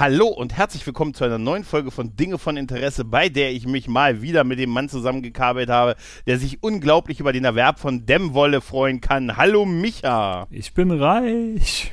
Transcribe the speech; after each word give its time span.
Hallo 0.00 0.28
und 0.28 0.56
herzlich 0.56 0.86
willkommen 0.86 1.12
zu 1.12 1.24
einer 1.24 1.36
neuen 1.36 1.62
Folge 1.62 1.90
von 1.90 2.16
Dinge 2.16 2.38
von 2.38 2.56
Interesse, 2.56 3.04
bei 3.04 3.28
der 3.28 3.52
ich 3.52 3.66
mich 3.66 3.86
mal 3.86 4.22
wieder 4.22 4.44
mit 4.44 4.58
dem 4.58 4.70
Mann 4.70 4.88
zusammengekabelt 4.88 5.68
habe, 5.68 5.94
der 6.26 6.38
sich 6.38 6.62
unglaublich 6.62 7.20
über 7.20 7.34
den 7.34 7.44
Erwerb 7.44 7.78
von 7.78 8.06
Dämmwolle 8.06 8.62
freuen 8.62 9.02
kann. 9.02 9.36
Hallo 9.36 9.66
Micha. 9.66 10.46
Ich 10.48 10.72
bin 10.72 10.90
reich. 10.90 11.92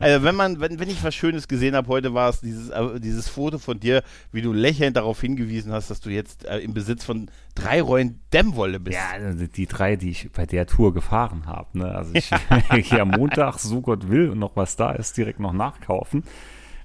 also 0.00 0.22
wenn 0.22 0.34
man, 0.34 0.60
wenn, 0.60 0.78
wenn 0.78 0.90
ich 0.90 1.02
was 1.02 1.14
Schönes 1.14 1.48
gesehen 1.48 1.74
habe, 1.74 1.88
heute 1.88 2.12
war 2.12 2.28
es 2.28 2.42
dieses, 2.42 2.68
äh, 2.68 3.00
dieses 3.00 3.26
Foto 3.26 3.56
von 3.56 3.80
dir, 3.80 4.02
wie 4.30 4.42
du 4.42 4.52
lächelnd 4.52 4.98
darauf 4.98 5.18
hingewiesen 5.18 5.72
hast, 5.72 5.90
dass 5.90 6.02
du 6.02 6.10
jetzt 6.10 6.44
äh, 6.44 6.58
im 6.58 6.74
Besitz 6.74 7.06
von 7.06 7.30
drei 7.54 7.80
Rollen 7.80 8.20
Dämmwolle 8.34 8.80
bist. 8.80 8.98
Ja, 8.98 9.24
also 9.24 9.46
die 9.46 9.66
drei, 9.66 9.96
die 9.96 10.10
ich 10.10 10.30
bei 10.30 10.44
der 10.44 10.66
Tour 10.66 10.92
gefahren 10.92 11.46
habe. 11.46 11.78
Ne? 11.78 11.86
Also 11.86 12.12
ich 12.12 12.28
gehe 12.90 13.00
am 13.00 13.12
Montag, 13.12 13.60
so 13.60 13.80
Gott 13.80 14.10
will, 14.10 14.28
und 14.28 14.40
noch 14.40 14.56
was 14.56 14.76
da 14.76 14.92
ist, 14.92 15.16
direkt 15.16 15.40
noch 15.40 15.54
nachkaufen. 15.54 16.22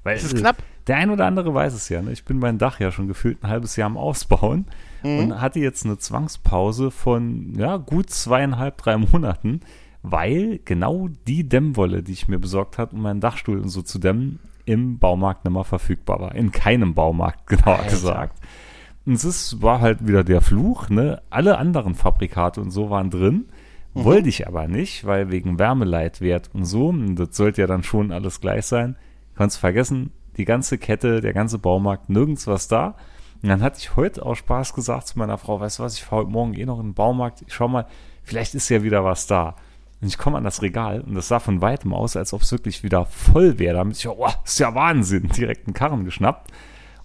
Weil 0.04 0.16
es 0.16 0.24
ist 0.24 0.38
knapp. 0.38 0.58
Der 0.88 0.98
ein 0.98 1.12
oder 1.12 1.26
andere 1.26 1.54
weiß 1.54 1.74
es 1.74 1.90
ja. 1.90 2.02
Ne? 2.02 2.12
Ich 2.12 2.26
bin 2.26 2.40
mein 2.40 2.58
Dach 2.58 2.80
ja 2.80 2.92
schon 2.92 3.08
gefühlt 3.08 3.44
ein 3.44 3.50
halbes 3.50 3.76
Jahr 3.76 3.86
am 3.86 3.98
Ausbauen 3.98 4.66
mhm. 5.04 5.20
und 5.20 5.42
hatte 5.42 5.60
jetzt 5.60 5.86
eine 5.86 5.98
Zwangspause 5.98 6.90
von 6.90 7.54
ja, 7.56 7.78
gut 7.78 8.10
zweieinhalb, 8.10 8.78
drei 8.78 8.98
Monaten, 8.98 9.62
weil 10.02 10.60
genau 10.66 11.08
die 11.28 11.48
Dämmwolle, 11.48 12.02
die 12.02 12.14
ich 12.14 12.28
mir 12.28 12.40
besorgt 12.40 12.78
habe, 12.78 12.96
um 12.96 13.04
meinen 13.04 13.22
Dachstuhl 13.22 13.60
und 13.60 13.70
so 13.70 13.84
zu 13.84 14.00
dämmen, 14.00 14.40
im 14.66 14.98
Baumarkt 14.98 15.46
nicht 15.46 15.54
mehr 15.54 15.64
verfügbar 15.64 16.20
war. 16.20 16.36
In 16.36 16.52
keinem 16.52 16.94
Baumarkt, 16.96 17.48
genauer 17.48 17.80
Alter. 17.80 17.90
gesagt. 17.90 18.40
Und 19.06 19.24
es 19.24 19.62
war 19.62 19.82
halt 19.82 20.08
wieder 20.08 20.24
der 20.24 20.42
Fluch, 20.42 20.90
ne? 20.90 21.22
Alle 21.30 21.58
anderen 21.58 21.96
Fabrikate 21.96 22.62
und 22.62 22.72
so 22.72 22.90
waren 22.90 23.10
drin. 23.10 23.46
Mhm. 23.94 24.04
Wollte 24.04 24.30
ich 24.30 24.48
aber 24.48 24.68
nicht, 24.68 25.06
weil 25.06 25.32
wegen 25.32 25.60
Wärmeleitwert 25.60 26.50
und 26.54 26.66
so, 26.66 26.90
und 26.90 27.16
das 27.16 27.36
sollte 27.36 27.62
ja 27.62 27.68
dann 27.68 27.84
schon 27.84 28.12
alles 28.12 28.42
gleich 28.42 28.66
sein, 28.66 28.96
Kannst 29.42 29.58
vergessen, 29.58 30.12
die 30.38 30.46
ganze 30.46 30.78
Kette, 30.78 31.20
der 31.20 31.34
ganze 31.34 31.58
Baumarkt, 31.58 32.12
nirgends 32.12 32.46
was 32.46 32.68
da. 32.68 32.94
Und 33.42 33.50
dann 33.50 33.64
hatte 33.64 33.80
ich 33.80 33.96
heute 33.96 34.24
auch 34.24 34.36
Spaß 34.36 34.76
gesagt 34.76 35.08
zu 35.08 35.18
meiner 35.18 35.40
Frau, 35.40 35.60
weißt 35.60 35.80
du 35.80 35.84
was, 35.84 35.96
ich 35.96 36.04
fahre 36.04 36.22
heute 36.22 36.32
Morgen 36.32 36.54
eh 36.54 36.64
noch 36.64 36.80
in 36.80 36.90
den 36.90 36.94
Baumarkt, 36.94 37.42
ich 37.42 37.52
schau 37.52 37.68
mal, 37.68 37.88
vielleicht 38.22 38.54
ist 38.54 38.70
ja 38.70 38.84
wieder 38.84 39.04
was 39.04 39.26
da. 39.26 39.56
Und 40.00 40.10
ich 40.10 40.20
komme 40.20 40.38
an 40.38 40.44
das 40.44 40.62
Regal 40.62 41.02
und 41.02 41.16
das 41.16 41.28
sah 41.28 41.40
von 41.40 41.60
weitem 41.60 41.92
aus, 41.92 42.16
als 42.16 42.34
ob 42.34 42.44
es 42.44 42.52
wirklich 42.52 42.84
wieder 42.84 43.06
voll 43.06 43.58
wäre. 43.58 43.78
Damit 43.78 43.98
ich, 43.98 44.08
oh, 44.08 44.28
ist 44.46 44.60
ja 44.60 44.76
Wahnsinn, 44.76 45.28
direkt 45.30 45.66
einen 45.66 45.74
Karren 45.74 46.06
geschnappt. 46.06 46.52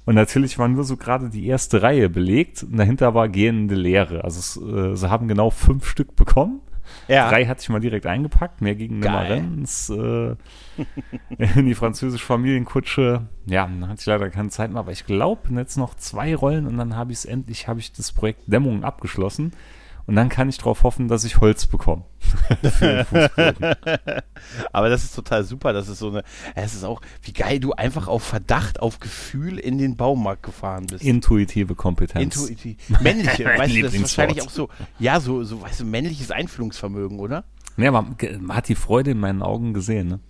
Und 0.04 0.14
natürlich 0.14 0.58
war 0.58 0.68
nur 0.68 0.84
so 0.84 0.98
gerade 0.98 1.30
die 1.30 1.46
erste 1.46 1.80
Reihe 1.80 2.10
belegt 2.10 2.64
und 2.64 2.76
dahinter 2.76 3.14
war 3.14 3.30
gehende 3.30 3.76
Leere. 3.76 4.24
Also 4.24 4.40
es, 4.40 4.56
äh, 4.58 4.94
sie 4.94 5.08
haben 5.10 5.26
genau 5.26 5.48
fünf 5.48 5.88
Stück 5.88 6.14
bekommen. 6.16 6.60
Ja. 7.08 7.28
Drei 7.28 7.46
hatte 7.46 7.60
ich 7.62 7.68
mal 7.68 7.80
direkt 7.80 8.06
eingepackt, 8.06 8.60
mehr 8.60 8.74
gegen 8.74 8.98
Nimmerenz, 8.98 9.90
äh, 9.90 10.34
in 11.38 11.66
die 11.66 11.74
französische 11.74 12.24
Familienkutsche. 12.24 13.26
Ja, 13.46 13.66
dann 13.66 13.88
hatte 13.88 14.00
ich 14.00 14.06
leider 14.06 14.30
keine 14.30 14.50
Zeit 14.50 14.70
mehr, 14.70 14.80
aber 14.80 14.92
ich 14.92 15.06
glaube, 15.06 15.52
jetzt 15.54 15.76
noch 15.76 15.94
zwei 15.94 16.34
Rollen 16.34 16.66
und 16.66 16.76
dann 16.76 16.96
habe 16.96 17.12
ich 17.12 17.18
es 17.18 17.24
endlich, 17.24 17.68
habe 17.68 17.80
ich 17.80 17.92
das 17.92 18.12
Projekt 18.12 18.42
Dämmung 18.46 18.84
abgeschlossen. 18.84 19.52
Und 20.06 20.14
dann 20.14 20.28
kann 20.28 20.48
ich 20.48 20.58
darauf 20.58 20.84
hoffen, 20.84 21.08
dass 21.08 21.24
ich 21.24 21.40
Holz 21.40 21.66
bekomme. 21.66 22.04
Aber 24.72 24.88
das 24.88 25.02
ist 25.02 25.14
total 25.14 25.42
super. 25.42 25.72
Das 25.72 25.88
ist 25.88 25.98
so 25.98 26.10
eine, 26.10 26.22
es 26.54 26.74
ist 26.74 26.84
auch, 26.84 27.00
wie 27.22 27.32
geil 27.32 27.58
du 27.58 27.72
einfach 27.72 28.06
auf 28.06 28.22
Verdacht, 28.22 28.80
auf 28.80 29.00
Gefühl 29.00 29.58
in 29.58 29.78
den 29.78 29.96
Baumarkt 29.96 30.44
gefahren 30.44 30.86
bist. 30.86 31.04
Intuitive 31.04 31.74
Kompetenz. 31.74 32.36
Intuitiv. 32.36 32.76
Männliche, 33.00 33.44
weißt 33.58 33.74
du, 33.74 33.82
das 33.82 33.94
ist 33.94 34.02
wahrscheinlich 34.02 34.42
auch 34.42 34.50
so, 34.50 34.68
ja, 35.00 35.18
so, 35.18 35.42
so, 35.42 35.60
weißt 35.62 35.80
du, 35.80 35.84
männliches 35.84 36.30
Einfühlungsvermögen, 36.30 37.18
oder? 37.18 37.44
Ja, 37.76 37.90
man, 37.90 38.16
man 38.40 38.56
hat 38.56 38.68
die 38.68 38.76
Freude 38.76 39.10
in 39.10 39.18
meinen 39.18 39.42
Augen 39.42 39.74
gesehen, 39.74 40.08
ne? 40.08 40.20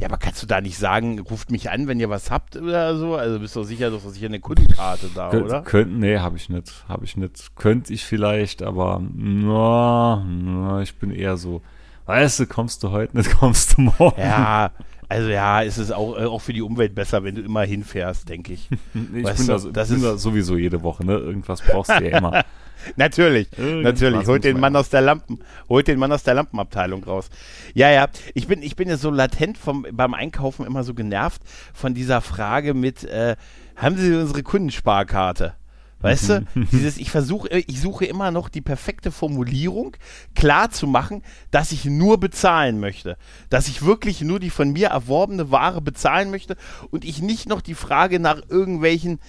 Ja, 0.00 0.08
aber 0.08 0.16
kannst 0.16 0.42
du 0.42 0.46
da 0.46 0.60
nicht 0.60 0.78
sagen, 0.78 1.20
ruft 1.20 1.50
mich 1.50 1.70
an, 1.70 1.86
wenn 1.86 2.00
ihr 2.00 2.10
was 2.10 2.30
habt 2.30 2.56
oder 2.56 2.96
so? 2.96 3.14
Also 3.14 3.38
bist 3.38 3.54
du 3.54 3.62
sicher, 3.62 3.90
dass 3.90 4.02
sicher 4.02 4.26
eine 4.26 4.40
Kundenkarte 4.40 5.10
da, 5.14 5.30
Könnt, 5.30 5.44
oder? 5.44 5.62
Könnt, 5.62 5.98
nee, 5.98 6.18
habe 6.18 6.36
ich 6.36 6.48
nicht. 6.48 6.84
Habe 6.88 7.04
ich 7.04 7.16
nicht. 7.16 7.54
Könnte 7.56 7.92
ich 7.92 8.04
vielleicht, 8.04 8.62
aber 8.62 9.00
no, 9.14 10.16
no, 10.24 10.80
ich 10.80 10.96
bin 10.96 11.12
eher 11.12 11.36
so, 11.36 11.62
weißt 12.06 12.40
du, 12.40 12.46
kommst 12.46 12.82
du 12.82 12.90
heute 12.90 13.16
nicht, 13.16 13.30
kommst 13.38 13.76
du 13.76 13.82
morgen. 13.82 14.20
Ja, 14.20 14.72
also 15.08 15.28
ja, 15.28 15.60
ist 15.60 15.76
es 15.76 15.92
auch, 15.92 16.16
äh, 16.16 16.24
auch 16.24 16.40
für 16.40 16.54
die 16.54 16.62
Umwelt 16.62 16.94
besser, 16.94 17.22
wenn 17.22 17.34
du 17.34 17.42
immer 17.42 17.62
hinfährst, 17.62 18.28
denke 18.28 18.54
ich. 18.54 18.68
ich 19.14 19.24
weißt 19.24 19.46
bin, 19.46 19.46
du, 19.46 19.62
da, 19.64 19.70
das 19.70 19.88
bin 19.88 19.98
ist 19.98 20.04
da 20.04 20.16
sowieso 20.16 20.56
jede 20.56 20.82
Woche, 20.82 21.04
ne? 21.04 21.14
Irgendwas 21.14 21.60
brauchst 21.60 21.90
du 21.90 22.02
ja 22.02 22.18
immer. 22.18 22.44
natürlich, 22.96 23.48
natürlich. 23.56 24.26
Holt 24.26 24.44
den 24.44 24.60
Mann 24.60 24.76
aus 24.76 24.88
der 24.88 25.00
Lampen, 25.00 25.40
holt 25.68 25.88
den 25.88 25.98
Mann 25.98 26.12
aus 26.12 26.22
der 26.22 26.34
Lampenabteilung 26.34 27.04
raus. 27.04 27.30
Ja, 27.74 27.90
ja. 27.90 28.08
Ich 28.34 28.46
bin, 28.46 28.62
ich 28.62 28.76
bin 28.76 28.88
ja 28.88 28.96
so 28.96 29.10
latent 29.10 29.58
vom, 29.58 29.86
beim 29.92 30.14
Einkaufen 30.14 30.66
immer 30.66 30.84
so 30.84 30.94
genervt 30.94 31.42
von 31.72 31.94
dieser 31.94 32.20
Frage 32.20 32.74
mit, 32.74 33.04
äh, 33.04 33.36
haben 33.76 33.96
Sie 33.96 34.14
unsere 34.14 34.42
Kundensparkarte? 34.42 35.54
Weißt 36.02 36.28
du, 36.28 36.44
dieses, 36.72 36.98
ich 36.98 37.10
versuche, 37.10 37.48
ich 37.48 37.80
suche 37.80 38.04
immer 38.04 38.30
noch 38.30 38.48
die 38.48 38.60
perfekte 38.60 39.10
Formulierung, 39.10 39.96
klar 40.34 40.70
zu 40.70 40.86
machen, 40.86 41.22
dass 41.50 41.72
ich 41.72 41.84
nur 41.84 42.18
bezahlen 42.18 42.80
möchte. 42.80 43.16
Dass 43.48 43.68
ich 43.68 43.84
wirklich 43.84 44.20
nur 44.20 44.40
die 44.40 44.50
von 44.50 44.72
mir 44.72 44.88
erworbene 44.88 45.50
Ware 45.50 45.80
bezahlen 45.80 46.30
möchte 46.30 46.56
und 46.90 47.04
ich 47.04 47.22
nicht 47.22 47.48
noch 47.48 47.60
die 47.60 47.74
Frage 47.74 48.18
nach 48.18 48.42
irgendwelchen, 48.48 49.20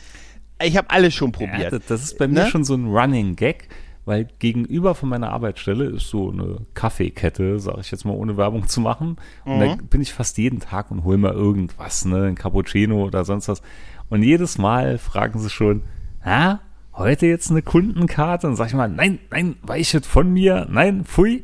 ich 0.62 0.78
habe 0.78 0.90
alles 0.90 1.14
schon 1.14 1.32
probiert. 1.32 1.72
Ja, 1.74 1.80
das 1.80 2.04
ist 2.04 2.18
bei 2.18 2.28
mir 2.28 2.44
ne? 2.44 2.48
schon 2.48 2.64
so 2.64 2.76
ein 2.76 2.88
Running 2.88 3.36
Gag, 3.36 3.68
weil 4.06 4.28
gegenüber 4.40 4.96
von 4.96 5.10
meiner 5.10 5.32
Arbeitsstelle 5.32 5.86
ist 5.86 6.10
so 6.10 6.32
eine 6.32 6.58
Kaffeekette, 6.74 7.60
sage 7.60 7.82
ich 7.82 7.92
jetzt 7.92 8.06
mal, 8.06 8.14
ohne 8.14 8.38
Werbung 8.38 8.68
zu 8.68 8.82
machen. 8.82 9.18
Und 9.46 9.58
mhm. 9.58 9.60
da 9.60 9.78
bin 9.90 10.02
ich 10.02 10.14
fast 10.14 10.38
jeden 10.38 10.60
Tag 10.60 10.92
und 10.92 11.04
hole 11.04 11.18
mal 11.18 11.34
irgendwas, 11.34 12.06
ne, 12.06 12.26
ein 12.26 12.36
Cappuccino 12.36 13.04
oder 13.04 13.26
sonst 13.26 13.48
was. 13.48 13.62
Und 14.10 14.24
jedes 14.24 14.58
Mal 14.58 14.98
fragen 14.98 15.40
sie 15.40 15.50
schon, 15.50 15.84
na, 16.24 16.62
heute 16.94 17.26
jetzt 17.26 17.50
eine 17.50 17.62
Kundenkarte? 17.62 18.48
Und 18.48 18.56
sag 18.56 18.68
ich 18.68 18.74
mal, 18.74 18.90
nein, 18.90 19.20
nein, 19.32 19.56
weichet 19.62 20.06
von 20.06 20.32
mir, 20.32 20.68
nein, 20.70 21.06
pfui. 21.06 21.44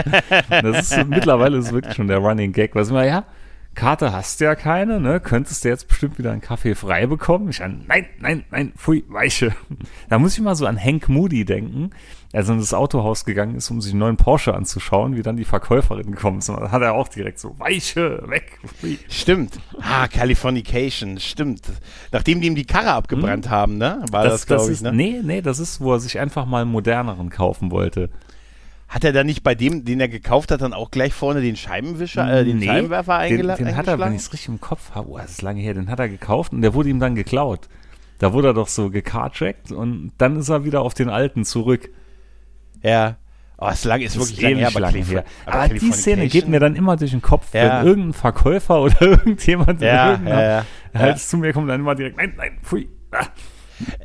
das 0.48 0.92
ist 0.92 1.08
mittlerweile 1.08 1.56
ist 1.58 1.72
wirklich 1.72 1.94
schon 1.94 2.08
der 2.08 2.18
Running 2.18 2.52
Gag, 2.52 2.74
was 2.74 2.90
immer, 2.90 3.04
ja, 3.04 3.24
Karte 3.74 4.12
hast 4.12 4.40
du 4.40 4.44
ja 4.44 4.54
keine, 4.54 5.00
ne? 5.00 5.20
Könntest 5.20 5.64
du 5.64 5.68
jetzt 5.68 5.88
bestimmt 5.88 6.18
wieder 6.18 6.32
einen 6.32 6.40
Kaffee 6.40 6.74
frei 6.74 7.06
bekommen? 7.06 7.48
Ich 7.48 7.62
an, 7.62 7.84
nein, 7.86 8.06
nein, 8.20 8.44
nein, 8.50 8.72
pfui, 8.76 9.04
weiche. 9.08 9.54
Da 10.08 10.18
muss 10.18 10.34
ich 10.34 10.40
mal 10.40 10.54
so 10.54 10.66
an 10.66 10.82
Hank 10.82 11.08
Moody 11.08 11.44
denken, 11.44 11.90
als 12.32 12.48
er 12.48 12.54
in 12.54 12.60
das 12.60 12.74
Autohaus 12.74 13.24
gegangen 13.24 13.56
ist, 13.56 13.70
um 13.70 13.80
sich 13.80 13.92
einen 13.92 14.00
neuen 14.00 14.16
Porsche 14.16 14.54
anzuschauen, 14.54 15.16
wie 15.16 15.22
dann 15.22 15.36
die 15.36 15.44
Verkäuferin 15.44 16.10
gekommen 16.12 16.38
ist. 16.38 16.48
Und 16.48 16.60
dann 16.60 16.72
hat 16.72 16.82
er 16.82 16.94
auch 16.94 17.08
direkt 17.08 17.38
so, 17.38 17.58
weiche, 17.58 18.22
weg. 18.28 18.58
Pfui. 18.66 18.98
Stimmt. 19.08 19.58
Ah, 19.80 20.08
Californication, 20.08 21.18
stimmt. 21.18 21.62
Nachdem 22.12 22.40
die 22.40 22.48
ihm 22.48 22.54
die 22.54 22.66
Karre 22.66 22.92
abgebrannt 22.92 23.46
hm. 23.46 23.50
haben, 23.50 23.78
ne? 23.78 24.04
War 24.10 24.24
das, 24.24 24.32
das 24.32 24.46
glaube 24.46 24.72
ich, 24.72 24.80
ne? 24.82 24.92
Nee, 24.92 25.20
nee, 25.22 25.42
das 25.42 25.58
ist, 25.58 25.80
wo 25.80 25.92
er 25.92 26.00
sich 26.00 26.18
einfach 26.18 26.46
mal 26.46 26.62
einen 26.62 26.70
moderneren 26.70 27.30
kaufen 27.30 27.70
wollte. 27.70 28.10
Hat 28.94 29.02
er 29.02 29.12
dann 29.12 29.26
nicht 29.26 29.42
bei 29.42 29.56
dem, 29.56 29.84
den 29.84 29.98
er 29.98 30.06
gekauft 30.06 30.52
hat, 30.52 30.62
dann 30.62 30.72
auch 30.72 30.92
gleich 30.92 31.12
vorne 31.12 31.40
den 31.40 31.56
Scheibenwischer, 31.56 32.32
äh, 32.32 32.44
den 32.44 32.58
nee, 32.58 32.66
Scheibenwerfer 32.66 33.16
eingeladen? 33.16 33.64
Den, 33.64 33.72
den 33.72 33.76
hat 33.76 33.88
er, 33.88 33.98
wenn 33.98 34.14
ich 34.14 34.20
es 34.20 34.32
richtig 34.32 34.50
im 34.50 34.60
Kopf 34.60 34.92
habe, 34.94 35.10
oh, 35.10 35.18
das 35.18 35.32
ist 35.32 35.42
lange 35.42 35.60
her, 35.60 35.74
den 35.74 35.90
hat 35.90 35.98
er 35.98 36.08
gekauft 36.08 36.52
und 36.52 36.62
der 36.62 36.74
wurde 36.74 36.90
ihm 36.90 37.00
dann 37.00 37.16
geklaut. 37.16 37.68
Da 38.20 38.32
wurde 38.32 38.50
er 38.50 38.54
doch 38.54 38.68
so 38.68 38.90
gecarjackt 38.90 39.72
und 39.72 40.12
dann 40.18 40.36
ist 40.36 40.48
er 40.48 40.64
wieder 40.64 40.82
auf 40.82 40.94
den 40.94 41.08
alten 41.08 41.44
zurück. 41.44 41.90
Ja. 42.84 43.16
Oh, 43.58 43.66
es 43.68 43.82
lang, 43.82 44.00
ist, 44.00 44.14
ist 44.14 44.20
wirklich 44.20 44.40
lange 44.40 44.56
her, 44.58 44.68
aber, 44.68 44.78
lange 44.78 44.98
her. 44.98 45.24
aber, 45.44 45.58
aber 45.62 45.74
die 45.74 45.90
Szene 45.90 46.28
geht 46.28 46.46
mir 46.46 46.60
dann 46.60 46.76
immer 46.76 46.96
durch 46.96 47.10
den 47.10 47.22
Kopf, 47.22 47.52
ja. 47.52 47.80
wenn 47.80 47.88
irgendein 47.88 48.12
Verkäufer 48.12 48.80
oder 48.80 49.02
irgendjemand 49.02 49.82
ja, 49.82 50.20
ja, 50.24 50.40
ja, 50.40 50.64
halt 50.94 51.18
zu 51.18 51.36
mir 51.36 51.52
kommt, 51.52 51.68
dann 51.68 51.80
immer 51.80 51.96
direkt, 51.96 52.16
nein, 52.16 52.34
nein, 52.36 52.58
pfui. 52.62 52.88
Ah. 53.10 53.26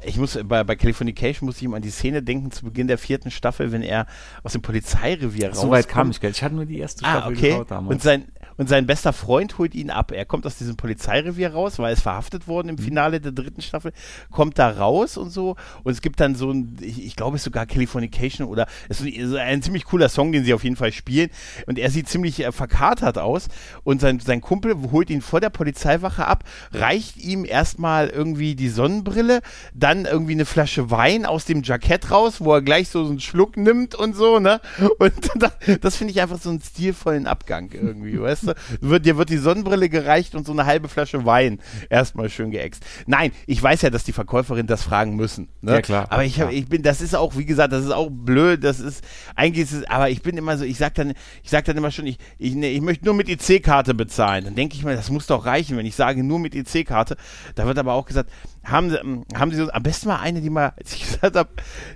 Ich 0.04 0.18
muss 0.18 0.40
bei, 0.44 0.64
bei 0.64 0.76
Californication 0.76 1.46
muss 1.46 1.58
ich 1.58 1.64
ihm 1.64 1.74
an 1.74 1.82
die 1.82 1.90
Szene 1.90 2.24
denken 2.24 2.52
zu 2.52 2.66
Beginn 2.66 2.88
der 2.88 2.98
vierten 2.98 3.32
Staffel, 3.32 3.72
wenn 3.72 3.82
er 3.82 4.08
aus 4.44 4.54
dem 4.54 4.62
Polizeirevier 4.62 5.50
rauskommt. 5.50 5.68
So 5.68 5.72
weit 5.72 5.88
kam 5.88 6.12
ich, 6.12 6.20
gell? 6.20 6.32
Ich 6.32 6.44
hatte 6.44 6.56
nur 6.56 6.66
die 6.66 6.80
erste 6.80 7.06
ah, 7.06 7.12
Staffel 7.12 7.36
ah, 7.36 7.38
okay. 7.38 7.66
damals. 7.68 7.94
Und 7.94 8.02
sein 8.02 8.26
und 8.60 8.68
sein 8.68 8.86
bester 8.86 9.14
Freund 9.14 9.58
holt 9.58 9.74
ihn 9.74 9.90
ab. 9.90 10.12
Er 10.12 10.26
kommt 10.26 10.46
aus 10.46 10.58
diesem 10.58 10.76
Polizeirevier 10.76 11.54
raus, 11.54 11.80
weil 11.80 11.88
er 11.88 11.94
ist 11.94 12.02
verhaftet 12.02 12.48
worden 12.48 12.68
im 12.68 12.76
mhm. 12.76 12.80
Finale 12.80 13.22
der 13.22 13.32
dritten 13.32 13.62
Staffel, 13.62 13.94
kommt 14.32 14.60
da 14.60 14.70
raus 14.70 15.18
und 15.18 15.30
so 15.30 15.56
und 15.84 15.94
es 15.94 16.02
gibt 16.02 16.20
dann 16.20 16.36
so 16.36 16.52
ein, 16.52 16.78
ich, 16.82 17.06
ich 17.06 17.16
glaube 17.16 17.38
es 17.38 17.42
ist 17.42 17.46
sogar 17.46 17.66
Californication 17.66 18.48
oder 18.48 18.68
es 18.90 19.00
ist 19.00 19.34
ein 19.34 19.62
ziemlich 19.62 19.86
cooler 19.86 20.10
Song, 20.10 20.34
den 20.34 20.44
sie 20.44 20.54
auf 20.54 20.66
jeden 20.66 20.76
Fall 20.76 20.92
spielen 20.92 21.30
und 21.68 21.80
er 21.80 21.90
sieht 21.90 22.10
ziemlich 22.10 22.44
äh, 22.44 22.52
verkatert 22.52 23.18
aus 23.18 23.48
und 23.86 24.02
sein, 24.02 24.20
sein 24.20 24.42
Kumpel 24.42 24.76
holt 24.92 25.10
ihn 25.10 25.22
vor 25.22 25.40
der 25.40 25.50
Polizeiwache 25.50 26.28
ab, 26.28 26.44
reicht 26.74 27.16
ihm 27.16 27.46
erstmal 27.46 28.10
irgendwie 28.10 28.56
die 28.56 28.70
Sonnenbrille, 28.70 29.40
dann 29.74 30.04
irgendwie 30.04 30.34
eine 30.34 30.46
Flasche 30.46 30.92
Wein 30.92 31.26
aus 31.26 31.46
dem 31.46 31.64
Jackett 31.64 32.12
raus, 32.12 32.42
wo 32.42 32.54
er 32.54 32.62
gleich 32.62 32.90
so 32.90 33.06
einen 33.06 33.22
Schluck 33.22 33.56
nimmt 33.56 33.96
und 33.96 34.18
so, 34.18 34.40
ne? 34.40 34.60
Und 34.98 35.14
das, 35.36 35.54
das 35.80 35.96
finde 35.96 36.12
ich 36.12 36.22
einfach 36.22 36.42
so 36.42 36.50
einen 36.50 36.62
stilvollen 36.62 37.26
Abgang 37.26 37.70
irgendwie, 37.72 38.20
weißt 38.20 38.48
du? 38.48 38.49
Wird, 38.82 39.06
dir 39.06 39.18
wird 39.18 39.30
die 39.30 39.38
Sonnenbrille 39.38 39.90
gereicht 39.90 40.36
und 40.36 40.46
so 40.46 40.52
eine 40.52 40.66
halbe 40.66 40.88
Flasche 40.88 41.26
Wein 41.26 41.60
erstmal 41.90 42.30
schön 42.30 42.52
geäxt. 42.52 42.84
Nein, 43.06 43.32
ich 43.48 43.62
weiß 43.62 43.82
ja, 43.82 43.90
dass 43.90 44.04
die 44.04 44.14
Verkäuferin 44.14 44.68
das 44.68 44.84
fragen 44.84 45.16
müssen. 45.16 45.50
Ne? 45.62 45.74
Ja, 45.74 45.82
klar. 45.82 46.08
Aber 46.10 46.24
ich, 46.24 46.40
hab, 46.40 46.52
ich 46.52 46.68
bin, 46.68 46.84
das 46.84 47.02
ist 47.02 47.16
auch, 47.16 47.38
wie 47.38 47.46
gesagt, 47.46 47.74
das 47.74 47.84
ist 47.84 47.92
auch 47.92 48.10
blöd, 48.10 48.64
das 48.64 48.80
ist, 48.80 49.04
eigentlich 49.36 49.66
ist 49.66 49.74
es, 49.74 49.90
aber 49.90 50.10
ich 50.10 50.22
bin 50.22 50.38
immer 50.38 50.58
so, 50.58 50.66
ich 50.66 50.78
sag 50.78 50.96
dann, 50.96 51.14
ich 51.44 51.50
sag 51.50 51.66
dann 51.66 51.78
immer 51.78 51.92
schon, 51.92 52.08
ich, 52.08 52.18
ich, 52.38 52.56
ne, 52.56 52.70
ich 52.70 52.82
möchte 52.82 53.06
nur 53.06 53.14
mit 53.14 53.30
EC-Karte 53.30 53.94
bezahlen. 53.94 54.46
Dann 54.46 54.56
denke 54.56 54.76
ich 54.76 54.84
mir, 54.84 54.96
das 54.96 55.10
muss 55.10 55.28
doch 55.28 55.46
reichen, 55.46 55.78
wenn 55.78 55.86
ich 55.86 55.96
sage, 55.96 56.24
nur 56.24 56.40
mit 56.40 56.56
EC-Karte. 56.56 57.18
Da 57.56 57.66
wird 57.66 57.78
aber 57.78 57.94
auch 57.94 58.06
gesagt, 58.06 58.32
haben 58.64 58.90
Sie, 58.90 58.98
ähm, 58.98 59.26
haben 59.36 59.52
Sie 59.52 59.58
so, 59.58 59.72
am 59.72 59.84
besten 59.84 60.08
mal 60.08 60.20
eine, 60.20 60.42
die 60.42 60.50
mal, 60.50 60.74
als 60.78 60.94
ich 60.94 61.10
gesagt 61.12 61.36
habe, 61.36 61.50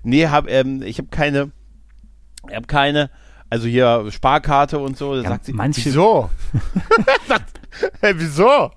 nee, 0.03 0.27
hab, 0.27 0.49
ähm, 0.49 0.81
ich 0.81 0.97
habe 0.97 1.09
keine, 1.09 1.51
ich 2.49 2.55
habe 2.55 2.67
keine, 2.67 3.09
also 3.53 3.67
hier 3.67 4.07
Sparkarte 4.09 4.79
und 4.79 4.97
so. 4.97 5.15
Da 5.15 5.21
ja, 5.21 5.29
sagt 5.29 5.45
sie, 5.45 5.53
manche, 5.53 5.85
wieso? 5.85 6.31
hey, 8.01 8.13
wieso? 8.17 8.71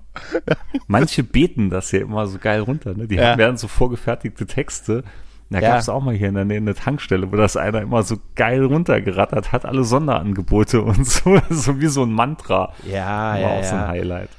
manche 0.85 1.23
beten 1.23 1.71
das 1.71 1.91
ja 1.91 2.01
immer 2.01 2.27
so 2.27 2.37
geil 2.37 2.61
runter. 2.61 2.93
Ne? 2.93 3.07
Die 3.07 3.15
ja. 3.15 3.31
haben 3.31 3.39
ja 3.39 3.57
so 3.57 3.67
vorgefertigte 3.67 4.45
Texte. 4.45 5.03
Da 5.49 5.59
ja. 5.59 5.69
gab 5.69 5.79
es 5.79 5.89
auch 5.89 6.03
mal 6.03 6.13
hier 6.13 6.27
in 6.27 6.35
der 6.35 6.45
Nähe 6.45 6.57
eine 6.57 6.75
Tankstelle, 6.75 7.31
wo 7.31 7.37
das 7.37 7.57
einer 7.57 7.81
immer 7.81 8.03
so 8.03 8.17
geil 8.35 8.63
runtergerattert 8.65 9.51
hat, 9.51 9.65
alle 9.65 9.83
Sonderangebote 9.83 10.81
und 10.81 11.07
so, 11.07 11.39
so 11.49 11.81
wie 11.81 11.87
so 11.87 12.03
ein 12.03 12.11
Mantra. 12.11 12.71
Ja, 12.85 13.31
War 13.31 13.39
ja. 13.39 13.47
auch 13.47 13.63
so 13.63 13.75
ein 13.75 13.87
Highlight. 13.87 14.29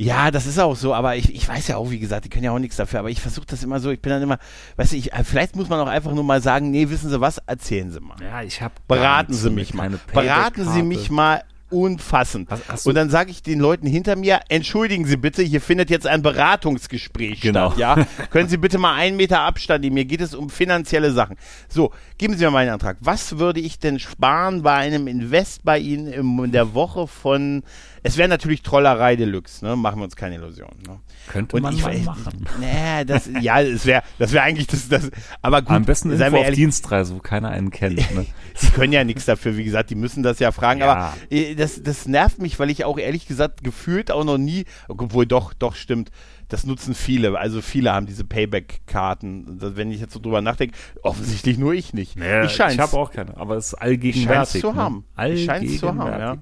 Ja, 0.00 0.30
das 0.30 0.46
ist 0.46 0.60
auch 0.60 0.76
so, 0.76 0.94
aber 0.94 1.16
ich, 1.16 1.34
ich 1.34 1.48
weiß 1.48 1.66
ja 1.66 1.76
auch, 1.76 1.90
wie 1.90 1.98
gesagt, 1.98 2.24
die 2.24 2.28
können 2.28 2.44
ja 2.44 2.52
auch 2.52 2.60
nichts 2.60 2.76
dafür, 2.76 3.00
aber 3.00 3.10
ich 3.10 3.20
versuche 3.20 3.46
das 3.46 3.64
immer 3.64 3.80
so, 3.80 3.90
ich 3.90 4.00
bin 4.00 4.10
dann 4.10 4.22
immer, 4.22 4.38
weißt 4.76 4.92
du, 4.92 4.96
ich, 4.96 5.12
äh, 5.12 5.24
vielleicht 5.24 5.56
muss 5.56 5.68
man 5.68 5.80
auch 5.80 5.88
einfach 5.88 6.12
nur 6.12 6.22
mal 6.22 6.40
sagen, 6.40 6.70
nee, 6.70 6.88
wissen 6.88 7.10
Sie 7.10 7.20
was, 7.20 7.38
erzählen 7.38 7.90
Sie 7.90 7.98
mal. 7.98 8.16
Ja, 8.22 8.42
ich 8.42 8.62
habe 8.62 8.74
Beraten 8.86 9.34
Sie 9.34 9.50
mich 9.50 9.74
mal. 9.74 9.90
Beraten 10.12 10.68
Sie 10.68 10.82
mich 10.84 11.10
mal 11.10 11.42
unfassend. 11.70 12.48
Was, 12.50 12.86
und 12.86 12.94
dann 12.94 13.10
sage 13.10 13.30
ich 13.30 13.42
den 13.42 13.58
Leuten 13.58 13.86
hinter 13.86 14.16
mir, 14.16 14.40
entschuldigen 14.48 15.04
Sie 15.04 15.16
bitte, 15.16 15.42
hier 15.42 15.60
findet 15.60 15.90
jetzt 15.90 16.06
ein 16.06 16.22
Beratungsgespräch 16.22 17.40
genau. 17.40 17.72
statt. 17.72 17.78
Ja? 17.78 18.06
Können 18.30 18.48
Sie 18.48 18.56
bitte 18.56 18.78
mal 18.78 18.94
einen 18.94 19.16
Meter 19.16 19.40
Abstand 19.40 19.82
nehmen? 19.82 19.94
Mir 19.94 20.04
geht 20.04 20.20
es 20.20 20.34
um 20.34 20.48
finanzielle 20.48 21.12
Sachen. 21.12 21.36
So, 21.68 21.92
geben 22.18 22.36
Sie 22.36 22.44
mir 22.44 22.50
mal 22.50 22.58
einen 22.58 22.72
Antrag. 22.72 22.98
Was 23.00 23.38
würde 23.38 23.60
ich 23.60 23.78
denn 23.78 23.98
sparen 23.98 24.62
bei 24.62 24.74
einem 24.74 25.06
Invest 25.06 25.64
bei 25.64 25.78
Ihnen 25.78 26.12
in 26.12 26.52
der 26.52 26.74
Woche 26.74 27.06
von, 27.06 27.62
es 28.02 28.16
wäre 28.16 28.28
natürlich 28.28 28.62
Trollerei 28.62 29.16
Deluxe, 29.16 29.64
ne? 29.64 29.76
machen 29.76 30.00
wir 30.00 30.04
uns 30.04 30.16
keine 30.16 30.34
Illusionen. 30.34 30.82
Ne? 30.86 30.98
Könnte 31.28 31.56
und 31.56 31.62
man 31.62 31.74
ich, 31.74 31.82
mal 31.82 31.98
machen. 31.98 32.46
Nee, 32.60 33.04
das, 33.06 33.30
ja, 33.40 33.62
das 33.62 33.86
wäre 33.86 34.02
das 34.18 34.32
wär 34.32 34.42
eigentlich 34.42 34.66
das, 34.66 34.88
das, 34.88 35.10
aber 35.42 35.62
gut. 35.62 35.70
Am 35.70 35.84
besten 35.84 36.10
Info 36.10 36.24
auf 36.24 36.32
ehrlich, 36.34 36.56
Dienstreise, 36.56 37.14
wo 37.14 37.18
keiner 37.20 37.50
einen 37.50 37.70
kennt. 37.70 37.98
Ne? 38.14 38.26
die 38.62 38.66
können 38.70 38.92
ja 38.92 39.04
nichts 39.04 39.24
dafür, 39.24 39.56
wie 39.56 39.64
gesagt, 39.64 39.90
die 39.90 39.94
müssen 39.94 40.22
das 40.22 40.38
ja 40.40 40.50
fragen, 40.52 40.80
ja. 40.80 40.92
aber 40.92 41.14
äh, 41.30 41.54
das, 41.54 41.82
das 41.82 42.06
nervt 42.06 42.40
mich, 42.40 42.58
weil 42.58 42.70
ich 42.70 42.84
auch 42.84 42.98
ehrlich 42.98 43.26
gesagt 43.26 43.62
gefühlt 43.62 44.10
auch 44.10 44.24
noch 44.24 44.38
nie, 44.38 44.64
obwohl 44.88 45.26
doch, 45.26 45.54
doch 45.54 45.76
stimmt, 45.76 46.10
das 46.48 46.64
nutzen 46.64 46.94
viele. 46.94 47.38
Also 47.38 47.60
viele 47.60 47.92
haben 47.92 48.06
diese 48.06 48.24
Payback-Karten. 48.24 49.58
Wenn 49.76 49.90
ich 49.90 50.00
jetzt 50.00 50.14
so 50.14 50.20
drüber 50.20 50.40
nachdenke, 50.40 50.76
offensichtlich 51.02 51.58
nur 51.58 51.74
ich 51.74 51.92
nicht. 51.92 52.16
Naja, 52.16 52.44
ich 52.44 52.58
ich 52.58 52.78
habe 52.78 52.96
auch 52.96 53.10
keine, 53.10 53.36
aber 53.36 53.56
es 53.56 53.68
ist 53.68 53.74
allgegenwärtig. 53.74 54.56
Ich 54.56 54.60
zu 54.62 54.72
ne? 54.72 54.76
haben. 54.76 55.04
Allgegenwärtig. 55.14 55.72
Ich 55.72 55.78
zu 55.80 55.88
haben, 55.88 56.20
ja. 56.20 56.38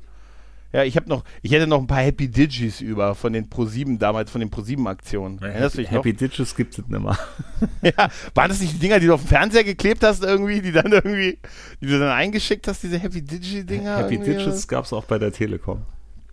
Ja, 0.73 0.85
ich 0.85 0.97
habe 0.97 1.09
noch, 1.09 1.25
ich 1.43 1.53
hätte 1.53 1.67
noch 1.67 1.79
ein 1.79 1.87
paar 1.87 2.03
Happy 2.03 2.29
Digis 2.29 2.81
über 2.81 3.15
von 3.15 3.33
den 3.33 3.49
Pro7 3.49 3.99
damals, 3.99 4.31
von 4.31 4.41
den 4.41 4.51
Pro7-Aktionen. 4.51 5.39
Ja, 5.41 5.47
Erinnerst 5.47 5.77
du 5.77 5.81
dich 5.81 5.91
Happy? 5.91 6.13
Digis 6.13 6.55
gibt 6.55 6.73
es 6.73 6.79
nicht 6.79 6.91
mehr. 6.91 7.19
ja, 7.83 8.11
waren 8.35 8.49
das 8.51 8.61
nicht 8.61 8.75
die 8.75 8.79
Dinger, 8.79 9.01
die 9.01 9.07
du 9.07 9.15
auf 9.15 9.23
dem 9.23 9.29
Fernseher 9.29 9.65
geklebt 9.65 10.03
hast 10.03 10.23
irgendwie, 10.23 10.61
die 10.61 10.73
dann 10.73 10.93
irgendwie, 10.93 11.39
die 11.81 11.87
du 11.87 11.99
dann 11.99 12.11
eingeschickt 12.11 12.69
hast, 12.69 12.83
diese 12.83 12.99
Happy 12.99 13.23
Digi-Dinger? 13.23 13.97
Happy 13.97 14.19
Digits 14.19 14.69
gab 14.69 14.85
es 14.85 14.93
auch 14.93 15.05
bei 15.05 15.19
der 15.19 15.33
Telekom. 15.33 15.83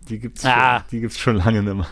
Die 0.08 0.18
gibt's, 0.18 0.44
ah. 0.44 0.80
schon, 0.80 0.88
die 0.90 1.00
gibt's 1.00 1.18
schon 1.18 1.36
lange 1.36 1.62
nicht 1.62 1.74
mehr. 1.74 1.86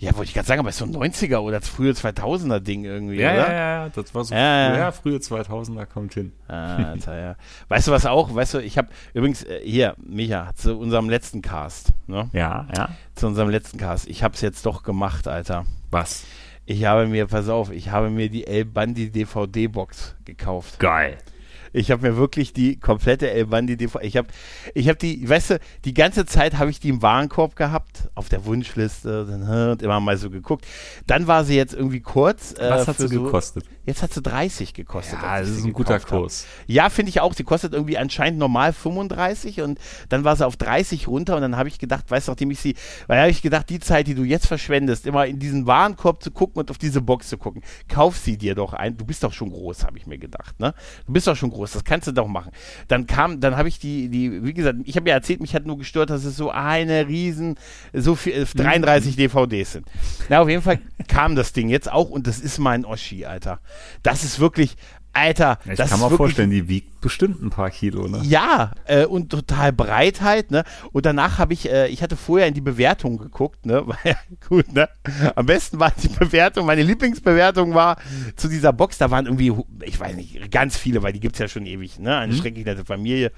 Ja, 0.00 0.14
wollte 0.16 0.28
ich 0.28 0.34
gerade 0.34 0.46
sagen, 0.46 0.60
aber 0.60 0.68
ist 0.68 0.78
so 0.78 0.84
ein 0.84 0.94
90er 0.94 1.38
oder 1.38 1.58
das 1.58 1.68
frühe 1.68 1.90
2000er 1.90 2.60
Ding 2.60 2.84
irgendwie, 2.84 3.16
ja, 3.16 3.32
oder? 3.32 3.52
Ja, 3.52 3.52
ja, 3.52 3.88
das 3.88 4.14
war 4.14 4.24
so, 4.24 4.34
ja, 4.34 4.76
ja. 4.76 4.92
frühe 4.92 5.16
2000er 5.16 5.86
kommt 5.86 6.14
hin. 6.14 6.32
Ah, 6.46 6.94
ja. 7.06 7.34
Weißt 7.66 7.88
du 7.88 7.92
was 7.92 8.06
auch, 8.06 8.32
weißt 8.32 8.54
du, 8.54 8.58
ich 8.58 8.78
habe 8.78 8.88
übrigens, 9.12 9.42
äh, 9.42 9.60
hier, 9.64 9.96
Micha, 9.98 10.52
zu 10.54 10.78
unserem 10.78 11.10
letzten 11.10 11.42
Cast, 11.42 11.94
ne? 12.06 12.30
Ja, 12.32 12.68
ja. 12.76 12.90
Zu 13.16 13.26
unserem 13.26 13.50
letzten 13.50 13.78
Cast. 13.78 14.08
Ich 14.08 14.22
habe 14.22 14.34
es 14.34 14.40
jetzt 14.40 14.64
doch 14.66 14.84
gemacht, 14.84 15.26
Alter. 15.26 15.66
Was? 15.90 16.24
Ich 16.64 16.84
habe 16.84 17.06
mir, 17.06 17.26
pass 17.26 17.48
auf, 17.48 17.72
ich 17.72 17.90
habe 17.90 18.10
mir 18.10 18.28
die 18.28 18.46
El 18.46 18.66
Bandi 18.66 19.10
DVD-Box 19.10 20.14
gekauft. 20.24 20.78
Geil. 20.78 21.18
Ich 21.72 21.90
habe 21.90 22.08
mir 22.08 22.16
wirklich 22.16 22.52
die 22.52 22.78
komplette 22.78 23.30
El 23.30 23.46
Bandi 23.46 23.76
DVD. 23.76 24.06
Ich 24.06 24.16
habe, 24.16 24.28
ich 24.74 24.88
habe 24.88 24.98
die, 24.98 25.28
weißt 25.28 25.50
du, 25.50 25.60
die 25.84 25.94
ganze 25.94 26.26
Zeit 26.26 26.58
habe 26.58 26.70
ich 26.70 26.80
die 26.80 26.88
im 26.88 27.02
Warenkorb 27.02 27.56
gehabt, 27.56 28.08
auf 28.14 28.28
der 28.28 28.44
Wunschliste 28.44 29.24
und 29.72 29.82
immer 29.82 30.00
mal 30.00 30.16
so 30.16 30.30
geguckt. 30.30 30.66
Dann 31.06 31.26
war 31.26 31.44
sie 31.44 31.56
jetzt 31.56 31.74
irgendwie 31.74 32.00
kurz. 32.00 32.52
Äh, 32.52 32.70
Was 32.70 32.88
hat 32.88 32.98
sie 32.98 33.08
so, 33.08 33.24
gekostet? 33.24 33.64
Jetzt 33.88 34.02
hat 34.02 34.12
sie 34.12 34.20
30 34.20 34.74
gekostet. 34.74 35.18
Ja, 35.22 35.40
das 35.40 35.48
ist 35.48 35.64
ein 35.64 35.72
guter 35.72 35.98
Kurs. 35.98 36.44
Habe. 36.44 36.72
Ja, 36.72 36.90
finde 36.90 37.08
ich 37.08 37.22
auch. 37.22 37.32
Sie 37.32 37.42
kostet 37.42 37.72
irgendwie 37.72 37.96
anscheinend 37.96 38.38
normal 38.38 38.74
35 38.74 39.62
und 39.62 39.78
dann 40.10 40.24
war 40.24 40.36
sie 40.36 40.46
auf 40.46 40.58
30 40.58 41.08
runter 41.08 41.36
und 41.36 41.40
dann 41.40 41.56
habe 41.56 41.70
ich 41.70 41.78
gedacht, 41.78 42.10
weißt 42.10 42.28
du, 42.28 42.32
nachdem 42.32 42.50
ich 42.50 42.60
sie, 42.60 42.74
weil 43.06 43.18
habe 43.18 43.30
ich 43.30 43.40
gedacht, 43.40 43.70
die 43.70 43.80
Zeit, 43.80 44.06
die 44.06 44.14
du 44.14 44.24
jetzt 44.24 44.46
verschwendest, 44.46 45.06
immer 45.06 45.24
in 45.24 45.38
diesen 45.38 45.66
Warenkorb 45.66 46.22
zu 46.22 46.30
gucken 46.30 46.60
und 46.60 46.70
auf 46.70 46.76
diese 46.76 47.00
Box 47.00 47.30
zu 47.30 47.38
gucken, 47.38 47.62
kauf 47.88 48.18
sie 48.18 48.36
dir 48.36 48.54
doch 48.54 48.74
ein. 48.74 48.94
Du 48.98 49.06
bist 49.06 49.24
doch 49.24 49.32
schon 49.32 49.48
groß, 49.48 49.84
habe 49.84 49.96
ich 49.96 50.06
mir 50.06 50.18
gedacht. 50.18 50.60
Ne? 50.60 50.74
Du 51.06 51.14
bist 51.14 51.26
doch 51.26 51.36
schon 51.36 51.48
groß, 51.48 51.72
das 51.72 51.82
kannst 51.82 52.06
du 52.08 52.12
doch 52.12 52.28
machen. 52.28 52.52
Dann 52.88 53.06
kam, 53.06 53.40
dann 53.40 53.56
habe 53.56 53.70
ich 53.70 53.78
die, 53.78 54.10
die, 54.10 54.44
wie 54.44 54.52
gesagt, 54.52 54.80
ich 54.84 54.96
habe 54.96 55.08
ja 55.08 55.14
erzählt, 55.14 55.40
mich 55.40 55.54
hat 55.54 55.64
nur 55.64 55.78
gestört, 55.78 56.10
dass 56.10 56.24
es 56.24 56.36
so 56.36 56.50
eine 56.50 57.08
riesen, 57.08 57.54
so 57.94 58.16
viel, 58.16 58.46
33 58.54 59.16
mhm. 59.16 59.16
DVDs 59.16 59.72
sind. 59.72 59.86
Na, 60.28 60.42
auf 60.42 60.48
jeden 60.50 60.60
Fall 60.60 60.78
kam 61.06 61.36
das 61.36 61.54
Ding 61.54 61.70
jetzt 61.70 61.90
auch 61.90 62.10
und 62.10 62.26
das 62.26 62.38
ist 62.38 62.58
mein 62.58 62.84
Oschi, 62.84 63.24
Alter. 63.24 63.60
Das 64.02 64.24
ist 64.24 64.40
wirklich, 64.40 64.76
Alter, 65.12 65.58
ich 65.64 65.76
das 65.76 65.90
kann 65.90 66.00
mir 66.00 66.10
vorstellen, 66.10 66.50
die 66.50 66.68
wiegt 66.68 66.97
bestimmt 67.00 67.42
ein 67.42 67.50
paar 67.50 67.70
Kilo, 67.70 68.08
ne? 68.08 68.20
Ja, 68.24 68.72
äh, 68.84 69.04
und 69.04 69.30
total 69.30 69.72
Breitheit, 69.72 70.50
ne? 70.50 70.64
Und 70.92 71.06
danach 71.06 71.38
habe 71.38 71.52
ich, 71.52 71.70
äh, 71.70 71.88
ich 71.88 72.02
hatte 72.02 72.16
vorher 72.16 72.46
in 72.48 72.54
die 72.54 72.60
Bewertung 72.60 73.18
geguckt, 73.18 73.66
ne? 73.66 73.84
gut, 74.48 74.72
ne? 74.72 74.88
Am 75.34 75.46
besten 75.46 75.80
war 75.80 75.92
die 76.02 76.08
Bewertung, 76.08 76.66
meine 76.66 76.82
Lieblingsbewertung 76.82 77.74
war 77.74 77.96
zu 78.36 78.48
dieser 78.48 78.72
Box, 78.72 78.98
da 78.98 79.10
waren 79.10 79.26
irgendwie, 79.26 79.52
ich 79.84 79.98
weiß 79.98 80.16
nicht, 80.16 80.50
ganz 80.50 80.76
viele, 80.76 81.02
weil 81.02 81.12
die 81.12 81.20
gibt 81.20 81.36
es 81.36 81.40
ja 81.40 81.48
schon 81.48 81.66
ewig, 81.66 81.98
ne? 81.98 82.16
Eine 82.16 82.32
mhm. 82.32 82.38
schrecklich 82.38 82.64
nette 82.64 82.84
Familie, 82.84 83.32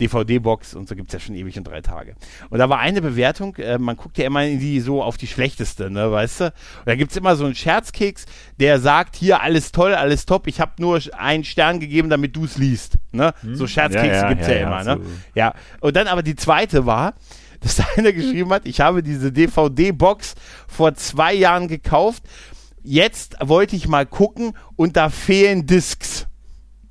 DVD-Box 0.00 0.74
und 0.74 0.88
so 0.88 0.94
gibt 0.94 1.08
es 1.08 1.14
ja 1.14 1.20
schon 1.20 1.34
ewig 1.34 1.56
und 1.58 1.64
drei 1.64 1.80
Tage. 1.80 2.14
Und 2.50 2.58
da 2.58 2.68
war 2.68 2.78
eine 2.78 3.02
Bewertung, 3.02 3.56
äh, 3.56 3.78
man 3.78 3.96
guckt 3.96 4.18
ja 4.18 4.26
immer 4.26 4.44
in 4.44 4.58
die 4.58 4.80
so 4.80 5.02
auf 5.02 5.16
die 5.16 5.26
schlechteste, 5.26 5.90
ne, 5.90 6.10
weißt 6.10 6.40
du? 6.40 6.44
Und 6.46 6.86
da 6.86 6.94
gibt 6.94 7.10
es 7.10 7.16
immer 7.16 7.36
so 7.36 7.44
einen 7.44 7.54
Scherzkeks, 7.54 8.26
der 8.58 8.80
sagt, 8.80 9.16
hier 9.16 9.40
alles 9.40 9.72
toll, 9.72 9.94
alles 9.94 10.26
top, 10.26 10.46
ich 10.46 10.60
habe 10.60 10.72
nur 10.78 11.00
einen 11.16 11.44
Stern 11.44 11.80
gegeben, 11.80 12.10
damit 12.10 12.36
du 12.36 12.44
es 12.44 12.58
liest. 12.58 12.98
Ne? 13.12 13.34
Hm. 13.42 13.56
So 13.56 13.66
Scherzkekse 13.66 14.08
ja, 14.08 14.22
ja, 14.22 14.28
gibt 14.28 14.42
es 14.42 14.48
ja, 14.48 14.54
ja, 14.54 14.66
immer. 14.66 14.84
Ne? 14.84 15.02
So. 15.02 15.10
Ja. 15.34 15.54
Und 15.80 15.96
dann 15.96 16.06
aber 16.06 16.22
die 16.22 16.36
zweite 16.36 16.86
war, 16.86 17.14
dass 17.60 17.80
einer 17.96 18.12
geschrieben 18.12 18.52
hat, 18.52 18.66
ich 18.66 18.80
habe 18.80 19.02
diese 19.02 19.30
DVD-Box 19.30 20.34
vor 20.66 20.94
zwei 20.94 21.32
Jahren 21.32 21.68
gekauft. 21.68 22.24
Jetzt 22.82 23.36
wollte 23.40 23.76
ich 23.76 23.86
mal 23.86 24.06
gucken 24.06 24.54
und 24.74 24.96
da 24.96 25.08
fehlen 25.08 25.66
Discs. 25.66 26.26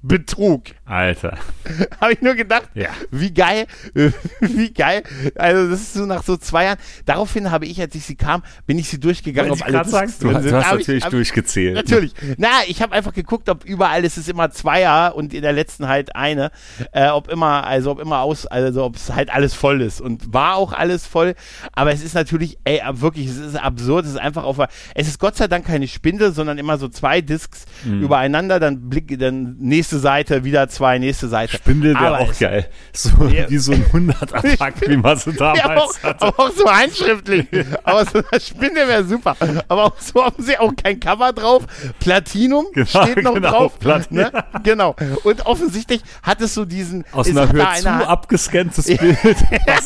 Betrug. 0.04 0.64
Alter. 0.92 1.38
Habe 2.02 2.14
ich 2.14 2.22
nur 2.22 2.36
gedacht, 2.36 2.70
ja. 2.74 2.90
wie 3.12 3.34
geil, 3.34 3.66
wie 4.42 4.74
geil. 4.74 5.04
Also 5.36 5.70
das 5.70 5.80
ist 5.80 5.94
so 5.94 6.06
nach 6.06 6.24
so 6.24 6.36
zwei 6.36 6.66
Jahren. 6.66 6.80
Daraufhin 7.06 7.50
habe 7.50 7.66
ich, 7.66 7.80
als 7.80 7.96
ich 7.96 8.06
sie 8.06 8.16
kam, 8.16 8.44
bin 8.68 8.78
ich 8.78 8.90
sie 8.90 9.00
durchgegangen, 9.00 9.52
ob 9.52 9.64
alle 9.64 9.86
sagst, 9.86 10.22
du, 10.22 10.28
du 10.28 10.36
hast 10.36 10.52
natürlich 10.52 11.06
ich, 11.06 11.10
durchgezählt. 11.10 11.76
Natürlich. 11.76 12.14
Na, 12.38 12.50
ich 12.68 12.82
habe 12.82 12.94
einfach 12.94 13.14
geguckt, 13.14 13.48
ob 13.48 13.64
überall 13.64 14.04
es 14.04 14.18
ist 14.18 14.28
immer 14.28 14.52
Zweier 14.52 15.16
und 15.16 15.34
in 15.34 15.42
der 15.44 15.54
letzten 15.54 15.88
halt 15.88 16.14
eine, 16.14 16.52
äh, 16.92 17.08
ob 17.08 17.30
immer, 17.30 17.66
also 17.66 17.92
ob 17.92 18.00
immer 18.00 18.20
aus, 18.20 18.46
also 18.46 18.84
ob 18.84 18.98
es 18.98 19.14
halt 19.14 19.34
alles 19.34 19.54
voll 19.54 19.82
ist 19.82 20.02
und 20.02 20.34
war 20.34 20.58
auch 20.58 20.74
alles 20.74 21.06
voll. 21.06 21.36
Aber 21.72 21.94
es 21.94 22.04
ist 22.04 22.16
natürlich, 22.16 22.58
ey, 22.66 22.82
wirklich, 22.92 23.28
es 23.28 23.38
ist 23.38 23.56
absurd. 23.56 24.04
Es 24.06 24.12
ist 24.12 24.20
einfach 24.20 24.44
auf, 24.44 24.58
es 24.94 25.08
ist 25.08 25.20
Gott 25.20 25.38
sei 25.38 25.48
Dank 25.48 25.66
keine 25.66 25.88
Spindel, 25.88 26.34
sondern 26.34 26.58
immer 26.58 26.78
so 26.78 26.90
zwei 26.90 27.22
Discs 27.22 27.66
mhm. 27.86 28.02
übereinander. 28.02 28.60
Dann 28.60 28.90
blick, 28.90 29.18
dann 29.18 29.56
nächste 29.58 29.98
Seite 29.98 30.44
wieder 30.44 30.68
zwei 30.68 30.81
2, 30.82 30.98
nächste 30.98 31.28
Seite. 31.28 31.58
Spindel 31.58 31.94
wäre 31.94 32.18
auch 32.18 32.40
geil. 32.40 32.68
So 32.92 33.26
ja. 33.28 33.48
wie 33.48 33.58
so 33.60 33.72
ein 33.72 33.86
100er-Pack, 33.86 34.82
wie 34.88 34.98
man 34.98 35.16
so 35.16 35.32
damals 35.32 35.60
ja, 35.60 35.78
auch, 35.78 36.04
hatte. 36.04 36.26
Aber 36.26 36.40
auch 36.40 36.52
so 36.52 36.66
handschriftlich. 36.66 37.46
aber 37.84 38.06
so 38.06 38.24
eine 38.32 38.42
Spindel 38.42 38.88
wäre 38.88 39.04
super. 39.04 39.38
Aber 39.68 39.86
auch 39.86 40.00
so 40.00 40.26
haben 40.26 40.42
sie 40.42 40.58
auch 40.58 40.76
kein 40.76 41.00
Cover 41.00 41.34
drauf. 41.34 41.68
Platinum 42.00 42.66
genau, 42.74 42.88
steht 42.88 43.24
noch 43.24 43.36
genau, 43.36 43.52
drauf. 43.52 43.80
Platin 43.80 44.18
ne? 44.18 44.32
Genau. 44.64 44.96
Und 45.24 45.46
offensichtlich 45.46 46.02
hat 46.24 46.42
es 46.42 46.56
so 46.56 46.66
diesen. 46.66 47.06
Aus 47.12 47.30
einer 47.30 47.52
Höhe 47.52 47.68
zu 47.80 47.90
abgescanntes 47.90 48.86
Bild. 48.86 49.18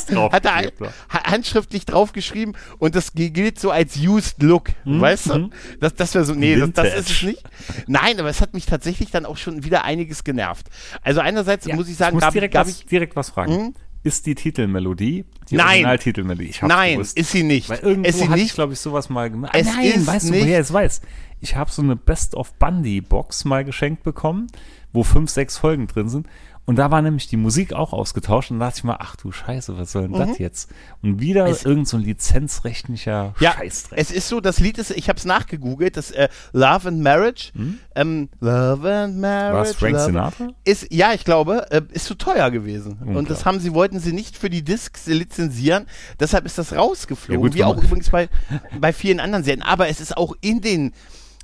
drauf 0.09 0.31
hat 0.31 0.45
er 0.45 0.71
handschriftlich 1.09 1.85
draufgeschrieben 1.85 2.55
und 2.79 2.95
das 2.95 3.11
gilt 3.13 3.59
so 3.59 3.69
als 3.69 3.97
Used 3.97 4.41
Look. 4.41 4.69
Mhm. 4.85 5.01
Weißt 5.01 5.27
du? 5.27 5.39
Mhm. 5.39 5.51
Das, 5.81 5.93
das 5.95 6.13
wäre 6.15 6.23
so. 6.23 6.33
Nee, 6.33 6.55
das, 6.55 6.71
das, 6.71 6.95
ist 6.95 7.11
es 7.11 7.21
nicht. 7.23 7.43
Nein, 7.87 8.19
aber 8.19 8.29
es 8.29 8.39
hat 8.39 8.53
mich 8.53 8.65
tatsächlich 8.65 9.11
dann 9.11 9.25
auch 9.25 9.37
schon 9.37 9.65
wieder 9.65 9.83
einiges 9.83 10.23
genervt. 10.23 10.67
Also 11.01 11.21
einerseits 11.21 11.65
ja, 11.65 11.75
muss 11.75 11.89
ich 11.89 11.95
sagen, 11.95 12.17
ich 12.17 12.23
muss 12.23 12.33
direkt, 12.33 12.53
gab 12.53 12.67
was, 12.67 12.79
ich, 12.79 12.85
direkt 12.85 13.15
was 13.15 13.29
fragen. 13.29 13.53
Hm? 13.53 13.73
Ist 14.03 14.27
die 14.27 14.35
Titelmelodie 14.35 15.25
die 15.49 15.55
Nein. 15.55 15.67
Originaltitelmelodie? 15.67 16.49
Ich 16.49 16.61
Nein, 16.61 16.93
gewusst. 16.93 17.17
ist 17.17 17.31
sie 17.31 17.41
nicht. 17.41 17.69
Weil 17.69 17.79
irgendwo 17.79 18.09
ist 18.09 18.19
sie 18.19 18.23
hatte 18.25 18.33
nicht? 18.33 18.45
ich, 18.45 18.53
glaube 18.53 18.73
ich, 18.73 18.79
sowas 18.79 19.09
mal 19.09 19.29
gemacht. 19.31 19.53
Es 19.55 19.65
Nein, 19.65 19.85
ist 19.85 20.07
weißt 20.07 20.29
nicht. 20.29 20.41
du, 20.41 20.45
woher 20.45 20.59
es 20.59 20.71
weiß? 20.71 21.01
Ich 21.41 21.55
habe 21.55 21.71
so 21.71 21.81
eine 21.81 21.95
Best 21.95 22.35
of 22.35 22.53
Bundy 22.53 23.01
Box 23.01 23.45
mal 23.45 23.65
geschenkt 23.65 24.03
bekommen, 24.03 24.47
wo 24.93 25.03
fünf, 25.03 25.31
sechs 25.31 25.57
Folgen 25.57 25.87
drin 25.87 26.09
sind. 26.09 26.27
Und 26.65 26.77
da 26.77 26.89
war 26.89 27.01
nämlich 27.03 27.27
die 27.27 27.37
Musik 27.37 27.73
auch 27.73 27.93
ausgetauscht 27.93 28.49
und 28.49 28.59
da 28.59 28.65
dachte 28.65 28.79
ich 28.79 28.83
mal, 28.83 28.97
ach 28.99 29.15
du 29.15 29.31
Scheiße, 29.31 29.77
was 29.77 29.91
soll 29.91 30.03
denn 30.03 30.11
mhm. 30.11 30.27
das 30.27 30.39
jetzt? 30.39 30.71
Und 31.03 31.19
wieder 31.19 31.45
es, 31.47 31.63
irgend 31.63 31.87
so 31.87 31.97
ein 31.97 32.03
lizenzrechtlicher 32.03 33.35
ja, 33.39 33.51
Scheißdreck. 33.53 33.99
Es 33.99 34.09
ist 34.09 34.27
so, 34.27 34.41
das 34.41 34.59
Lied 34.59 34.79
ist, 34.79 34.89
ich 34.89 35.07
habe 35.07 35.17
es 35.17 35.25
nachgegoogelt, 35.25 35.95
das 35.95 36.09
äh, 36.09 36.27
Love 36.53 36.87
and 36.87 37.01
Marriage. 37.01 37.51
Mhm. 37.53 37.77
Ähm, 37.93 38.29
Love 38.39 38.91
and 38.91 39.19
Marriage. 39.19 39.55
War 39.55 39.65
Frank 39.65 39.93
Love, 39.93 40.05
Sinatra? 40.05 40.47
Ist, 40.63 40.91
ja, 40.91 41.13
ich 41.13 41.23
glaube, 41.23 41.71
äh, 41.71 41.81
ist 41.91 42.05
zu 42.05 42.15
teuer 42.15 42.49
gewesen. 42.49 42.93
Unklar. 42.93 43.17
Und 43.17 43.29
das 43.29 43.45
haben 43.45 43.59
sie, 43.59 43.73
wollten 43.73 43.99
sie 43.99 44.13
nicht 44.13 44.35
für 44.35 44.49
die 44.49 44.63
Discs 44.63 45.05
lizenzieren. 45.05 45.85
Deshalb 46.19 46.45
ist 46.45 46.57
das 46.57 46.73
rausgeflogen. 46.73 47.43
Ja, 47.43 47.47
gut, 47.47 47.55
wie 47.55 47.63
auch 47.63 47.77
übrigens 47.77 48.09
bei, 48.09 48.27
bei 48.79 48.91
vielen 48.91 49.19
anderen 49.19 49.43
Serien. 49.43 49.61
Aber 49.61 49.87
es 49.87 50.01
ist 50.01 50.17
auch 50.17 50.33
in 50.41 50.61
den 50.61 50.93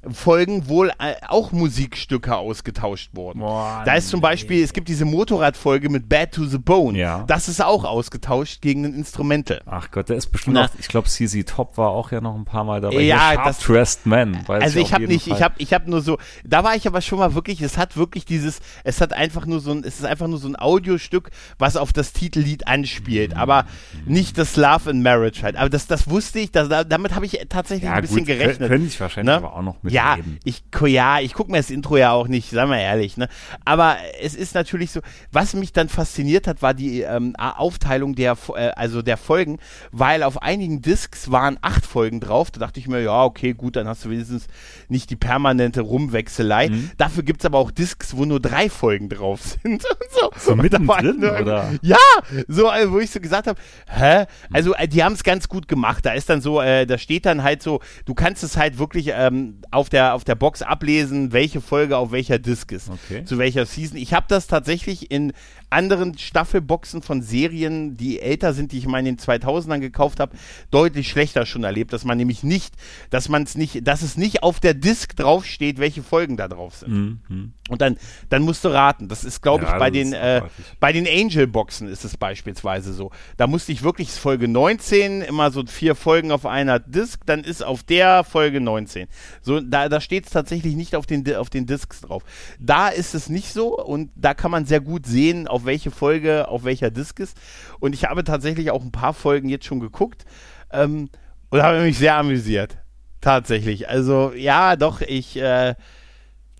Folgen 0.09 0.67
wohl 0.67 0.89
äh, 0.99 1.13
auch 1.27 1.51
Musikstücke 1.51 2.35
ausgetauscht 2.35 3.11
wurden. 3.13 3.39
Boah, 3.39 3.83
da 3.85 3.93
ist 3.93 4.09
zum 4.09 4.19
Beispiel, 4.19 4.63
es 4.63 4.73
gibt 4.73 4.89
diese 4.89 5.05
Motorradfolge 5.05 5.89
mit 5.89 6.09
Bad 6.09 6.31
to 6.31 6.45
the 6.45 6.57
Bone. 6.57 6.97
Ja. 6.97 7.23
Das 7.27 7.47
ist 7.47 7.63
auch 7.63 7.83
ausgetauscht 7.83 8.61
gegen 8.61 8.85
ein 8.85 8.95
Instrumental. 8.95 9.61
Ach 9.67 9.91
Gott, 9.91 10.09
der 10.09 10.17
ist 10.17 10.27
bestimmt 10.27 10.55
Na. 10.55 10.65
auch, 10.65 10.69
ich 10.79 10.87
glaube, 10.87 11.07
CZ 11.07 11.47
Top 11.47 11.77
war 11.77 11.89
auch 11.89 12.11
ja 12.11 12.19
noch 12.19 12.35
ein 12.35 12.45
paar 12.45 12.63
Mal 12.63 12.81
dabei. 12.81 13.01
Ja, 13.01 13.31
Hier, 13.31 13.41
das 13.43 13.59
Dressed 13.59 14.07
Man. 14.07 14.43
Also 14.47 14.79
ich 14.79 14.91
habe 14.93 15.05
nicht, 15.05 15.27
Fall. 15.27 15.37
ich 15.37 15.43
habe 15.43 15.55
ich 15.59 15.73
hab 15.73 15.87
nur 15.87 16.01
so, 16.01 16.17
da 16.43 16.63
war 16.63 16.75
ich 16.75 16.87
aber 16.87 17.01
schon 17.01 17.19
mal 17.19 17.35
wirklich, 17.35 17.61
es 17.61 17.77
hat 17.77 17.95
wirklich 17.95 18.25
dieses, 18.25 18.59
es 18.83 19.01
hat 19.01 19.13
einfach 19.13 19.45
nur 19.45 19.59
so 19.59 19.71
ein, 19.71 19.83
es 19.83 19.99
ist 19.99 20.05
einfach 20.05 20.27
nur 20.27 20.39
so 20.39 20.47
ein 20.47 20.55
Audiostück, 20.55 21.29
was 21.59 21.77
auf 21.77 21.93
das 21.93 22.11
Titellied 22.13 22.67
anspielt, 22.67 23.33
mhm. 23.33 23.37
aber 23.37 23.65
nicht 24.05 24.37
das 24.39 24.55
Love 24.55 24.89
and 24.89 25.03
Marriage 25.03 25.43
halt. 25.43 25.57
Aber 25.57 25.69
das, 25.69 25.85
das 25.85 26.09
wusste 26.09 26.39
ich, 26.39 26.51
das, 26.51 26.69
damit 26.87 27.13
habe 27.13 27.27
ich 27.27 27.39
tatsächlich 27.49 27.85
ja, 27.89 27.93
ein 27.93 28.01
bisschen 28.01 28.19
gut, 28.19 28.27
gerechnet. 28.27 28.69
Könnte 28.69 28.87
ich 28.87 28.99
wahrscheinlich 28.99 29.31
ne? 29.31 29.37
aber 29.37 29.55
auch 29.55 29.61
noch 29.61 29.75
mit 29.83 29.90
ja, 29.91 30.17
ich, 30.43 30.63
ja, 30.85 31.19
ich 31.19 31.33
gucke 31.33 31.51
mir 31.51 31.57
das 31.57 31.69
Intro 31.69 31.97
ja 31.97 32.11
auch 32.11 32.27
nicht, 32.27 32.49
sagen 32.49 32.71
wir 32.71 32.79
ehrlich, 32.79 33.17
ne? 33.17 33.27
Aber 33.65 33.97
es 34.21 34.35
ist 34.35 34.55
natürlich 34.55 34.91
so, 34.91 35.01
was 35.31 35.53
mich 35.53 35.73
dann 35.73 35.89
fasziniert 35.89 36.47
hat, 36.47 36.61
war 36.61 36.73
die 36.73 37.01
ähm, 37.01 37.35
Aufteilung 37.35 38.15
der, 38.15 38.37
äh, 38.55 38.69
also 38.69 39.01
der 39.01 39.17
Folgen, 39.17 39.59
weil 39.91 40.23
auf 40.23 40.41
einigen 40.41 40.81
Discs 40.81 41.31
waren 41.31 41.57
acht 41.61 41.85
Folgen 41.85 42.19
drauf. 42.19 42.51
Da 42.51 42.59
dachte 42.59 42.79
ich 42.79 42.87
mir, 42.87 43.01
ja, 43.01 43.23
okay, 43.23 43.53
gut, 43.53 43.75
dann 43.75 43.87
hast 43.87 44.05
du 44.05 44.09
wenigstens 44.09 44.47
nicht 44.87 45.09
die 45.09 45.15
permanente 45.15 45.81
Rumwechselei. 45.81 46.69
Mhm. 46.69 46.91
Dafür 46.97 47.23
gibt 47.23 47.41
es 47.41 47.45
aber 47.45 47.57
auch 47.57 47.71
Discs, 47.71 48.15
wo 48.15 48.25
nur 48.25 48.39
drei 48.39 48.69
Folgen 48.69 49.09
drauf 49.09 49.41
sind. 49.63 49.83
so, 50.11 50.31
so 50.37 50.55
mittendrin, 50.55 51.23
oder? 51.23 51.71
Ja, 51.81 51.97
so, 52.47 52.69
also, 52.69 52.91
wo 52.93 52.99
ich 52.99 53.11
so 53.11 53.19
gesagt 53.19 53.47
habe, 53.47 53.59
hä? 53.87 54.25
Also, 54.51 54.73
äh, 54.75 54.87
die 54.87 55.03
haben 55.03 55.13
es 55.13 55.23
ganz 55.23 55.47
gut 55.47 55.67
gemacht. 55.67 56.05
Da 56.05 56.13
ist 56.13 56.29
dann 56.29 56.41
so, 56.41 56.61
äh, 56.61 56.85
da 56.85 56.97
steht 56.97 57.25
dann 57.25 57.43
halt 57.43 57.61
so, 57.61 57.81
du 58.05 58.13
kannst 58.13 58.43
es 58.43 58.57
halt 58.57 58.77
wirklich 58.77 59.11
ähm, 59.13 59.61
auf 59.81 59.89
der, 59.89 60.13
auf 60.13 60.23
der 60.23 60.35
Box 60.35 60.61
ablesen, 60.61 61.33
welche 61.33 61.59
Folge 61.59 61.97
auf 61.97 62.11
welcher 62.11 62.39
Disc 62.39 62.71
ist. 62.71 62.89
Okay. 62.89 63.25
Zu 63.25 63.39
welcher 63.39 63.65
Season. 63.65 63.97
Ich 63.97 64.13
habe 64.13 64.27
das 64.29 64.47
tatsächlich 64.47 65.11
in 65.11 65.33
anderen 65.71 66.17
Staffelboxen 66.17 67.01
von 67.01 67.21
Serien, 67.21 67.97
die 67.97 68.19
älter 68.19 68.53
sind, 68.53 68.71
die 68.71 68.77
ich 68.77 68.87
mal 68.87 68.99
in 68.99 69.05
den 69.05 69.17
2000ern 69.17 69.79
gekauft 69.79 70.19
habe, 70.19 70.35
deutlich 70.69 71.09
schlechter 71.09 71.45
schon 71.45 71.63
erlebt, 71.63 71.93
dass 71.93 72.05
man 72.05 72.17
nämlich 72.17 72.43
nicht, 72.43 72.75
dass 73.09 73.29
man 73.29 73.43
es 73.43 73.55
nicht, 73.55 73.87
dass 73.87 74.01
es 74.01 74.17
nicht 74.17 74.43
auf 74.43 74.59
der 74.59 74.73
Disc 74.73 75.15
draufsteht, 75.15 75.79
welche 75.79 76.03
Folgen 76.03 76.37
da 76.37 76.47
drauf 76.47 76.75
sind. 76.75 77.21
Mhm. 77.29 77.53
Und 77.69 77.81
dann, 77.81 77.97
dann 78.29 78.41
musst 78.41 78.65
du 78.65 78.67
raten. 78.69 79.07
Das 79.07 79.23
ist, 79.23 79.41
glaube 79.41 79.63
ja, 79.63 79.73
ich, 79.73 79.79
bei 79.79 79.89
den, 79.89 80.11
äh, 80.11 80.41
bei 80.81 80.91
den 80.91 81.07
Angel-Boxen 81.07 81.87
ist 81.87 82.03
es 82.03 82.17
beispielsweise 82.17 82.91
so. 82.91 83.11
Da 83.37 83.47
musste 83.47 83.71
ich 83.71 83.81
wirklich 83.81 84.11
Folge 84.11 84.49
19, 84.49 85.21
immer 85.21 85.51
so 85.51 85.65
vier 85.65 85.95
Folgen 85.95 86.33
auf 86.33 86.45
einer 86.45 86.79
Disc, 86.79 87.21
dann 87.25 87.45
ist 87.45 87.63
auf 87.63 87.83
der 87.83 88.25
Folge 88.25 88.59
19. 88.59 89.07
So, 89.41 89.61
da, 89.61 89.87
da 89.87 90.01
steht 90.01 90.25
es 90.25 90.31
tatsächlich 90.31 90.75
nicht 90.75 90.97
auf 90.97 91.05
den, 91.05 91.33
auf 91.35 91.49
den 91.49 91.65
Discs 91.65 92.01
drauf. 92.01 92.23
Da 92.59 92.89
ist 92.89 93.15
es 93.15 93.29
nicht 93.29 93.53
so 93.53 93.77
und 93.81 94.11
da 94.15 94.33
kann 94.33 94.51
man 94.51 94.65
sehr 94.65 94.81
gut 94.81 95.05
sehen, 95.05 95.47
auf 95.47 95.60
welche 95.65 95.91
Folge, 95.91 96.47
auf 96.47 96.63
welcher 96.63 96.91
Disc 96.91 97.19
ist. 97.19 97.37
Und 97.79 97.93
ich 97.93 98.05
habe 98.05 98.23
tatsächlich 98.23 98.71
auch 98.71 98.81
ein 98.81 98.91
paar 98.91 99.13
Folgen 99.13 99.49
jetzt 99.49 99.65
schon 99.65 99.79
geguckt 99.79 100.25
ähm, 100.71 101.09
und 101.49 101.61
habe 101.61 101.81
mich 101.81 101.97
sehr 101.97 102.15
amüsiert. 102.15 102.77
Tatsächlich. 103.21 103.87
Also, 103.87 104.33
ja, 104.33 104.75
doch, 104.75 105.01
ich, 105.01 105.37
äh, 105.37 105.75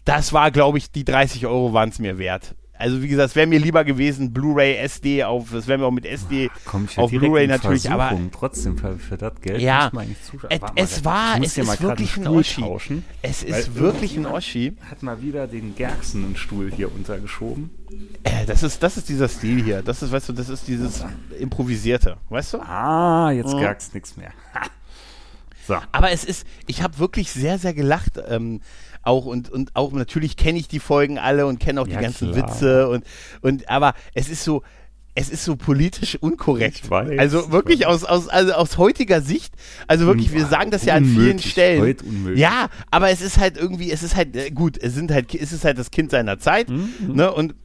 das 0.06 0.34
war, 0.34 0.52
glaube 0.52 0.78
ich, 0.78 0.92
die 0.92 1.06
30 1.06 1.48
Euro 1.48 1.74
waren 1.74 1.90
es 1.90 2.00
mir 2.00 2.18
wert. 2.18 2.56
Also 2.82 3.02
wie 3.04 3.08
gesagt, 3.08 3.30
es 3.30 3.36
wäre 3.36 3.48
mir 3.48 3.60
lieber 3.60 3.84
gewesen, 3.84 4.34
Blu-ray, 4.34 4.76
SD 4.78 5.24
auf, 5.24 5.52
das 5.52 5.68
wäre 5.68 5.78
mir 5.78 5.86
auch 5.86 5.92
mit 5.92 6.06
SD 6.06 6.50
Komm 6.66 6.86
ich 6.90 6.98
auf 6.98 7.12
Blu-ray 7.12 7.48
natürlich, 7.48 7.90
aber 7.90 8.18
trotzdem 8.32 8.78
für, 8.78 8.98
für 8.98 9.18
das 9.18 9.40
Geld 9.42 9.62
ja. 9.62 9.92
Es, 10.76 11.06
war, 11.06 11.42
es 11.42 11.58
ist 11.58 11.82
wirklich 11.82 12.18
ein 12.18 12.28
Oschi. 12.28 12.62
Tauschen, 12.62 13.06
es 13.22 13.44
ist 13.44 13.76
wirklich 13.76 14.18
ein 14.18 14.26
Oschi. 14.26 14.74
Hat 14.90 15.04
mal 15.04 15.22
wieder 15.22 15.48
den 15.48 15.76
Gerxen 15.76 16.36
Stuhl 16.36 16.72
hier 16.76 16.94
untergeschoben. 16.94 17.70
Äh, 18.24 18.46
das 18.46 18.64
ist, 18.64 18.82
das 18.82 18.98
ist 18.98 19.10
dieser 19.10 19.28
Stil 19.28 19.64
hier. 19.64 19.82
Das 19.82 20.02
ist, 20.02 20.12
weißt 20.12 20.30
du, 20.30 20.34
das 20.34 20.50
ist 20.50 20.68
dieses 20.68 21.04
improvisierte, 21.40 22.18
weißt 22.30 22.54
du? 22.54 22.60
Ah, 22.60 23.32
jetzt 23.32 23.54
mhm. 23.54 23.60
Gerx 23.60 23.94
nichts 23.94 24.18
mehr. 24.18 24.32
so. 25.68 25.78
Aber 25.92 26.12
es 26.12 26.24
ist, 26.24 26.46
ich 26.68 26.82
habe 26.82 26.98
wirklich 27.00 27.32
sehr, 27.32 27.58
sehr 27.58 27.74
gelacht. 27.74 28.20
Ähm, 28.28 28.62
auch 29.04 29.26
und, 29.26 29.50
und 29.50 29.76
auch 29.76 29.92
natürlich 29.92 30.38
kenne 30.38 30.60
ich 30.60 30.68
die 30.68 30.80
Folgen 30.80 31.18
alle 31.18 31.46
und 31.46 31.60
kenne 31.60 31.82
auch 31.82 31.88
ja, 31.88 31.98
die 31.98 32.04
ganzen 32.04 32.32
klar. 32.32 32.50
Witze 32.50 32.90
und, 32.90 33.04
und 33.42 33.70
aber 33.70 33.94
es 34.14 34.30
ist 34.30 34.44
so, 34.44 34.64
es 35.14 35.30
ist 35.30 35.44
so 35.44 35.56
politisch 35.56 36.16
unkorrekt. 36.16 36.90
Weiß, 36.90 37.20
also 37.20 37.52
wirklich 37.52 37.86
aus, 37.86 38.04
aus, 38.04 38.28
also 38.30 38.54
aus 38.54 38.78
heutiger 38.78 39.22
Sicht, 39.22 39.54
also 39.88 40.06
wirklich, 40.06 40.32
wir 40.32 40.46
sagen 40.46 40.72
das 40.72 40.86
ja 40.86 40.96
an 40.96 41.06
vielen 41.06 41.40
Stellen. 41.40 41.82
Heute 41.82 42.06
unmöglich. 42.06 42.40
Ja, 42.40 42.70
aber 42.92 43.10
es 43.10 43.22
ist 43.22 43.38
halt 43.38 43.58
irgendwie, 43.58 43.92
es 43.92 44.04
ist 44.04 44.16
halt, 44.16 44.36
äh, 44.36 44.52
gut, 44.52 44.78
es 44.78 44.94
sind 44.94 45.12
halt, 45.12 45.34
es 45.36 45.52
ist 45.52 45.66
halt 45.66 45.78
das 45.78 45.92
Kind 45.92 46.12
seiner 46.12 46.40
Zeit, 46.40 46.70
mhm. 46.70 46.92
ne, 47.14 47.32
und 47.32 47.56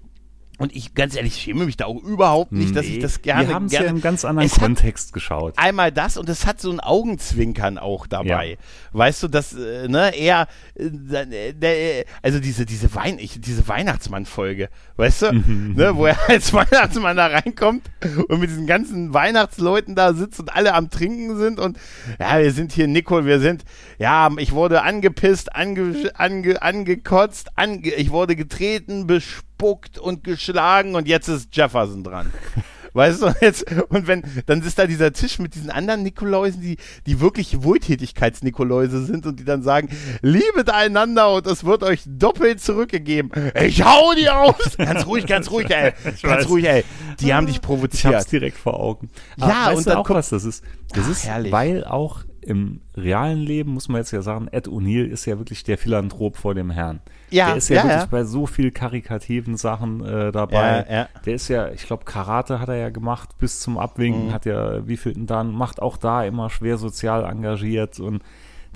und 0.58 0.74
ich, 0.74 0.94
ganz 0.94 1.14
ehrlich, 1.14 1.36
schäme 1.36 1.66
mich 1.66 1.76
da 1.76 1.84
auch 1.84 2.02
überhaupt 2.02 2.52
nicht, 2.52 2.74
dass 2.74 2.86
ich 2.86 2.98
das 2.98 3.20
gerne. 3.20 3.48
Wir 3.48 3.54
haben 3.54 3.66
es 3.66 3.72
ja 3.72 3.82
im 3.82 4.00
ganz 4.00 4.24
anderen 4.24 4.48
Kontext 4.48 5.12
geschaut. 5.12 5.52
Einmal 5.56 5.92
das 5.92 6.16
und 6.16 6.30
es 6.30 6.46
hat 6.46 6.62
so 6.62 6.70
ein 6.70 6.80
Augenzwinkern 6.80 7.76
auch 7.76 8.06
dabei. 8.06 8.52
Ja. 8.52 8.56
Weißt 8.92 9.22
du, 9.22 9.28
dass, 9.28 9.52
äh, 9.52 9.86
ne, 9.88 10.16
eher, 10.16 10.48
äh, 10.74 11.50
äh, 11.60 12.04
also 12.22 12.40
diese, 12.40 12.64
diese 12.64 12.94
Wein, 12.94 13.18
ich, 13.18 13.38
diese 13.38 13.68
Weihnachtsmann-Folge, 13.68 14.70
weißt 14.96 15.22
du, 15.22 15.32
ne, 15.32 15.94
wo 15.94 16.06
er 16.06 16.16
als 16.28 16.54
Weihnachtsmann 16.54 17.18
da 17.18 17.26
reinkommt 17.26 17.82
und 18.28 18.40
mit 18.40 18.48
diesen 18.48 18.66
ganzen 18.66 19.12
Weihnachtsleuten 19.12 19.94
da 19.94 20.14
sitzt 20.14 20.40
und 20.40 20.56
alle 20.56 20.72
am 20.72 20.88
Trinken 20.88 21.36
sind 21.36 21.60
und, 21.60 21.78
ja, 22.18 22.38
wir 22.38 22.52
sind 22.52 22.72
hier, 22.72 22.86
Nicole, 22.86 23.26
wir 23.26 23.40
sind, 23.40 23.64
ja, 23.98 24.30
ich 24.38 24.52
wurde 24.52 24.82
angepisst, 24.82 25.54
ange, 25.54 26.10
ange, 26.14 26.62
angekotzt, 26.62 27.50
ange, 27.56 27.92
ich 27.94 28.10
wurde 28.10 28.36
getreten, 28.36 29.06
besprochen, 29.06 29.55
gespuckt 29.56 29.98
und 29.98 30.24
geschlagen 30.24 30.94
und 30.94 31.08
jetzt 31.08 31.28
ist 31.28 31.54
Jefferson 31.54 32.04
dran. 32.04 32.32
Weißt 32.92 33.20
du, 33.20 33.34
jetzt, 33.42 33.70
und 33.90 34.06
wenn, 34.06 34.22
dann 34.46 34.62
ist 34.62 34.78
da 34.78 34.86
dieser 34.86 35.12
Tisch 35.12 35.38
mit 35.38 35.54
diesen 35.54 35.68
anderen 35.68 36.02
Nikoläusen, 36.02 36.62
die, 36.62 36.78
die 37.04 37.20
wirklich 37.20 37.62
Wohltätigkeits-Nikoläuse 37.62 39.04
sind 39.04 39.26
und 39.26 39.38
die 39.38 39.44
dann 39.44 39.62
sagen, 39.62 39.90
liebet 40.22 40.70
einander 40.70 41.30
und 41.34 41.46
es 41.46 41.64
wird 41.64 41.82
euch 41.82 42.04
doppelt 42.06 42.62
zurückgegeben. 42.62 43.30
Ich 43.62 43.84
hau 43.84 44.14
die 44.14 44.30
aus! 44.30 44.54
ganz 44.78 45.04
ruhig, 45.04 45.26
ganz 45.26 45.50
ruhig, 45.50 45.68
ey. 45.68 45.92
Ich 46.14 46.22
ganz 46.22 46.44
weiß. 46.44 46.48
ruhig, 46.48 46.66
ey. 46.66 46.84
Die 47.20 47.34
haben 47.34 47.46
dich 47.46 47.60
provoziert. 47.60 48.12
Ich 48.12 48.16
hab's 48.16 48.26
direkt 48.28 48.56
vor 48.56 48.80
Augen. 48.80 49.10
Ja, 49.36 49.72
und 49.72 49.86
dann 49.86 49.98
auch 49.98 50.08
was 50.08 50.30
das 50.30 50.46
ist. 50.46 50.64
Das 50.94 51.04
Ach, 51.04 51.10
ist, 51.10 51.24
herrlich. 51.26 51.52
weil 51.52 51.84
auch 51.84 52.24
im 52.46 52.80
realen 52.96 53.40
Leben, 53.40 53.72
muss 53.72 53.88
man 53.88 53.98
jetzt 53.98 54.12
ja 54.12 54.22
sagen, 54.22 54.48
Ed 54.50 54.68
O'Neill 54.68 55.04
ist 55.04 55.26
ja 55.26 55.38
wirklich 55.38 55.64
der 55.64 55.78
Philanthrop 55.78 56.36
vor 56.36 56.54
dem 56.54 56.70
Herrn. 56.70 57.00
Ja, 57.30 57.48
der 57.48 57.56
ist 57.56 57.68
ja, 57.68 57.76
ja 57.76 57.82
wirklich 57.82 58.02
ja. 58.02 58.08
bei 58.10 58.24
so 58.24 58.46
viel 58.46 58.70
karikativen 58.70 59.56
Sachen 59.56 60.04
äh, 60.04 60.30
dabei. 60.30 60.86
Ja, 60.88 61.08
der 61.24 61.34
ist 61.34 61.48
ja, 61.48 61.70
ich 61.70 61.86
glaube, 61.86 62.04
Karate 62.04 62.60
hat 62.60 62.68
er 62.68 62.76
ja 62.76 62.90
gemacht 62.90 63.30
bis 63.38 63.60
zum 63.60 63.78
Abwinken, 63.78 64.28
mhm. 64.28 64.32
hat 64.32 64.46
ja 64.46 64.86
wie 64.86 64.96
viel 64.96 65.14
denn 65.14 65.26
dann, 65.26 65.52
macht 65.52 65.82
auch 65.82 65.96
da 65.96 66.24
immer 66.24 66.48
schwer 66.48 66.78
sozial 66.78 67.24
engagiert 67.24 67.98
und 67.98 68.22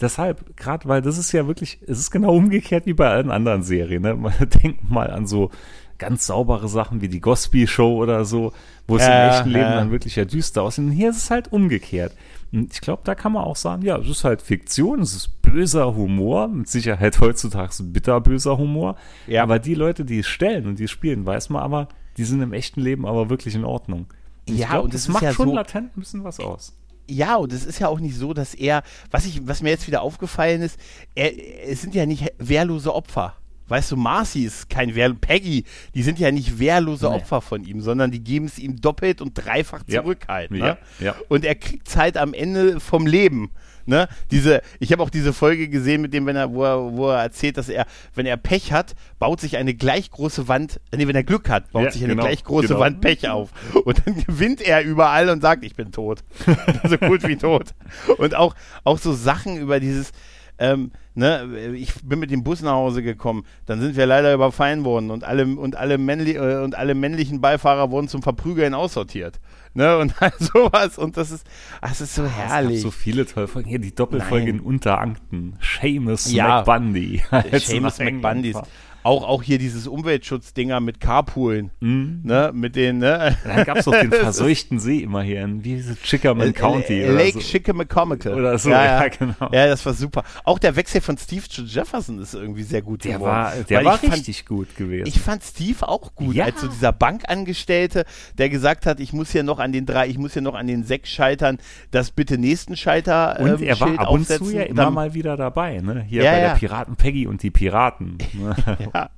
deshalb, 0.00 0.56
gerade 0.56 0.88
weil 0.88 1.02
das 1.02 1.18
ist 1.18 1.32
ja 1.32 1.46
wirklich, 1.46 1.78
es 1.86 1.98
ist 1.98 2.10
genau 2.10 2.34
umgekehrt 2.34 2.86
wie 2.86 2.94
bei 2.94 3.08
allen 3.08 3.30
anderen 3.30 3.62
Serien. 3.62 4.02
Ne? 4.02 4.14
Man 4.14 4.32
denkt 4.62 4.90
mal 4.90 5.10
an 5.10 5.26
so 5.26 5.50
ganz 5.98 6.26
saubere 6.26 6.66
Sachen 6.68 7.02
wie 7.02 7.08
die 7.08 7.20
Gosby 7.20 7.66
Show 7.66 8.02
oder 8.02 8.24
so, 8.24 8.52
wo 8.88 8.96
es 8.96 9.06
im 9.06 9.12
echten 9.12 9.50
Leben 9.50 9.70
dann 9.70 9.90
wirklich 9.90 10.16
ja 10.16 10.24
düster 10.24 10.62
aussieht. 10.62 10.86
Und 10.86 10.92
hier 10.92 11.10
ist 11.10 11.18
es 11.18 11.30
halt 11.30 11.52
umgekehrt. 11.52 12.14
Und 12.52 12.72
ich 12.72 12.80
glaube, 12.80 13.02
da 13.04 13.14
kann 13.14 13.32
man 13.32 13.44
auch 13.44 13.56
sagen, 13.56 13.82
ja, 13.82 13.96
es 13.98 14.08
ist 14.08 14.24
halt 14.24 14.42
Fiktion, 14.42 15.00
es 15.00 15.14
ist 15.14 15.42
böser 15.42 15.94
Humor, 15.94 16.48
mit 16.48 16.68
Sicherheit 16.68 17.20
heutzutage 17.20 17.82
bitterböser 17.82 18.58
Humor. 18.58 18.96
Ja. 19.26 19.42
Aber 19.42 19.58
die 19.58 19.74
Leute, 19.74 20.04
die 20.04 20.20
es 20.20 20.26
stellen 20.26 20.66
und 20.66 20.78
die 20.78 20.88
spielen, 20.88 21.26
weiß 21.26 21.50
man 21.50 21.62
aber, 21.62 21.88
die 22.16 22.24
sind 22.24 22.42
im 22.42 22.52
echten 22.52 22.80
Leben 22.80 23.06
aber 23.06 23.30
wirklich 23.30 23.54
in 23.54 23.64
Ordnung. 23.64 24.06
Und 24.48 24.56
ja, 24.56 24.68
glaub, 24.70 24.84
und 24.84 24.94
das, 24.94 25.04
das 25.04 25.12
macht 25.12 25.22
ja 25.22 25.32
schon 25.32 25.48
so, 25.48 25.54
latent 25.54 25.96
ein 25.96 26.00
bisschen 26.00 26.24
was 26.24 26.40
aus. 26.40 26.76
Ja, 27.08 27.36
und 27.36 27.52
es 27.52 27.64
ist 27.64 27.78
ja 27.78 27.88
auch 27.88 28.00
nicht 28.00 28.16
so, 28.16 28.34
dass 28.34 28.54
er, 28.54 28.82
was 29.10 29.26
ich, 29.26 29.46
was 29.46 29.62
mir 29.62 29.70
jetzt 29.70 29.86
wieder 29.86 30.02
aufgefallen 30.02 30.62
ist, 30.62 30.78
er, 31.14 31.32
es 31.68 31.82
sind 31.82 31.94
ja 31.94 32.06
nicht 32.06 32.32
wehrlose 32.38 32.94
Opfer. 32.94 33.34
Weißt 33.70 33.92
du, 33.92 33.96
Marcy 33.96 34.42
ist 34.44 34.68
kein 34.68 34.96
Wehr, 34.96 35.14
Peggy, 35.14 35.64
die 35.94 36.02
sind 36.02 36.18
ja 36.18 36.32
nicht 36.32 36.58
wehrlose 36.58 37.08
nee. 37.08 37.14
Opfer 37.14 37.40
von 37.40 37.64
ihm, 37.64 37.80
sondern 37.80 38.10
die 38.10 38.22
geben 38.22 38.46
es 38.46 38.58
ihm 38.58 38.80
doppelt 38.80 39.20
und 39.20 39.34
dreifach 39.34 39.84
zurück 39.84 40.24
ja. 40.28 40.34
halt. 40.34 40.50
Ne? 40.50 40.58
Ja, 40.58 40.78
ja. 40.98 41.14
Und 41.28 41.44
er 41.44 41.54
kriegt 41.54 41.86
es 41.86 41.96
halt 41.96 42.16
am 42.16 42.34
Ende 42.34 42.80
vom 42.80 43.06
Leben. 43.06 43.50
Ne? 43.86 44.08
Diese, 44.30 44.62
ich 44.78 44.92
habe 44.92 45.02
auch 45.02 45.10
diese 45.10 45.32
Folge 45.32 45.68
gesehen, 45.68 46.02
mit 46.02 46.12
dem, 46.12 46.26
wenn 46.26 46.36
er, 46.36 46.52
wo 46.52 46.64
er, 46.64 46.96
wo 46.96 47.10
er 47.10 47.22
erzählt, 47.22 47.56
dass 47.56 47.68
er, 47.68 47.86
wenn 48.14 48.26
er 48.26 48.36
Pech 48.36 48.72
hat, 48.72 48.94
baut 49.18 49.40
sich 49.40 49.56
eine 49.56 49.74
gleich 49.74 50.10
große 50.10 50.48
Wand, 50.48 50.80
nee, 50.94 51.06
wenn 51.06 51.16
er 51.16 51.24
Glück 51.24 51.48
hat, 51.48 51.70
baut 51.72 51.84
ja, 51.84 51.90
sich 51.90 52.02
eine 52.02 52.14
genau, 52.14 52.24
gleich 52.24 52.44
große 52.44 52.68
genau. 52.68 52.80
Wand 52.80 53.00
Pech 53.00 53.28
auf. 53.28 53.50
Und 53.84 54.02
dann 54.04 54.14
gewinnt 54.26 54.60
er 54.60 54.82
überall 54.82 55.28
und 55.28 55.40
sagt, 55.40 55.64
ich 55.64 55.76
bin 55.76 55.92
tot. 55.92 56.20
so 56.88 56.98
gut 56.98 57.26
wie 57.26 57.36
tot. 57.36 57.74
Und 58.18 58.34
auch, 58.34 58.54
auch 58.84 58.98
so 58.98 59.12
Sachen 59.12 59.56
über 59.56 59.80
dieses, 59.80 60.12
ähm, 60.60 60.92
ne, 61.14 61.74
ich 61.74 61.94
bin 62.04 62.18
mit 62.18 62.30
dem 62.30 62.44
Bus 62.44 62.60
nach 62.60 62.72
Hause 62.72 63.02
gekommen, 63.02 63.44
dann 63.66 63.80
sind 63.80 63.96
wir 63.96 64.06
leider 64.06 64.32
überfallen 64.32 64.84
worden 64.84 65.10
und 65.10 65.24
alle, 65.24 65.46
und 65.46 65.74
alle, 65.74 65.96
männli 65.96 66.36
äh, 66.36 66.62
und 66.62 66.76
alle 66.76 66.94
männlichen 66.94 67.40
Beifahrer 67.40 67.90
wurden 67.90 68.08
zum 68.08 68.22
Verprügeln 68.22 68.74
aussortiert. 68.74 69.40
Ne, 69.72 69.98
und 69.98 70.14
all 70.20 70.32
sowas. 70.38 70.98
Und 70.98 71.16
das 71.16 71.30
ist, 71.30 71.46
das 71.80 72.00
ist 72.00 72.14
so 72.14 72.26
herrlich. 72.26 72.78
Es 72.78 72.82
so 72.82 72.90
viele 72.90 73.24
tolle 73.24 73.48
Folgen. 73.48 73.68
Hier 73.68 73.78
die 73.78 73.94
Doppelfolge 73.94 74.46
Nein. 74.46 74.56
in 74.56 74.60
Unterankten. 74.60 75.56
Seamus 75.60 76.30
ja. 76.30 76.58
McBundy. 76.58 77.22
Seamus 77.52 77.98
McBundy 77.98 78.54
auch, 79.02 79.26
auch 79.26 79.42
hier 79.42 79.58
dieses 79.58 79.86
Umweltschutzdinger 79.86 80.80
mit 80.80 81.00
Carpoolen, 81.00 81.70
mm. 81.80 82.26
ne, 82.26 82.50
mit 82.54 82.76
den, 82.76 82.98
ne. 82.98 83.36
Dann 83.44 83.64
gab 83.64 83.78
es 83.78 83.84
doch 83.84 83.98
den 83.98 84.10
verseuchten 84.12 84.78
See 84.78 84.98
immer 84.98 85.22
hier 85.22 85.42
in, 85.42 85.64
wie 85.64 85.74
ist 85.74 85.88
es, 85.88 86.00
Chickaman 86.02 86.52
County 86.52 87.02
L 87.02 87.14
Lake 87.14 87.40
so. 87.40 88.30
Oder 88.30 88.58
so, 88.58 88.70
ja, 88.70 89.02
ja, 89.02 89.08
genau. 89.08 89.50
Ja, 89.52 89.66
das 89.66 89.84
war 89.86 89.94
super. 89.94 90.24
Auch 90.44 90.58
der 90.58 90.76
Wechsel 90.76 91.00
von 91.00 91.16
Steve 91.16 91.48
zu 91.48 91.62
Jefferson 91.62 92.18
ist 92.18 92.34
irgendwie 92.34 92.62
sehr 92.62 92.82
gut 92.82 93.04
der 93.04 93.14
geworden. 93.14 93.30
War, 93.30 93.52
der 93.68 93.84
war 93.84 94.02
richtig 94.02 94.38
fand, 94.38 94.46
gut 94.46 94.76
gewesen. 94.76 95.06
Ich 95.06 95.20
fand 95.20 95.42
Steve 95.42 95.88
auch 95.88 96.14
gut, 96.14 96.34
ja. 96.34 96.44
als 96.44 96.60
so 96.60 96.68
dieser 96.68 96.92
Bankangestellte, 96.92 98.04
der 98.38 98.50
gesagt 98.50 98.86
hat, 98.86 99.00
ich 99.00 99.12
muss 99.12 99.30
hier 99.30 99.42
noch 99.42 99.58
an 99.58 99.72
den 99.72 99.86
drei, 99.86 100.08
ich 100.08 100.18
muss 100.18 100.32
hier 100.32 100.42
noch 100.42 100.54
an 100.54 100.66
den 100.66 100.84
sechs 100.84 101.10
Scheitern 101.10 101.58
das 101.90 102.10
bitte 102.10 102.38
nächsten 102.38 102.76
Scheiter 102.76 103.38
Und 103.40 103.48
ähm, 103.48 103.62
er 103.62 103.80
war 103.80 103.88
Schild 103.88 104.00
ab 104.00 104.10
und 104.10 104.26
zu 104.26 104.50
ja 104.50 104.62
immer 104.62 104.90
mal 104.90 105.14
wieder 105.14 105.36
dabei, 105.36 105.80
ne? 105.80 106.04
Hier 106.08 106.22
ja, 106.22 106.32
bei 106.32 106.40
der 106.40 106.54
Piraten 106.54 106.96
Peggy 106.96 107.26
und 107.26 107.42
die 107.42 107.50
Piraten. 107.50 108.18
Ne? 108.32 108.56
yeah. 108.94 109.08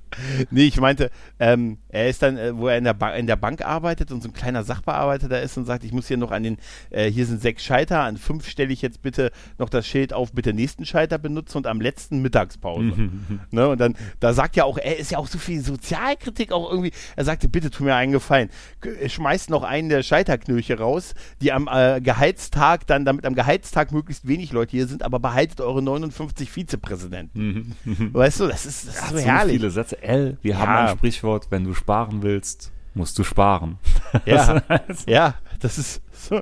Nee, 0.51 0.65
ich 0.65 0.79
meinte, 0.79 1.09
ähm, 1.39 1.77
er 1.89 2.09
ist 2.09 2.21
dann, 2.21 2.37
äh, 2.37 2.55
wo 2.55 2.67
er 2.67 2.77
in 2.77 2.83
der, 2.83 3.15
in 3.15 3.27
der 3.27 3.35
Bank 3.35 3.65
arbeitet 3.65 4.11
und 4.11 4.21
so 4.21 4.29
ein 4.29 4.33
kleiner 4.33 4.63
Sachbearbeiter 4.63 5.29
da 5.29 5.37
ist 5.37 5.57
und 5.57 5.65
sagt, 5.65 5.83
ich 5.83 5.91
muss 5.91 6.07
hier 6.07 6.17
noch 6.17 6.31
an 6.31 6.43
den, 6.43 6.57
äh, 6.89 7.09
hier 7.09 7.25
sind 7.25 7.41
sechs 7.41 7.63
Scheiter, 7.63 8.01
an 8.01 8.17
fünf 8.17 8.47
stelle 8.47 8.73
ich 8.73 8.81
jetzt 8.81 9.01
bitte 9.01 9.31
noch 9.57 9.69
das 9.69 9.87
Schild 9.87 10.13
auf, 10.13 10.33
bitte 10.33 10.53
nächsten 10.53 10.85
Scheiter 10.85 11.17
benutzen 11.17 11.57
und 11.57 11.67
am 11.67 11.81
letzten 11.81 12.21
Mittagspause. 12.21 13.09
ne, 13.51 13.67
und 13.69 13.79
dann, 13.79 13.95
da 14.19 14.33
sagt 14.33 14.55
ja 14.55 14.63
auch, 14.63 14.77
er 14.77 14.97
ist 14.97 15.11
ja 15.11 15.17
auch 15.17 15.27
so 15.27 15.37
viel 15.37 15.61
Sozialkritik 15.61 16.51
auch 16.51 16.69
irgendwie, 16.69 16.91
er 17.15 17.25
sagte, 17.25 17.49
bitte 17.49 17.69
tu 17.69 17.83
mir 17.83 17.95
einen 17.95 18.11
Gefallen, 18.11 18.49
schmeißt 19.07 19.49
noch 19.49 19.63
einen 19.63 19.89
der 19.89 20.03
Scheiterknöche 20.03 20.77
raus, 20.77 21.13
die 21.41 21.51
am 21.51 21.69
äh, 21.71 22.01
Gehaltstag 22.01 22.87
dann, 22.87 23.05
damit 23.05 23.25
am 23.25 23.35
Gehaltstag 23.35 23.91
möglichst 23.91 24.27
wenig 24.27 24.51
Leute 24.51 24.71
hier 24.71 24.87
sind, 24.87 25.03
aber 25.03 25.19
behaltet 25.19 25.61
eure 25.61 25.81
59 25.81 26.51
Vizepräsidenten. 26.51 27.75
weißt 27.85 28.39
du, 28.41 28.47
das 28.47 28.65
ist, 28.65 28.87
das 28.87 28.95
ist 28.95 29.09
so, 29.09 29.17
so 29.17 29.23
herrlich. 29.23 29.57
viele 29.57 29.71
Sätze. 29.71 30.01
L, 30.03 30.37
wir 30.41 30.53
ja. 30.53 30.59
haben 30.59 30.87
ein 30.87 30.97
Sprichwort, 30.97 31.47
wenn 31.49 31.63
du 31.63 31.73
sparen 31.73 32.21
willst, 32.23 32.71
musst 32.93 33.17
du 33.17 33.23
sparen. 33.23 33.77
Ja, 34.25 34.61
ja, 35.07 35.35
das 35.59 35.79
ist 35.79 36.03
so, 36.11 36.41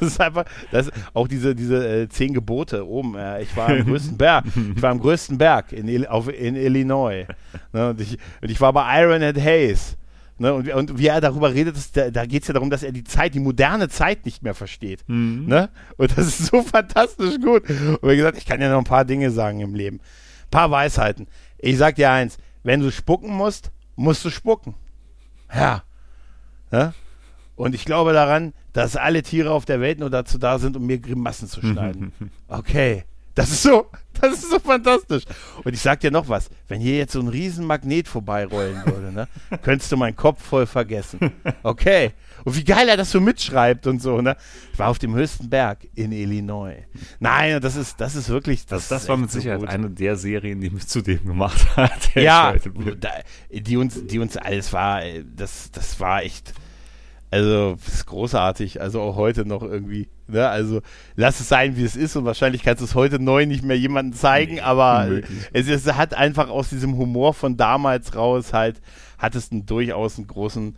das 0.00 0.12
ist 0.12 0.20
einfach, 0.20 0.44
das 0.70 0.88
auch 1.14 1.26
diese, 1.26 1.56
diese 1.56 2.02
äh, 2.02 2.08
zehn 2.08 2.32
Gebote 2.32 2.86
oben. 2.86 3.16
Äh, 3.16 3.42
ich 3.42 3.56
war 3.56 3.68
am 3.68 3.84
größten 3.84 4.16
Berg, 4.18 4.44
ich 4.76 4.80
war 4.80 4.90
am 4.90 5.00
größten 5.00 5.36
Berg 5.36 5.72
in, 5.72 6.06
auf, 6.06 6.28
in 6.28 6.54
Illinois. 6.54 7.26
Ne, 7.72 7.90
und, 7.90 8.00
ich, 8.00 8.18
und 8.40 8.50
ich 8.50 8.60
war 8.60 8.72
bei 8.72 9.02
Ironhead 9.02 9.36
Hayes. 9.36 9.96
Ne, 10.38 10.54
und, 10.54 10.72
und, 10.72 10.98
wie 10.98 11.08
er 11.08 11.20
darüber 11.20 11.52
redet, 11.52 11.76
ist, 11.76 11.96
da, 11.96 12.10
da 12.10 12.24
geht 12.24 12.42
es 12.42 12.48
ja 12.48 12.54
darum, 12.54 12.70
dass 12.70 12.84
er 12.84 12.92
die 12.92 13.02
Zeit, 13.02 13.34
die 13.34 13.40
moderne 13.40 13.88
Zeit 13.88 14.24
nicht 14.24 14.44
mehr 14.44 14.54
versteht. 14.54 15.02
Mhm. 15.08 15.46
Ne? 15.46 15.68
Und 15.96 16.16
das 16.16 16.28
ist 16.28 16.46
so 16.46 16.62
fantastisch 16.62 17.40
gut. 17.40 17.68
Und 17.68 18.08
wie 18.08 18.16
gesagt, 18.16 18.38
ich 18.38 18.46
kann 18.46 18.60
ja 18.60 18.70
noch 18.70 18.78
ein 18.78 18.84
paar 18.84 19.04
Dinge 19.04 19.32
sagen 19.32 19.58
im 19.58 19.74
Leben. 19.74 19.96
Ein 19.96 20.50
paar 20.52 20.70
Weisheiten. 20.70 21.26
Ich 21.58 21.76
sag 21.76 21.96
dir 21.96 22.12
eins, 22.12 22.38
wenn 22.68 22.80
du 22.80 22.92
spucken 22.92 23.30
musst, 23.30 23.72
musst 23.96 24.22
du 24.26 24.30
spucken. 24.30 24.74
Ja. 25.54 25.84
ja? 26.70 26.92
Und 27.56 27.74
ich 27.74 27.86
glaube 27.86 28.12
daran, 28.12 28.52
dass 28.74 28.94
alle 28.94 29.22
Tiere 29.22 29.52
auf 29.52 29.64
der 29.64 29.80
Welt 29.80 29.98
nur 29.98 30.10
dazu 30.10 30.36
da 30.36 30.58
sind, 30.58 30.76
um 30.76 30.84
mir 30.84 30.98
Grimassen 30.98 31.48
zu 31.48 31.62
schneiden. 31.62 32.12
Okay. 32.46 33.04
Das 33.38 33.52
ist 33.52 33.62
so, 33.62 33.86
das 34.20 34.32
ist 34.32 34.50
so 34.50 34.58
fantastisch. 34.58 35.22
Und 35.62 35.72
ich 35.72 35.80
sag 35.80 36.00
dir 36.00 36.10
noch 36.10 36.28
was, 36.28 36.50
wenn 36.66 36.80
hier 36.80 36.96
jetzt 36.96 37.12
so 37.12 37.20
ein 37.20 37.28
riesen 37.28 37.64
Magnet 37.64 38.08
vorbeirollen 38.08 38.84
würde, 38.84 39.12
ne, 39.12 39.28
könntest 39.62 39.92
du 39.92 39.96
meinen 39.96 40.16
Kopf 40.16 40.42
voll 40.42 40.66
vergessen. 40.66 41.32
Okay. 41.62 42.10
Und 42.44 42.56
wie 42.56 42.64
geil 42.64 42.88
er 42.88 42.96
das 42.96 43.12
so 43.12 43.20
mitschreibt 43.20 43.86
und 43.86 44.02
so, 44.02 44.20
ne? 44.20 44.36
Ich 44.72 44.78
war 44.80 44.88
auf 44.88 44.98
dem 44.98 45.14
höchsten 45.14 45.48
Berg 45.48 45.86
in 45.94 46.10
Illinois. 46.10 46.84
Nein, 47.20 47.60
das 47.60 47.76
ist, 47.76 48.00
das 48.00 48.16
ist 48.16 48.28
wirklich. 48.28 48.66
Das, 48.66 48.88
das, 48.88 49.02
das 49.02 49.08
war 49.08 49.16
mit 49.16 49.30
Sicherheit 49.30 49.60
so 49.60 49.66
eine 49.66 49.88
der 49.88 50.16
Serien, 50.16 50.60
die 50.60 50.70
mich 50.70 50.88
zu 50.88 51.00
dem 51.00 51.24
gemacht 51.24 51.64
hat. 51.76 52.14
Ja, 52.16 52.54
da, 52.98 53.10
die 53.52 53.76
uns, 53.76 54.04
die 54.04 54.18
uns 54.18 54.36
alles 54.36 54.72
war, 54.72 55.02
das, 55.24 55.70
das 55.70 56.00
war 56.00 56.24
echt. 56.24 56.54
Also, 57.30 57.76
das 57.84 57.94
ist 57.94 58.06
großartig. 58.06 58.80
Also 58.80 59.00
auch 59.00 59.14
heute 59.14 59.44
noch 59.44 59.62
irgendwie. 59.62 60.08
Ne? 60.28 60.48
Also, 60.48 60.80
lass 61.16 61.40
es 61.40 61.48
sein, 61.48 61.76
wie 61.76 61.84
es 61.84 61.96
ist. 61.96 62.16
Und 62.16 62.24
wahrscheinlich 62.24 62.62
kannst 62.62 62.80
du 62.80 62.84
es 62.84 62.94
heute 62.94 63.18
neu 63.18 63.46
nicht 63.46 63.64
mehr 63.64 63.78
jemandem 63.78 64.18
zeigen. 64.18 64.54
Nee, 64.54 64.60
aber 64.60 65.08
es, 65.52 65.68
es, 65.68 65.86
hat 65.94 66.14
einfach 66.14 66.48
aus 66.48 66.70
diesem 66.70 66.96
Humor 66.96 67.34
von 67.34 67.56
damals 67.56 68.14
raus 68.14 68.52
halt, 68.52 68.80
hat 69.18 69.34
es 69.34 69.50
einen, 69.50 69.66
durchaus 69.66 70.18
einen 70.18 70.26
großen 70.26 70.76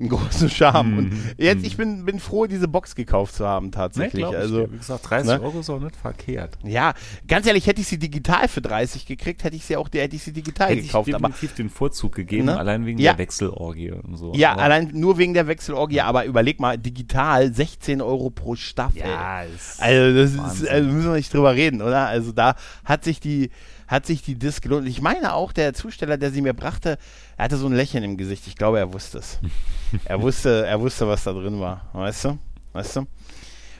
einen 0.00 0.08
großen 0.08 0.50
Charme. 0.50 0.90
Mhm. 0.90 0.98
Und 0.98 1.34
jetzt, 1.38 1.64
ich 1.64 1.76
bin, 1.76 2.04
bin 2.04 2.18
froh, 2.18 2.46
diese 2.46 2.68
Box 2.68 2.94
gekauft 2.94 3.34
zu 3.34 3.46
haben, 3.46 3.70
tatsächlich. 3.70 4.24
Nee, 4.24 4.36
also, 4.36 4.70
wie 4.70 4.78
gesagt, 4.78 5.08
30 5.08 5.26
ne? 5.26 5.42
Euro 5.42 5.60
ist 5.60 5.70
auch 5.70 5.80
nicht 5.80 5.96
verkehrt. 5.96 6.58
Ja, 6.64 6.94
ganz 7.28 7.46
ehrlich, 7.46 7.66
hätte 7.66 7.80
ich 7.80 7.86
sie 7.86 7.98
digital 7.98 8.48
für 8.48 8.60
30 8.60 9.06
gekriegt, 9.06 9.44
hätte 9.44 9.56
ich 9.56 9.64
sie 9.64 9.76
auch, 9.76 9.88
hätte 9.92 10.16
ich 10.16 10.22
sie 10.22 10.32
digital 10.32 10.70
hätte 10.70 10.82
gekauft. 10.82 11.08
Ich 11.08 11.14
definitiv 11.14 11.50
aber, 11.50 11.56
den 11.56 11.70
Vorzug 11.70 12.14
gegeben, 12.14 12.46
ne? 12.46 12.58
allein 12.58 12.86
wegen 12.86 12.98
ja. 12.98 13.12
der 13.12 13.18
Wechselorgie 13.18 13.92
und 13.92 14.16
so. 14.16 14.32
Ja, 14.34 14.52
aber 14.52 14.62
allein 14.62 14.90
nur 14.92 15.18
wegen 15.18 15.34
der 15.34 15.46
Wechselorgie, 15.46 16.00
aber 16.00 16.24
überleg 16.24 16.60
mal, 16.60 16.78
digital 16.78 17.52
16 17.52 18.00
Euro 18.00 18.30
pro 18.30 18.54
Staffel. 18.56 19.00
Ja, 19.00 19.42
ist 19.42 19.80
also 19.80 20.16
das 20.16 20.54
ist, 20.54 20.68
also 20.68 20.90
müssen 20.90 21.08
wir 21.08 21.16
nicht 21.16 21.32
drüber 21.32 21.54
reden, 21.54 21.82
oder? 21.82 22.06
Also 22.06 22.32
da 22.32 22.54
hat 22.84 23.04
sich 23.04 23.20
die, 23.20 23.50
hat 23.90 24.06
sich 24.06 24.22
die 24.22 24.36
Disc 24.36 24.62
gelohnt. 24.62 24.86
Ich 24.86 25.02
meine 25.02 25.34
auch, 25.34 25.52
der 25.52 25.74
Zusteller, 25.74 26.16
der 26.16 26.30
sie 26.30 26.42
mir 26.42 26.54
brachte, 26.54 26.96
er 27.36 27.44
hatte 27.44 27.56
so 27.56 27.66
ein 27.66 27.72
Lächeln 27.72 28.04
im 28.04 28.16
Gesicht. 28.16 28.46
Ich 28.46 28.54
glaube, 28.54 28.78
er 28.78 28.92
wusste 28.94 29.18
es. 29.18 29.40
er 30.04 30.22
wusste, 30.22 30.64
er 30.64 30.80
wusste, 30.80 31.08
was 31.08 31.24
da 31.24 31.32
drin 31.32 31.58
war. 31.58 31.90
Weißt 31.92 32.24
du? 32.24 32.38
Weißt 32.72 32.96
du? 32.96 33.06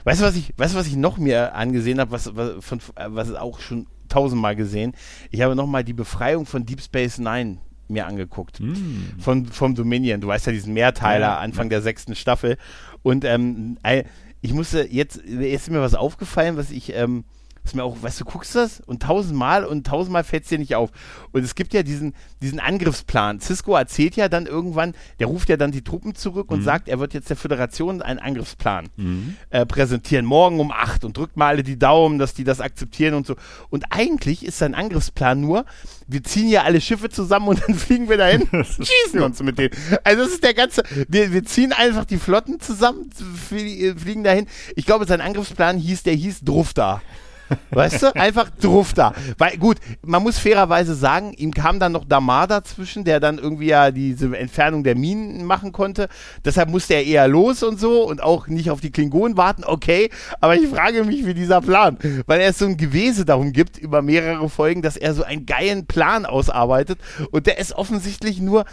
Weißt 0.03 0.19
du, 0.19 0.25
was 0.25 0.35
ich, 0.35 0.53
weißt 0.57 0.73
du, 0.73 0.79
was 0.79 0.87
ich 0.87 0.97
noch 0.97 1.17
mir 1.17 1.55
angesehen 1.55 2.01
habe, 2.01 2.11
was, 2.11 2.35
was, 2.35 2.63
von, 2.63 2.81
was 3.07 3.33
auch 3.35 3.61
schon 3.61 3.87
tausendmal 4.09 4.57
gesehen? 4.57 4.93
Ich 5.29 5.41
habe 5.41 5.55
nochmal 5.55 5.85
die 5.85 5.93
Befreiung 5.93 6.45
von 6.45 6.65
Deep 6.65 6.81
Space 6.81 7.17
Nine 7.17 7.59
mir 7.87 8.05
angeguckt. 8.05 8.59
Mm. 8.59 9.19
Von, 9.19 9.45
vom 9.45 9.75
Dominion. 9.75 10.19
Du 10.19 10.27
weißt 10.27 10.45
ja, 10.45 10.51
diesen 10.51 10.73
Mehrteiler 10.73 11.27
ja, 11.27 11.37
Anfang 11.37 11.67
ja. 11.67 11.69
der 11.69 11.81
sechsten 11.83 12.15
Staffel. 12.15 12.57
Und 13.01 13.23
ähm, 13.23 13.77
ich 14.41 14.53
musste 14.53 14.87
jetzt, 14.91 15.21
jetzt 15.25 15.67
ist 15.67 15.71
mir 15.71 15.81
was 15.81 15.95
aufgefallen, 15.95 16.57
was 16.57 16.69
ich, 16.69 16.93
ähm, 16.93 17.23
ist 17.63 17.75
mir 17.75 17.83
auch, 17.83 18.01
weißt 18.01 18.19
du, 18.21 18.25
guckst 18.25 18.55
das 18.55 18.81
und 18.85 19.03
tausendmal 19.03 19.65
und 19.65 19.85
tausendmal 19.85 20.23
fällt 20.23 20.43
es 20.43 20.49
dir 20.49 20.57
nicht 20.57 20.75
auf. 20.75 20.89
Und 21.31 21.43
es 21.43 21.55
gibt 21.55 21.73
ja 21.73 21.83
diesen, 21.83 22.13
diesen 22.41 22.59
Angriffsplan. 22.59 23.39
Cisco 23.39 23.75
erzählt 23.75 24.15
ja 24.15 24.29
dann 24.29 24.47
irgendwann, 24.47 24.93
der 25.19 25.27
ruft 25.27 25.49
ja 25.49 25.57
dann 25.57 25.71
die 25.71 25.83
Truppen 25.83 26.15
zurück 26.15 26.51
und 26.51 26.59
mhm. 26.59 26.63
sagt, 26.63 26.89
er 26.89 26.99
wird 26.99 27.13
jetzt 27.13 27.29
der 27.29 27.37
Föderation 27.37 28.01
einen 28.01 28.19
Angriffsplan 28.19 28.89
mhm. 28.97 29.35
äh, 29.51 29.65
präsentieren, 29.65 30.25
morgen 30.25 30.59
um 30.59 30.71
acht 30.71 31.05
und 31.05 31.15
drückt 31.15 31.37
mal 31.37 31.47
alle 31.47 31.63
die 31.63 31.77
Daumen, 31.77 32.17
dass 32.17 32.33
die 32.33 32.43
das 32.43 32.61
akzeptieren 32.61 33.13
und 33.13 33.27
so. 33.27 33.35
Und 33.69 33.85
eigentlich 33.91 34.43
ist 34.45 34.57
sein 34.57 34.73
Angriffsplan 34.73 35.39
nur, 35.39 35.65
wir 36.07 36.23
ziehen 36.23 36.49
ja 36.49 36.63
alle 36.63 36.81
Schiffe 36.81 37.09
zusammen 37.09 37.47
und 37.47 37.61
dann 37.67 37.75
fliegen 37.75 38.09
wir 38.09 38.17
dahin 38.17 38.41
und 38.51 38.65
schießen 38.65 39.21
uns 39.21 39.41
mit 39.43 39.59
denen. 39.59 39.75
Also 40.03 40.23
das 40.23 40.33
ist 40.33 40.43
der 40.43 40.55
ganze, 40.55 40.83
wir, 41.07 41.31
wir 41.31 41.43
ziehen 41.43 41.73
einfach 41.73 42.05
die 42.05 42.17
Flotten 42.17 42.59
zusammen, 42.59 43.09
fliegen 43.47 44.23
dahin. 44.23 44.47
Ich 44.75 44.85
glaube, 44.85 45.05
sein 45.05 45.21
Angriffsplan 45.21 45.77
hieß, 45.77 46.03
der 46.03 46.13
hieß 46.13 46.41
Drufta. 46.41 47.01
Weißt 47.71 48.03
du? 48.03 48.15
Einfach 48.15 48.49
druff 48.49 48.93
da. 48.93 49.13
Weil, 49.37 49.57
gut, 49.57 49.77
man 50.03 50.23
muss 50.23 50.37
fairerweise 50.37 50.95
sagen, 50.95 51.33
ihm 51.33 51.53
kam 51.53 51.79
dann 51.79 51.91
noch 51.91 52.05
Damar 52.05 52.47
dazwischen, 52.47 53.03
der 53.03 53.19
dann 53.19 53.37
irgendwie 53.37 53.67
ja 53.67 53.91
diese 53.91 54.37
Entfernung 54.37 54.83
der 54.83 54.95
Minen 54.95 55.45
machen 55.45 55.71
konnte. 55.71 56.07
Deshalb 56.43 56.69
musste 56.69 56.95
er 56.95 57.05
eher 57.05 57.27
los 57.27 57.63
und 57.63 57.79
so 57.79 58.07
und 58.07 58.21
auch 58.21 58.47
nicht 58.47 58.69
auf 58.69 58.81
die 58.81 58.91
Klingonen 58.91 59.37
warten. 59.37 59.63
Okay, 59.65 60.09
aber 60.39 60.55
ich 60.55 60.67
frage 60.67 61.03
mich, 61.03 61.25
wie 61.25 61.33
dieser 61.33 61.61
Plan, 61.61 61.97
weil 62.25 62.41
er 62.41 62.53
so 62.53 62.65
ein 62.65 62.77
Gewese 62.77 63.25
darum 63.25 63.51
gibt, 63.51 63.77
über 63.77 64.01
mehrere 64.01 64.49
Folgen, 64.49 64.81
dass 64.81 64.97
er 64.97 65.13
so 65.13 65.23
einen 65.23 65.45
geilen 65.45 65.85
Plan 65.85 66.25
ausarbeitet 66.25 66.99
und 67.31 67.47
der 67.47 67.59
ist 67.59 67.73
offensichtlich 67.73 68.39
nur 68.39 68.65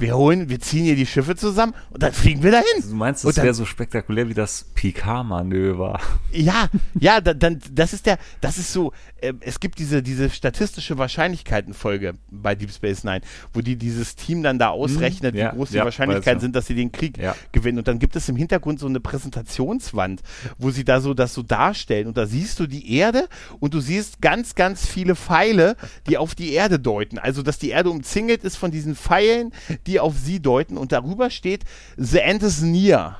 wir 0.00 0.16
holen, 0.16 0.48
wir 0.48 0.60
ziehen 0.60 0.84
hier 0.84 0.96
die 0.96 1.06
Schiffe 1.06 1.36
zusammen 1.36 1.74
und 1.90 2.02
dann 2.02 2.12
fliegen 2.12 2.42
wir 2.42 2.50
dahin. 2.50 2.82
Du 2.82 2.94
meinst, 2.94 3.24
das 3.24 3.36
wäre 3.36 3.54
so 3.54 3.64
spektakulär 3.64 4.28
wie 4.28 4.34
das 4.34 4.64
Picard-Manöver? 4.74 6.00
Ja, 6.32 6.68
ja, 6.98 7.20
da, 7.20 7.34
dann, 7.34 7.60
das 7.72 7.92
ist 7.92 8.06
der, 8.06 8.18
das 8.40 8.58
ist 8.58 8.72
so, 8.72 8.92
äh, 9.20 9.32
es 9.40 9.60
gibt 9.60 9.78
diese, 9.78 10.02
diese 10.02 10.30
statistische 10.30 10.98
Wahrscheinlichkeitenfolge 10.98 12.14
bei 12.30 12.54
Deep 12.54 12.70
Space 12.70 13.04
Nine, 13.04 13.20
wo 13.52 13.60
die 13.60 13.76
dieses 13.76 14.16
Team 14.16 14.42
dann 14.42 14.58
da 14.58 14.72
hm, 14.72 14.80
ausrechnet, 14.80 15.34
ja, 15.34 15.52
wie 15.52 15.56
groß 15.56 15.70
die 15.70 15.76
ja, 15.76 15.84
Wahrscheinlichkeiten 15.84 16.40
sind, 16.40 16.56
dass 16.56 16.66
sie 16.66 16.74
den 16.74 16.92
Krieg 16.92 17.18
ja. 17.18 17.34
gewinnen. 17.52 17.78
Und 17.78 17.88
dann 17.88 17.98
gibt 17.98 18.16
es 18.16 18.28
im 18.28 18.36
Hintergrund 18.36 18.80
so 18.80 18.86
eine 18.86 19.00
Präsentationswand, 19.00 20.22
wo 20.58 20.70
sie 20.70 20.84
da 20.84 21.00
so 21.00 21.14
das 21.14 21.34
so 21.34 21.42
darstellen. 21.42 22.06
Und 22.06 22.16
da 22.16 22.26
siehst 22.26 22.60
du 22.60 22.66
die 22.66 22.94
Erde 22.94 23.28
und 23.58 23.74
du 23.74 23.80
siehst 23.80 24.20
ganz, 24.20 24.54
ganz 24.54 24.86
viele 24.86 25.16
Pfeile, 25.16 25.76
die 26.08 26.18
auf 26.18 26.34
die 26.34 26.52
Erde 26.52 26.78
deuten. 26.78 27.18
Also, 27.18 27.42
dass 27.42 27.58
die 27.58 27.70
Erde 27.70 27.90
umzingelt 27.90 28.44
ist 28.44 28.56
von 28.56 28.70
diesen 28.70 28.94
Pfeilen, 28.94 29.52
die 29.86 29.89
auf 29.98 30.16
sie 30.16 30.40
deuten. 30.40 30.76
Und 30.76 30.92
darüber 30.92 31.30
steht 31.30 31.64
The 31.96 32.18
End 32.18 32.42
is 32.42 32.60
near. 32.60 33.18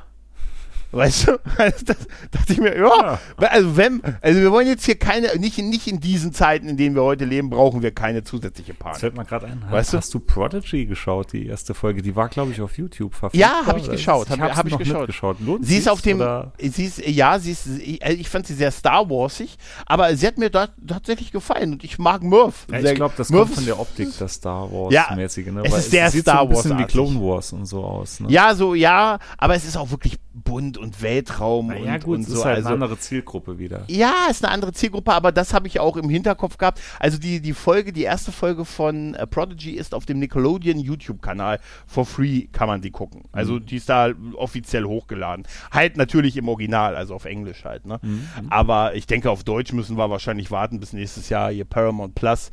Weißt 0.92 1.28
du? 1.28 1.40
Also 1.60 1.84
das 1.84 1.96
dachte 2.30 2.52
ich 2.54 2.58
mir, 2.58 2.74
ja, 2.76 3.18
ja, 3.40 3.48
also 3.48 3.76
wenn, 3.76 4.00
also 4.22 4.40
wir 4.40 4.50
wollen 4.50 4.66
jetzt 4.66 4.84
hier 4.86 4.98
keine, 4.98 5.36
nicht, 5.36 5.58
nicht 5.58 5.86
in 5.86 6.00
diesen 6.00 6.32
Zeiten, 6.32 6.68
in 6.68 6.76
denen 6.76 6.94
wir 6.94 7.02
heute 7.02 7.24
leben, 7.26 7.50
brauchen 7.50 7.82
wir 7.82 7.90
keine 7.90 8.24
zusätzliche 8.24 8.72
Panik. 8.72 8.94
Das 8.94 9.00
fällt 9.00 9.16
mir 9.16 9.24
gerade 9.24 9.46
ein. 9.46 9.62
Weißt 9.68 9.92
hast 9.92 10.14
du? 10.14 10.18
du 10.18 10.24
Prodigy 10.24 10.86
geschaut, 10.86 11.32
die 11.32 11.46
erste 11.46 11.74
Folge? 11.74 12.00
Die 12.00 12.16
war, 12.16 12.28
glaube 12.28 12.52
ich, 12.52 12.60
auf 12.60 12.78
YouTube 12.78 13.14
verfügbar. 13.14 13.50
Ja, 13.50 13.66
habe 13.66 13.78
ich 13.78 13.90
geschaut. 13.90 14.30
Habe 14.30 14.56
hab 14.56 14.66
ich 14.66 14.78
geschaut. 14.78 15.06
geschaut. 15.06 15.36
Lohnt 15.40 15.66
sie 15.66 15.76
ist 15.76 15.88
auf 15.88 16.00
dem, 16.02 16.24
sie 16.58 16.84
ist, 16.84 17.06
ja, 17.06 17.38
sie 17.38 17.52
ist, 17.52 17.66
ich, 17.66 18.02
ich 18.02 18.28
fand 18.28 18.46
sie 18.46 18.54
sehr 18.54 18.70
Star 18.70 19.08
Warsig, 19.10 19.56
aber 19.86 20.14
sie 20.16 20.26
hat 20.26 20.38
mir 20.38 20.50
da, 20.50 20.68
tatsächlich 20.86 21.30
gefallen 21.32 21.72
und 21.72 21.84
ich 21.84 21.98
mag 21.98 22.22
Murph. 22.22 22.66
Ja, 22.70 22.78
ich 22.78 22.94
glaube, 22.94 23.14
das 23.16 23.30
Murph 23.30 23.48
kommt 23.48 23.56
von 23.56 23.66
der 23.66 23.78
Optik, 23.78 24.08
das 24.18 24.34
Star 24.34 24.70
Wars-mäßige. 24.70 25.46
Ja, 25.46 25.52
ne? 25.52 25.62
es 25.64 25.76
ist 25.76 25.90
sehr 25.90 26.06
es 26.06 26.18
Star 26.18 26.48
Wars. 26.48 26.62
Sieht 26.62 26.68
so 26.68 26.74
ein 26.74 26.86
bisschen 26.86 27.04
wie 27.04 27.12
Clone 27.12 27.20
Wars 27.20 27.52
und 27.52 27.66
so 27.66 27.84
aus. 27.84 28.20
Ne? 28.20 28.30
Ja, 28.30 28.54
so, 28.54 28.74
ja, 28.74 29.18
aber 29.38 29.54
es 29.54 29.64
ist 29.64 29.76
auch 29.76 29.90
wirklich 29.90 30.18
bunt 30.44 30.78
und 30.78 31.02
Weltraum 31.02 31.68
Na 31.68 31.76
ja, 31.76 31.94
und, 31.94 32.04
gut, 32.04 32.18
und 32.18 32.24
so. 32.24 32.34
ist 32.34 32.44
halt 32.44 32.56
also, 32.56 32.68
eine 32.68 32.74
andere 32.74 32.98
Zielgruppe 32.98 33.58
wieder. 33.58 33.84
Ja, 33.88 34.26
ist 34.30 34.44
eine 34.44 34.52
andere 34.52 34.72
Zielgruppe, 34.72 35.12
aber 35.12 35.32
das 35.32 35.54
habe 35.54 35.66
ich 35.66 35.80
auch 35.80 35.96
im 35.96 36.08
Hinterkopf 36.08 36.58
gehabt. 36.58 36.80
Also 36.98 37.18
die, 37.18 37.40
die 37.40 37.52
Folge, 37.52 37.92
die 37.92 38.02
erste 38.02 38.32
Folge 38.32 38.64
von 38.64 39.14
äh, 39.14 39.26
Prodigy 39.26 39.72
ist 39.72 39.94
auf 39.94 40.06
dem 40.06 40.18
Nickelodeon 40.18 40.78
YouTube-Kanal. 40.78 41.60
For 41.86 42.06
free 42.06 42.46
kann 42.52 42.68
man 42.68 42.80
die 42.80 42.90
gucken. 42.90 43.22
Also 43.32 43.54
mhm. 43.54 43.66
die 43.66 43.76
ist 43.76 43.88
da 43.88 44.10
offiziell 44.34 44.84
hochgeladen. 44.84 45.46
Halt 45.70 45.96
natürlich 45.96 46.36
im 46.36 46.48
Original, 46.48 46.96
also 46.96 47.14
auf 47.14 47.24
Englisch 47.24 47.64
halt. 47.64 47.86
Ne? 47.86 47.98
Mhm. 48.02 48.28
Aber 48.50 48.94
ich 48.94 49.06
denke, 49.06 49.30
auf 49.30 49.44
Deutsch 49.44 49.72
müssen 49.72 49.96
wir 49.96 50.10
wahrscheinlich 50.10 50.50
warten 50.50 50.80
bis 50.80 50.92
nächstes 50.92 51.28
Jahr 51.28 51.50
hier 51.50 51.64
Paramount 51.64 52.14
Plus 52.14 52.50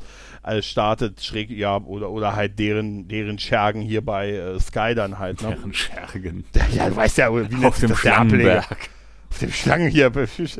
alles 0.48 0.66
startet, 0.66 1.22
schräg, 1.22 1.50
ja, 1.50 1.76
oder, 1.76 2.10
oder 2.10 2.34
halt 2.34 2.58
deren, 2.58 3.06
deren 3.06 3.38
Schergen 3.38 3.82
hier 3.82 4.04
bei 4.04 4.30
äh, 4.30 4.58
Sky 4.58 4.94
dann 4.94 5.18
halt. 5.18 5.42
Ne? 5.42 5.48
Deren 5.48 5.74
Schergen. 5.74 6.44
Ja, 6.74 6.88
du 6.88 6.96
weißt 6.96 7.18
ja, 7.18 7.34
wie 7.34 7.56
auf 7.84 7.90
dem 7.90 7.96
Schlangenberg. 7.96 8.76
Auf 9.30 9.38
dem 9.38 9.52
Schlangen 9.52 9.88
hier. 9.88 10.10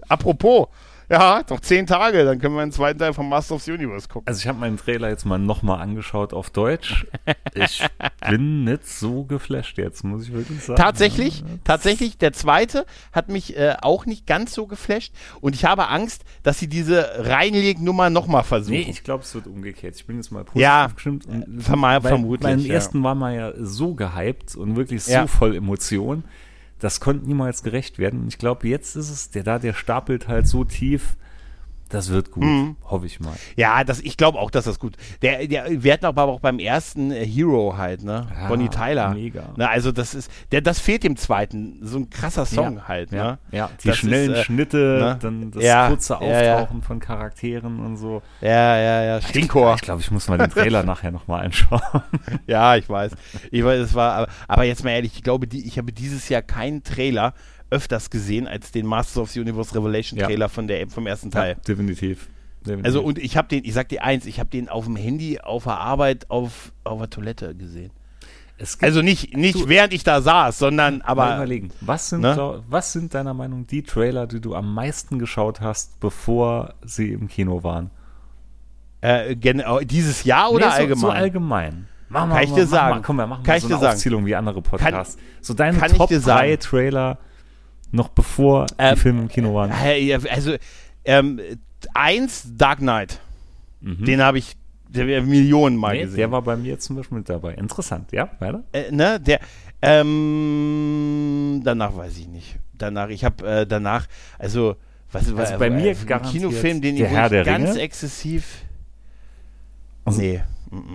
Apropos, 0.08 0.68
ja, 1.10 1.42
noch 1.48 1.60
zehn 1.60 1.86
Tage, 1.86 2.24
dann 2.24 2.38
können 2.38 2.54
wir 2.54 2.60
einen 2.60 2.72
zweiten 2.72 2.98
Teil 2.98 3.14
von 3.14 3.28
Master 3.28 3.54
of 3.54 3.62
the 3.62 3.72
Universe 3.72 4.08
gucken. 4.08 4.28
Also 4.28 4.40
ich 4.40 4.46
habe 4.46 4.58
meinen 4.58 4.76
Trailer 4.76 5.08
jetzt 5.08 5.24
mal 5.24 5.38
nochmal 5.38 5.80
angeschaut 5.80 6.32
auf 6.32 6.50
Deutsch. 6.50 7.06
Ich 7.54 7.82
bin 8.28 8.64
nicht 8.64 8.86
so 8.86 9.24
geflasht 9.24 9.78
jetzt, 9.78 10.04
muss 10.04 10.24
ich 10.24 10.32
wirklich 10.32 10.62
sagen. 10.62 10.76
Tatsächlich, 10.76 11.42
tatsächlich, 11.64 12.18
der 12.18 12.32
zweite 12.32 12.86
hat 13.10 13.30
mich 13.30 13.56
äh, 13.56 13.74
auch 13.80 14.06
nicht 14.06 14.26
ganz 14.26 14.54
so 14.54 14.66
geflasht 14.66 15.12
und 15.40 15.54
ich 15.54 15.64
habe 15.64 15.88
Angst, 15.88 16.24
dass 16.42 16.58
sie 16.58 16.68
diese 16.68 17.26
Reinlegnummer 17.26 18.10
nochmal 18.10 18.44
versuchen. 18.44 18.74
Nee, 18.74 18.86
ich 18.88 19.02
glaube, 19.02 19.24
es 19.24 19.34
wird 19.34 19.46
umgekehrt. 19.46 19.96
Ich 19.96 20.06
bin 20.06 20.16
jetzt 20.16 20.30
mal 20.30 20.44
positiv 20.44 20.62
ja, 20.62 20.86
gestimmt. 20.86 21.26
Und, 21.26 21.62
verm 21.62 21.80
vermutlich. 22.02 22.42
Beim 22.42 22.60
ja. 22.60 22.74
ersten 22.74 23.02
war 23.02 23.14
man 23.14 23.34
ja 23.34 23.52
so 23.56 23.94
gehypt 23.94 24.54
und 24.54 24.76
wirklich 24.76 25.02
so 25.02 25.12
ja. 25.12 25.26
voll 25.26 25.56
Emotion 25.56 26.22
das 26.78 27.00
konnte 27.00 27.26
niemals 27.26 27.62
gerecht 27.62 27.98
werden. 27.98 28.20
Und 28.20 28.28
ich 28.28 28.38
glaube, 28.38 28.68
jetzt 28.68 28.96
ist 28.96 29.10
es, 29.10 29.30
der 29.30 29.42
da, 29.42 29.58
der 29.58 29.74
stapelt 29.74 30.28
halt 30.28 30.46
so 30.46 30.64
tief, 30.64 31.16
das 31.88 32.10
wird 32.10 32.30
gut, 32.30 32.44
mhm. 32.44 32.76
hoffe 32.84 33.06
ich 33.06 33.20
mal. 33.20 33.34
Ja, 33.56 33.82
das, 33.84 34.00
ich 34.00 34.16
glaube 34.16 34.38
auch, 34.38 34.50
dass 34.50 34.64
das 34.64 34.78
gut. 34.78 34.96
Der, 35.22 35.46
der, 35.46 35.82
wir 35.82 35.92
hatten 35.92 36.04
aber 36.04 36.24
auch 36.24 36.40
beim 36.40 36.58
ersten 36.58 37.10
äh, 37.10 37.24
Hero 37.24 37.76
halt, 37.76 38.02
ne? 38.02 38.26
Ja, 38.34 38.48
Bonnie 38.48 38.68
Tyler. 38.68 39.14
Mega. 39.14 39.50
Ne, 39.56 39.68
also 39.68 39.92
das 39.92 40.14
ist, 40.14 40.30
der, 40.52 40.60
das 40.60 40.80
fehlt 40.80 41.04
dem 41.04 41.16
zweiten. 41.16 41.78
So 41.82 41.98
ein 41.98 42.10
krasser 42.10 42.44
Song 42.44 42.76
ja, 42.76 42.88
halt, 42.88 43.12
ja, 43.12 43.24
ne? 43.24 43.38
Ja, 43.52 43.70
die 43.82 43.88
das 43.88 43.98
schnellen 43.98 44.32
ist, 44.32 44.38
äh, 44.38 44.44
Schnitte, 44.44 44.76
ne? 44.76 45.18
dann 45.20 45.50
das 45.50 45.88
kurze 45.88 46.20
Auftauchen 46.20 46.82
von 46.82 47.00
Charakteren 47.00 47.80
und 47.80 47.96
so. 47.96 48.22
Ja, 48.40 48.76
ja, 48.76 49.02
ja. 49.04 49.20
Stinkor. 49.22 49.74
Ich 49.76 49.82
glaube, 49.82 50.00
ich 50.00 50.10
muss 50.10 50.28
mal 50.28 50.38
den 50.38 50.50
Trailer 50.50 50.82
nachher 50.82 51.10
nochmal 51.10 51.44
anschauen. 51.44 51.80
ja, 52.46 52.76
ich 52.76 52.88
weiß. 52.88 53.12
Ich 53.50 53.64
weiß, 53.64 53.80
es 53.80 53.94
war, 53.94 54.12
aber, 54.14 54.28
aber 54.46 54.64
jetzt 54.64 54.84
mal 54.84 54.90
ehrlich, 54.90 55.14
ich 55.14 55.22
glaube, 55.22 55.46
die, 55.46 55.66
ich 55.66 55.78
habe 55.78 55.92
dieses 55.92 56.28
Jahr 56.28 56.42
keinen 56.42 56.82
Trailer 56.82 57.34
öfters 57.70 58.10
gesehen 58.10 58.46
als 58.46 58.72
den 58.72 58.86
Masters 58.86 59.18
of 59.18 59.30
the 59.30 59.40
Universe 59.40 59.74
Revelation 59.74 60.18
Trailer 60.18 60.46
ja. 60.46 60.48
von 60.48 60.66
der, 60.66 60.88
vom 60.88 61.06
ersten 61.06 61.30
Teil. 61.30 61.50
Ja, 61.50 61.60
definitiv. 61.66 62.28
definitiv. 62.60 62.84
Also 62.84 63.02
und 63.02 63.18
ich 63.18 63.36
habe 63.36 63.48
den, 63.48 63.64
ich 63.64 63.74
sag 63.74 63.88
dir 63.88 64.02
eins, 64.02 64.26
ich 64.26 64.40
habe 64.40 64.50
den 64.50 64.68
auf 64.68 64.84
dem 64.84 64.96
Handy, 64.96 65.40
auf 65.40 65.64
der 65.64 65.78
Arbeit, 65.78 66.30
auf, 66.30 66.72
auf 66.84 66.98
der 66.98 67.10
Toilette 67.10 67.54
gesehen. 67.54 67.90
also 68.80 69.02
nicht, 69.02 69.36
nicht 69.36 69.54
du, 69.54 69.68
während 69.68 69.92
ich 69.92 70.04
da 70.04 70.20
saß, 70.20 70.58
sondern 70.58 71.02
aber. 71.02 71.36
Überlegen. 71.36 71.70
Was 71.80 72.08
sind, 72.08 72.22
ne? 72.22 72.62
was 72.68 72.92
sind 72.92 73.14
deiner 73.14 73.34
Meinung 73.34 73.66
die 73.66 73.82
Trailer, 73.82 74.26
die 74.26 74.40
du 74.40 74.54
am 74.54 74.72
meisten 74.72 75.18
geschaut 75.18 75.60
hast, 75.60 76.00
bevor 76.00 76.74
sie 76.84 77.12
im 77.12 77.28
Kino 77.28 77.62
waren? 77.62 77.90
Äh, 79.00 79.36
dieses 79.84 80.24
Jahr 80.24 80.50
oder 80.50 80.66
nee, 80.66 80.72
so, 80.72 80.78
allgemein? 80.78 81.00
So 81.00 81.10
allgemein. 81.10 81.88
Mach 82.08 82.26
mal, 82.26 82.34
kann 82.34 82.44
ich 82.44 82.52
dir 82.52 82.64
mach 82.64 82.70
sagen? 82.70 82.94
Mal, 82.96 83.02
komm, 83.02 83.16
wir 83.16 83.26
machen 83.26 83.42
kann 83.44 83.54
mal 83.54 83.68
so 83.68 83.76
eine 83.76 83.88
Aufzählung 83.90 84.26
wie 84.26 84.34
andere 84.34 84.62
Podcasts. 84.62 85.16
Kann, 85.16 85.24
so 85.40 85.54
deine 85.54 85.78
Top 85.78 86.08
3 86.10 86.56
Trailer, 86.56 87.18
noch 87.90 88.08
bevor 88.08 88.66
ähm, 88.78 88.94
die 88.94 89.00
Filme 89.00 89.22
im 89.22 89.28
Kino 89.28 89.54
waren. 89.54 89.72
Also, 90.30 90.54
ähm, 91.04 91.40
eins, 91.94 92.48
Dark 92.56 92.78
Knight. 92.78 93.20
Mhm. 93.80 94.04
Den 94.04 94.22
habe 94.22 94.38
ich 94.38 94.56
der 94.88 95.22
Millionen 95.22 95.76
Mal 95.76 95.94
nee, 95.94 96.02
gesehen. 96.02 96.16
Der 96.16 96.30
war 96.30 96.42
bei 96.42 96.56
mir 96.56 96.78
zum 96.78 96.96
Beispiel 96.96 97.18
mit 97.18 97.28
dabei. 97.28 97.54
Interessant, 97.54 98.10
ja, 98.12 98.30
weiter? 98.38 98.64
Äh, 98.72 98.90
ne, 98.90 99.20
der, 99.20 99.40
ähm, 99.82 101.60
danach 101.64 101.96
weiß 101.96 102.18
ich 102.18 102.28
nicht. 102.28 102.58
Danach, 102.72 103.08
ich 103.08 103.24
habe 103.24 103.46
äh, 103.46 103.66
danach, 103.66 104.06
also, 104.38 104.76
was 105.12 105.32
also 105.34 105.58
bei 105.58 105.70
mir 105.70 105.92
äh, 105.92 106.18
Kinofilm, 106.30 106.80
den 106.80 106.96
ich 106.96 107.10
ganz 107.10 107.32
Ringe? 107.32 107.80
exzessiv. 107.80 108.62
Also, 110.04 110.20
nee. 110.20 110.40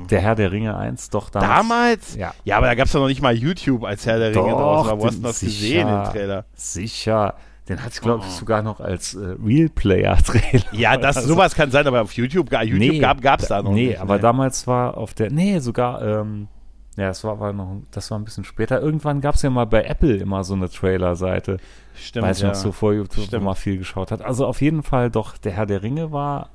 Der 0.09 0.21
Herr 0.21 0.35
der 0.35 0.51
Ringe 0.51 0.77
1, 0.77 1.09
doch 1.09 1.29
damals. 1.29 1.49
Damals? 1.49 2.15
Ja. 2.15 2.33
Ja, 2.43 2.57
aber 2.57 2.67
da 2.67 2.75
gab 2.75 2.85
es 2.85 2.91
doch 2.91 2.99
noch 2.99 3.07
nicht 3.07 3.21
mal 3.21 3.35
YouTube 3.35 3.83
als 3.83 4.05
Herr 4.05 4.19
der 4.19 4.29
Ringe 4.29 4.51
doch, 4.51 4.85
draußen. 4.85 4.99
Wo 4.99 5.05
hast 5.05 5.17
du 5.17 5.21
das 5.21 5.39
gesehen, 5.39 5.87
den 5.87 6.03
Trailer? 6.05 6.45
Sicher. 6.53 7.35
Den 7.69 7.81
hat 7.81 7.93
es, 7.93 8.01
glaube 8.01 8.23
ich, 8.25 8.29
oh. 8.29 8.39
sogar 8.39 8.61
noch 8.61 8.81
als 8.81 9.13
äh, 9.15 9.35
Real-Player-Trailer. 9.43 10.73
Ja, 10.73 10.97
das, 10.97 11.17
also, 11.17 11.29
sowas 11.29 11.55
kann 11.55 11.71
sein, 11.71 11.87
aber 11.87 12.01
auf 12.01 12.11
YouTube, 12.11 12.51
YouTube 12.51 12.77
nee, 12.77 12.99
gab 12.99 13.39
es 13.39 13.47
da 13.47 13.61
noch 13.61 13.71
nee, 13.71 13.87
nicht. 13.87 14.01
aber 14.01 14.15
nee, 14.15 14.19
aber 14.19 14.19
damals 14.19 14.67
war 14.67 14.97
auf 14.97 15.13
der, 15.13 15.31
nee, 15.31 15.59
sogar, 15.59 16.01
ähm, 16.01 16.49
ja, 16.97 17.07
das 17.07 17.23
war, 17.23 17.39
war 17.39 17.53
noch, 17.53 17.81
das 17.91 18.11
war 18.11 18.19
ein 18.19 18.25
bisschen 18.25 18.43
später. 18.43 18.81
Irgendwann 18.81 19.21
gab 19.21 19.35
es 19.35 19.41
ja 19.43 19.49
mal 19.49 19.65
bei 19.65 19.83
Apple 19.83 20.17
immer 20.17 20.43
so 20.43 20.55
eine 20.55 20.69
Trailer-Seite. 20.69 21.57
Stimmt, 21.95 22.27
Weiß 22.27 22.41
ja. 22.41 22.49
noch 22.49 22.55
so 22.55 22.73
vor 22.73 22.93
YouTube, 22.93 23.31
man 23.31 23.43
mal 23.43 23.53
viel 23.55 23.77
geschaut 23.77 24.11
hat. 24.11 24.21
Also 24.21 24.45
auf 24.45 24.61
jeden 24.61 24.83
Fall 24.83 25.09
doch, 25.09 25.37
der 25.37 25.53
Herr 25.53 25.65
der 25.65 25.83
Ringe 25.83 26.11
war, 26.11 26.49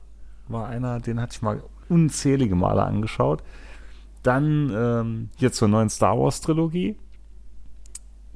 war 0.47 0.69
einer, 0.69 1.01
den 1.01 1.21
hatte 1.21 1.33
ich 1.33 1.43
mal 1.43 1.63
unzählige 1.89 2.55
Male 2.55 2.83
angeschaut. 2.83 3.43
Dann 4.23 4.73
ähm, 4.75 5.29
hier 5.37 5.53
zur 5.53 5.69
neuen 5.69 5.89
Star 5.89 6.19
Wars 6.19 6.41
Trilogie. 6.41 6.97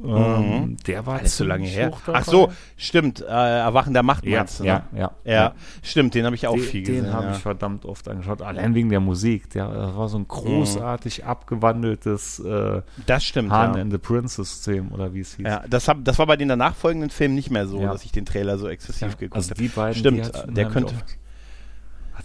Ähm, 0.05 0.09
mhm. 0.09 0.77
Der 0.87 1.07
war 1.07 1.21
nicht 1.21 1.31
so 1.31 1.45
lange 1.45 1.67
her. 1.67 1.93
Ach 2.12 2.25
so, 2.25 2.51
stimmt. 2.77 3.21
Äh, 3.21 3.25
Erwachen 3.25 3.93
der 3.93 4.03
Macht 4.03 4.25
ja, 4.25 4.38
meinst 4.38 4.59
du, 4.59 4.65
ne? 4.65 4.69
ja, 4.69 4.85
ja, 4.93 5.12
ja, 5.25 5.33
ja, 5.33 5.55
Stimmt, 5.83 6.15
den 6.15 6.25
habe 6.25 6.35
ich 6.35 6.47
auch 6.47 6.55
den, 6.55 6.62
viel 6.62 6.83
gesehen. 6.83 7.05
Den 7.05 7.12
habe 7.12 7.27
ja. 7.27 7.33
ich 7.33 7.38
verdammt 7.38 7.85
oft 7.85 8.09
angeschaut. 8.09 8.43
Allein 8.43 8.75
wegen 8.75 8.88
der 8.88 9.01
Musik. 9.01 9.51
Der 9.51 9.69
das 9.69 9.97
war 9.97 10.09
so 10.09 10.19
ein 10.19 10.27
großartig 10.27 11.23
mhm. 11.23 11.29
abgewandeltes 11.29 12.41
äh, 12.41 12.83
das 13.07 13.25
stimmt, 13.25 13.53
Han 13.53 13.77
and 13.77 13.93
the 13.93 13.99
Princess-System 13.99 14.91
oder 14.93 15.15
wie 15.15 15.21
es 15.21 15.35
hieß. 15.37 15.47
Ja, 15.47 15.62
das, 15.69 15.87
hab, 15.87 16.05
das 16.05 16.19
war 16.19 16.27
bei 16.27 16.37
den 16.37 16.49
nachfolgenden 16.49 17.11
Filmen 17.11 17.35
nicht 17.35 17.51
mehr 17.51 17.67
so, 17.67 17.81
dass 17.81 18.05
ich 18.05 18.12
den 18.12 18.25
Trailer 18.25 18.59
so 18.59 18.69
exzessiv 18.69 19.17
geguckt 19.19 19.37
also 19.37 19.51
habe. 19.51 19.61
Also 19.61 19.62
die 19.62 19.69
beiden, 19.69 19.99
stimmt, 19.99 20.49
die 20.49 20.55
der 20.55 20.69
könnte. 20.69 20.95
Oft 20.95 21.22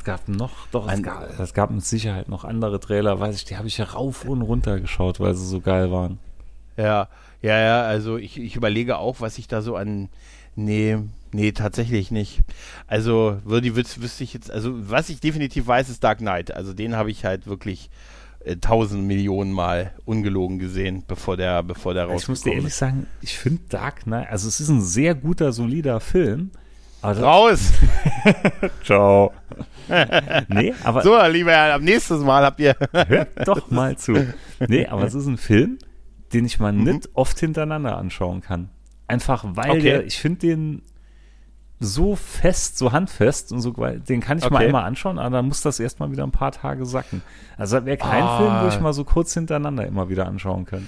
gab 0.08 0.28
noch, 0.30 0.68
doch, 0.72 0.90
es 0.90 1.04
gab, 1.04 1.40
es 1.40 1.54
gab 1.54 1.70
mit 1.70 1.86
Sicherheit 1.86 2.30
noch 2.30 2.46
andere 2.46 2.80
Trailer, 2.80 3.20
weiß 3.20 3.36
ich, 3.36 3.46
die 3.46 3.58
habe 3.58 3.68
ich 3.68 3.78
ja 3.78 3.86
rauf 3.86 4.26
und 4.26 4.42
runter 4.42 4.80
geschaut, 4.80 5.20
weil 5.20 5.36
sie 5.36 5.46
so 5.46 5.60
geil 5.60 5.92
waren. 5.92 6.18
Ja, 6.78 7.10
ja, 7.42 7.60
ja, 7.60 7.82
also 7.82 8.18
ich, 8.18 8.40
ich 8.40 8.56
überlege 8.56 8.98
auch, 8.98 9.20
was 9.20 9.38
ich 9.38 9.48
da 9.48 9.62
so 9.62 9.76
an, 9.76 10.10
nee, 10.56 10.98
Nee, 11.34 11.52
tatsächlich 11.52 12.10
nicht. 12.10 12.40
Also, 12.88 13.40
würde 13.44 13.76
wüs 13.76 14.02
wüsste 14.02 14.24
ich 14.24 14.34
jetzt, 14.34 14.50
also 14.50 14.72
was 14.90 15.10
ich 15.10 15.20
definitiv 15.20 15.68
weiß, 15.68 15.90
ist 15.90 16.02
Dark 16.02 16.20
Knight. 16.20 16.56
Also 16.56 16.74
den 16.74 16.96
habe 16.96 17.12
ich 17.12 17.26
halt 17.26 17.48
wirklich 17.48 17.90
äh, 18.46 18.56
tausend 18.56 19.06
Millionen 19.06 19.52
Mal 19.52 19.94
ungelogen 20.06 20.58
gesehen, 20.58 21.04
bevor 21.06 21.36
der, 21.36 21.64
bevor 21.64 21.94
der 21.94 22.06
rauskommt. 22.06 22.22
Ich 22.22 22.30
muss 22.30 22.42
dir 22.44 22.54
ehrlich 22.54 22.76
sagen, 22.76 23.08
ich 23.22 23.38
finde 23.38 23.62
Dark 23.68 24.04
Knight, 24.04 24.30
also 24.30 24.48
es 24.48 24.62
ist 24.62 24.70
ein 24.70 24.82
sehr 24.82 25.16
guter, 25.16 25.52
solider 25.52 26.00
Film. 26.00 26.52
Raus! 27.04 27.74
Ciao. 28.84 29.32
nee, 30.50 30.74
aber. 30.84 31.02
So, 31.02 31.20
lieber 31.28 31.52
Herr, 31.52 31.76
am 31.76 31.84
nächsten 31.84 32.24
Mal 32.24 32.44
habt 32.44 32.60
ihr. 32.60 32.76
hört 32.92 33.48
doch 33.48 33.70
mal 33.72 33.98
zu. 33.98 34.34
Nee, 34.68 34.88
aber 34.88 35.04
es 35.04 35.14
ist 35.14 35.28
ein 35.28 35.38
Film, 35.38 35.78
den 36.34 36.46
ich 36.46 36.60
mal 36.60 36.74
mhm. 36.74 36.84
nicht 36.84 37.10
oft 37.14 37.40
hintereinander 37.40 37.98
anschauen 37.98 38.42
kann. 38.42 38.70
Einfach 39.08 39.46
weil 39.48 39.72
okay. 39.72 39.82
der, 39.82 40.06
ich 40.06 40.20
finde 40.20 40.40
den 40.40 40.82
so 41.80 42.16
fest, 42.16 42.78
so 42.78 42.92
handfest 42.92 43.52
und 43.52 43.62
so, 43.62 43.72
den 43.72 44.20
kann 44.20 44.40
ich 44.40 44.46
okay. 44.46 44.54
mal 44.54 44.66
einmal 44.66 44.84
anschauen, 44.84 45.20
aber 45.20 45.38
dann 45.38 45.48
muss 45.48 45.62
das 45.62 45.80
erstmal 45.80 46.12
wieder 46.12 46.24
ein 46.24 46.32
paar 46.32 46.52
Tage 46.52 46.86
sacken. 46.86 47.22
Also 47.56 47.78
das 47.78 47.86
wäre 47.86 47.98
kein 47.98 48.24
ah. 48.24 48.38
Film, 48.38 48.54
wo 48.64 48.68
ich 48.68 48.80
mal 48.82 48.94
so 48.94 49.04
kurz 49.04 49.34
hintereinander 49.36 49.86
immer 49.86 50.10
wieder 50.10 50.26
anschauen 50.26 50.66
könnte. 50.66 50.88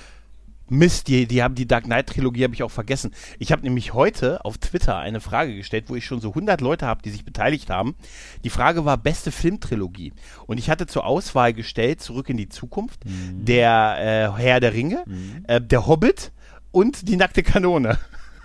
Mist, 0.69 1.07
die, 1.07 1.27
die 1.27 1.43
haben 1.43 1.55
die 1.55 1.67
Dark 1.67 1.85
Knight 1.85 2.07
Trilogie 2.07 2.43
habe 2.43 2.53
ich 2.53 2.63
auch 2.63 2.71
vergessen. 2.71 3.11
Ich 3.37 3.51
habe 3.51 3.63
nämlich 3.63 3.93
heute 3.93 4.43
auf 4.45 4.57
Twitter 4.57 4.97
eine 4.97 5.19
Frage 5.19 5.55
gestellt, 5.55 5.85
wo 5.87 5.95
ich 5.95 6.05
schon 6.05 6.21
so 6.21 6.29
100 6.29 6.61
Leute 6.61 6.85
habe, 6.85 7.01
die 7.01 7.09
sich 7.09 7.25
beteiligt 7.25 7.69
haben. 7.69 7.95
Die 8.43 8.49
Frage 8.49 8.85
war 8.85 8.97
beste 8.97 9.31
Filmtrilogie 9.31 10.13
und 10.47 10.57
ich 10.57 10.69
hatte 10.69 10.87
zur 10.87 11.05
Auswahl 11.05 11.53
gestellt 11.53 12.01
Zurück 12.01 12.29
in 12.29 12.37
die 12.37 12.49
Zukunft, 12.49 13.05
mhm. 13.05 13.45
der 13.45 14.33
äh, 14.37 14.41
Herr 14.41 14.59
der 14.59 14.73
Ringe, 14.73 15.03
mhm. 15.05 15.43
äh, 15.47 15.61
der 15.61 15.87
Hobbit 15.87 16.31
und 16.71 17.07
die 17.07 17.15
nackte 17.15 17.43
Kanone. 17.43 17.97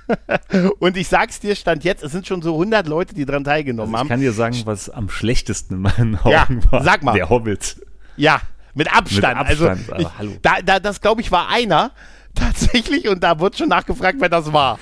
und 0.79 0.97
ich 0.97 1.09
sag's 1.09 1.41
dir, 1.41 1.55
stand 1.57 1.85
jetzt, 1.85 2.03
es 2.03 2.13
sind 2.13 2.27
schon 2.27 2.43
so 2.43 2.53
100 2.53 2.87
Leute, 2.87 3.15
die 3.15 3.25
daran 3.25 3.45
teilgenommen 3.45 3.95
also 3.95 3.95
ich 3.95 3.99
haben. 4.01 4.07
Ich 4.07 4.11
kann 4.11 4.21
dir 4.21 4.33
sagen, 4.33 4.57
was 4.65 4.91
am 4.91 5.09
schlechtesten 5.09 5.75
in 5.75 5.81
meinen 5.81 6.17
Augen 6.17 6.31
ja, 6.31 6.73
war. 6.73 6.83
Sag 6.83 7.03
mal. 7.03 7.15
Der 7.15 7.31
Hobbit. 7.31 7.77
Ja, 8.17 8.41
mit 8.75 8.93
Abstand. 8.93 9.39
Mit 9.39 9.51
Abstand 9.51 9.93
also, 9.93 10.11
hallo. 10.19 10.37
Da, 10.43 10.61
da, 10.63 10.81
das 10.81 11.01
glaube 11.01 11.21
ich 11.21 11.31
war 11.31 11.49
einer, 11.49 11.93
tatsächlich 12.35 13.09
und 13.09 13.23
da 13.23 13.39
wurde 13.39 13.57
schon 13.57 13.69
nachgefragt, 13.69 14.19
wer 14.21 14.29
das 14.29 14.53
war. 14.53 14.79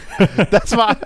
Das 0.50 0.76
war, 0.76 0.96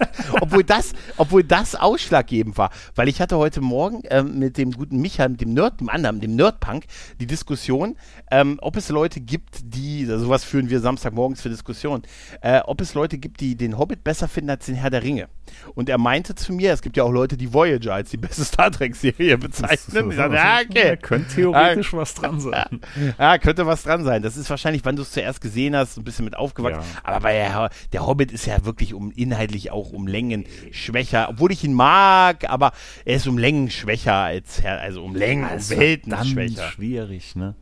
obwohl 0.41 0.65
das, 0.65 0.93
obwohl 1.17 1.45
das 1.45 1.75
ausschlaggebend 1.75 2.57
war, 2.59 2.71
weil 2.95 3.09
ich 3.09 3.21
hatte 3.21 3.37
heute 3.37 3.61
Morgen 3.61 4.03
ähm, 4.11 4.39
mit 4.39 4.57
dem 4.59 4.73
guten 4.73 5.01
Michael, 5.01 5.31
mit 5.31 5.41
dem 5.41 5.55
Nerd, 5.55 5.81
dem 5.81 5.89
anderen, 5.89 6.21
dem 6.21 6.37
Nerdpunk, 6.37 6.85
die 7.21 7.27
Diskussion, 7.27 7.97
ähm, 8.31 8.59
ob 8.63 8.77
es 8.77 8.89
Leute 8.89 9.21
gibt, 9.21 9.59
die, 9.63 10.05
sowas 10.07 10.45
führen 10.45 10.71
wir 10.71 10.81
Samstagmorgens 10.81 11.41
für 11.41 11.49
Diskussionen, 11.49 12.03
äh, 12.41 12.61
ob 12.61 12.81
es 12.81 12.95
Leute 12.95 13.19
gibt, 13.19 13.41
die 13.41 13.57
den 13.57 13.79
Hobbit 13.79 14.05
besser 14.05 14.29
finden 14.29 14.51
als 14.51 14.67
den 14.67 14.75
Herr 14.75 14.91
der 14.91 15.03
Ringe. 15.03 15.29
Und 15.75 15.89
er 15.89 15.99
meinte 15.99 16.35
zu 16.35 16.53
mir, 16.53 16.73
es 16.73 16.83
gibt 16.83 16.97
ja 16.97 17.05
auch 17.05 17.13
Leute, 17.13 17.37
die 17.37 17.53
Voyager 17.53 17.95
als 17.95 18.11
die 18.11 18.17
beste 18.17 18.45
Star 18.45 18.71
Trek-Serie 18.71 19.39
bezeichnen. 19.39 20.11
Ich 20.11 20.17
dachte, 20.17 20.35
ja, 20.35 20.59
okay. 20.69 20.89
Da 20.91 20.97
könnte 20.97 21.35
theoretisch 21.35 21.95
ah, 21.95 21.99
was 21.99 22.15
dran 22.15 22.41
sein. 22.41 22.81
Ja, 23.19 23.39
könnte 23.39 23.67
was 23.67 23.85
dran 23.85 24.05
sein. 24.05 24.23
Das 24.23 24.37
ist 24.37 24.51
wahrscheinlich, 24.51 24.85
wann 24.85 24.97
du 24.97 25.03
es 25.03 25.13
zuerst 25.13 25.41
gesehen 25.41 25.77
hast, 25.77 25.97
ein 25.97 26.05
bisschen 26.05 26.25
mit 26.25 26.36
aufgewachsen. 26.39 26.81
Ja. 26.81 27.01
Aber 27.05 27.21
bei 27.21 27.33
der, 27.33 27.71
der, 27.93 28.07
Hobbit 28.07 28.33
ist 28.33 28.47
ja 28.47 28.65
wirklich 28.65 28.95
um 28.95 29.11
inhaltlich 29.11 29.71
auch 29.71 29.93
um 29.93 30.07
Längen 30.07 30.45
schwächer, 30.71 31.29
obwohl 31.29 31.53
ich 31.53 31.65
ihn 31.65 31.75
mag, 31.75 32.49
aber 32.49 32.73
er 33.05 33.17
ist 33.17 33.27
um 33.27 33.39
Längen 33.39 33.71
schwächer 33.71 34.15
als 34.15 34.63
Herr, 34.63 34.81
also 34.81 35.03
um 35.03 35.15
Längen, 35.15 35.45
also 35.45 35.75
um 35.75 35.81
Welten 35.81 36.25
schwächer. 36.25 36.69
schwierig, 36.69 37.37
ne? 37.37 37.55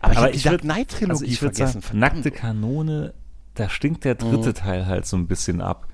Aber, 0.00 0.16
aber 0.16 0.34
ich, 0.34 0.46
habe 0.46 0.58
die 0.58 0.66
Dark 0.66 0.88
Knight 0.88 1.10
also 1.10 1.24
ich 1.24 1.38
vergessen. 1.38 1.82
Sagen, 1.82 1.98
nackte 1.98 2.30
Kanone, 2.30 3.12
da 3.54 3.68
stinkt 3.68 4.04
der 4.04 4.14
dritte 4.14 4.48
mhm. 4.48 4.54
Teil 4.54 4.86
halt 4.86 5.06
so 5.06 5.16
ein 5.16 5.26
bisschen 5.26 5.60
ab. 5.60 5.86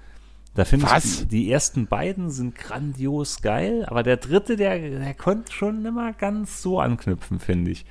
Da 0.54 0.64
finde 0.64 0.86
ich, 0.86 1.18
die, 1.18 1.26
die, 1.26 1.52
ersten 1.52 1.86
beiden 1.86 2.30
sind 2.30 2.54
grandios 2.54 3.42
geil, 3.42 3.84
aber 3.86 4.02
der 4.02 4.16
dritte, 4.16 4.56
der, 4.56 4.78
der 4.78 5.12
konnte 5.12 5.52
schon 5.52 5.84
immer 5.84 6.14
ganz 6.14 6.62
so 6.62 6.80
anknüpfen, 6.80 7.40
finde 7.40 7.72
ich. 7.72 7.84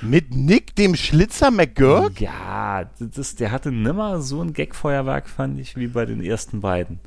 Mit 0.00 0.34
Nick, 0.34 0.76
dem 0.76 0.94
Schlitzer 0.94 1.50
McGurk? 1.50 2.20
Ja, 2.20 2.90
das, 3.00 3.34
der 3.34 3.50
hatte 3.50 3.72
nimmer 3.72 4.20
so 4.20 4.40
ein 4.42 4.52
Gagfeuerwerk, 4.52 5.28
fand 5.28 5.58
ich, 5.58 5.76
wie 5.76 5.88
bei 5.88 6.06
den 6.06 6.22
ersten 6.22 6.60
beiden. 6.60 7.00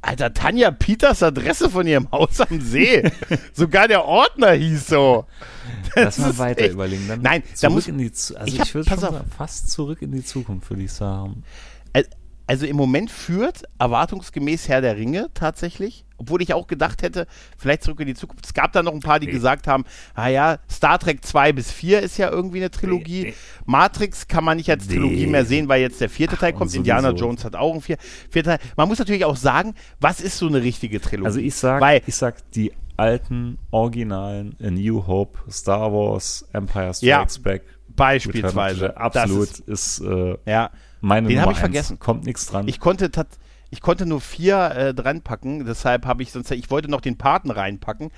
Alter, 0.00 0.32
Tanja 0.32 0.70
Peters 0.70 1.22
Adresse 1.22 1.70
von 1.70 1.86
ihrem 1.86 2.10
Haus 2.12 2.40
am 2.40 2.60
See. 2.60 3.10
Sogar 3.52 3.88
der 3.88 4.04
Ordner 4.04 4.52
hieß 4.52 4.86
so. 4.86 5.26
Das 5.94 6.18
Lass 6.18 6.18
mal 6.18 6.38
weiter 6.38 6.62
echt, 6.62 6.74
überlegen. 6.74 7.08
Dann 7.08 7.22
nein, 7.22 7.42
da 7.60 7.70
muss 7.70 7.88
in 7.88 7.98
die, 7.98 8.06
also 8.06 8.36
ich, 8.46 8.60
ich 8.60 8.74
würde 8.74 9.24
fast 9.36 9.70
zurück 9.70 10.02
in 10.02 10.12
die 10.12 10.24
Zukunft, 10.24 10.70
würde 10.70 10.84
ich 10.84 10.92
sagen. 10.92 11.42
Also 12.48 12.64
im 12.64 12.76
Moment 12.76 13.10
führt 13.10 13.64
erwartungsgemäß 13.78 14.68
Herr 14.68 14.80
der 14.80 14.96
Ringe 14.96 15.28
tatsächlich, 15.34 16.06
obwohl 16.16 16.40
ich 16.40 16.54
auch 16.54 16.66
gedacht 16.66 17.02
hätte, 17.02 17.26
vielleicht 17.58 17.82
zurück 17.82 18.00
in 18.00 18.06
die 18.06 18.14
Zukunft. 18.14 18.46
Es 18.46 18.54
gab 18.54 18.72
da 18.72 18.82
noch 18.82 18.94
ein 18.94 19.00
paar, 19.00 19.20
die 19.20 19.26
nee. 19.26 19.32
gesagt 19.32 19.66
haben, 19.66 19.84
ah 20.14 20.28
ja, 20.28 20.58
Star 20.70 20.98
Trek 20.98 21.22
2 21.22 21.52
bis 21.52 21.70
4 21.70 22.00
ist 22.00 22.16
ja 22.16 22.30
irgendwie 22.30 22.56
eine 22.56 22.70
Trilogie. 22.70 23.22
Nee, 23.24 23.28
nee. 23.28 23.34
Matrix 23.66 24.28
kann 24.28 24.44
man 24.44 24.56
nicht 24.56 24.70
als 24.70 24.88
Trilogie 24.88 25.26
mehr 25.26 25.44
sehen, 25.44 25.68
weil 25.68 25.82
jetzt 25.82 26.00
der 26.00 26.08
vierte 26.08 26.36
Ach, 26.36 26.40
Teil 26.40 26.54
kommt. 26.54 26.74
Indiana 26.74 27.10
Jones 27.10 27.44
hat 27.44 27.54
auch 27.54 27.72
einen 27.72 27.82
vier, 27.82 27.98
vierten 28.30 28.48
Teil. 28.48 28.60
Man 28.78 28.88
muss 28.88 28.98
natürlich 28.98 29.26
auch 29.26 29.36
sagen, 29.36 29.74
was 30.00 30.22
ist 30.22 30.38
so 30.38 30.46
eine 30.46 30.62
richtige 30.62 31.02
Trilogie? 31.02 31.26
Also 31.26 31.40
ich 31.40 31.54
sag, 31.54 31.82
weil, 31.82 32.00
ich 32.06 32.14
sag 32.14 32.50
die 32.52 32.72
alten 32.96 33.58
Originalen 33.70 34.56
A 34.62 34.70
New 34.70 35.06
Hope, 35.06 35.38
Star 35.50 35.92
Wars, 35.92 36.48
Empire 36.54 36.94
Strikes 36.94 37.02
ja, 37.02 37.42
Back. 37.42 37.62
Beispielsweise. 37.88 38.96
Absolut 38.96 39.48
ist, 39.48 39.68
ist 39.68 40.00
äh, 40.00 40.38
ja 40.46 40.70
meine 41.00 41.28
Den 41.28 41.40
habe 41.40 41.52
ich 41.52 41.58
vergessen. 41.58 41.98
Kommt 41.98 42.24
nichts 42.24 42.46
dran. 42.46 42.68
Ich 42.68 42.80
konnte 42.80 43.10
ich 43.70 43.80
konnte 43.80 44.06
nur 44.06 44.20
vier 44.20 44.70
äh, 44.70 44.94
dran 44.94 45.22
packen, 45.22 45.66
deshalb 45.66 46.06
habe 46.06 46.22
ich 46.22 46.32
sonst, 46.32 46.50
ich 46.50 46.70
wollte 46.70 46.90
noch 46.90 47.00
den 47.00 47.18
Paten 47.18 47.50
reinpacken, 47.50 48.10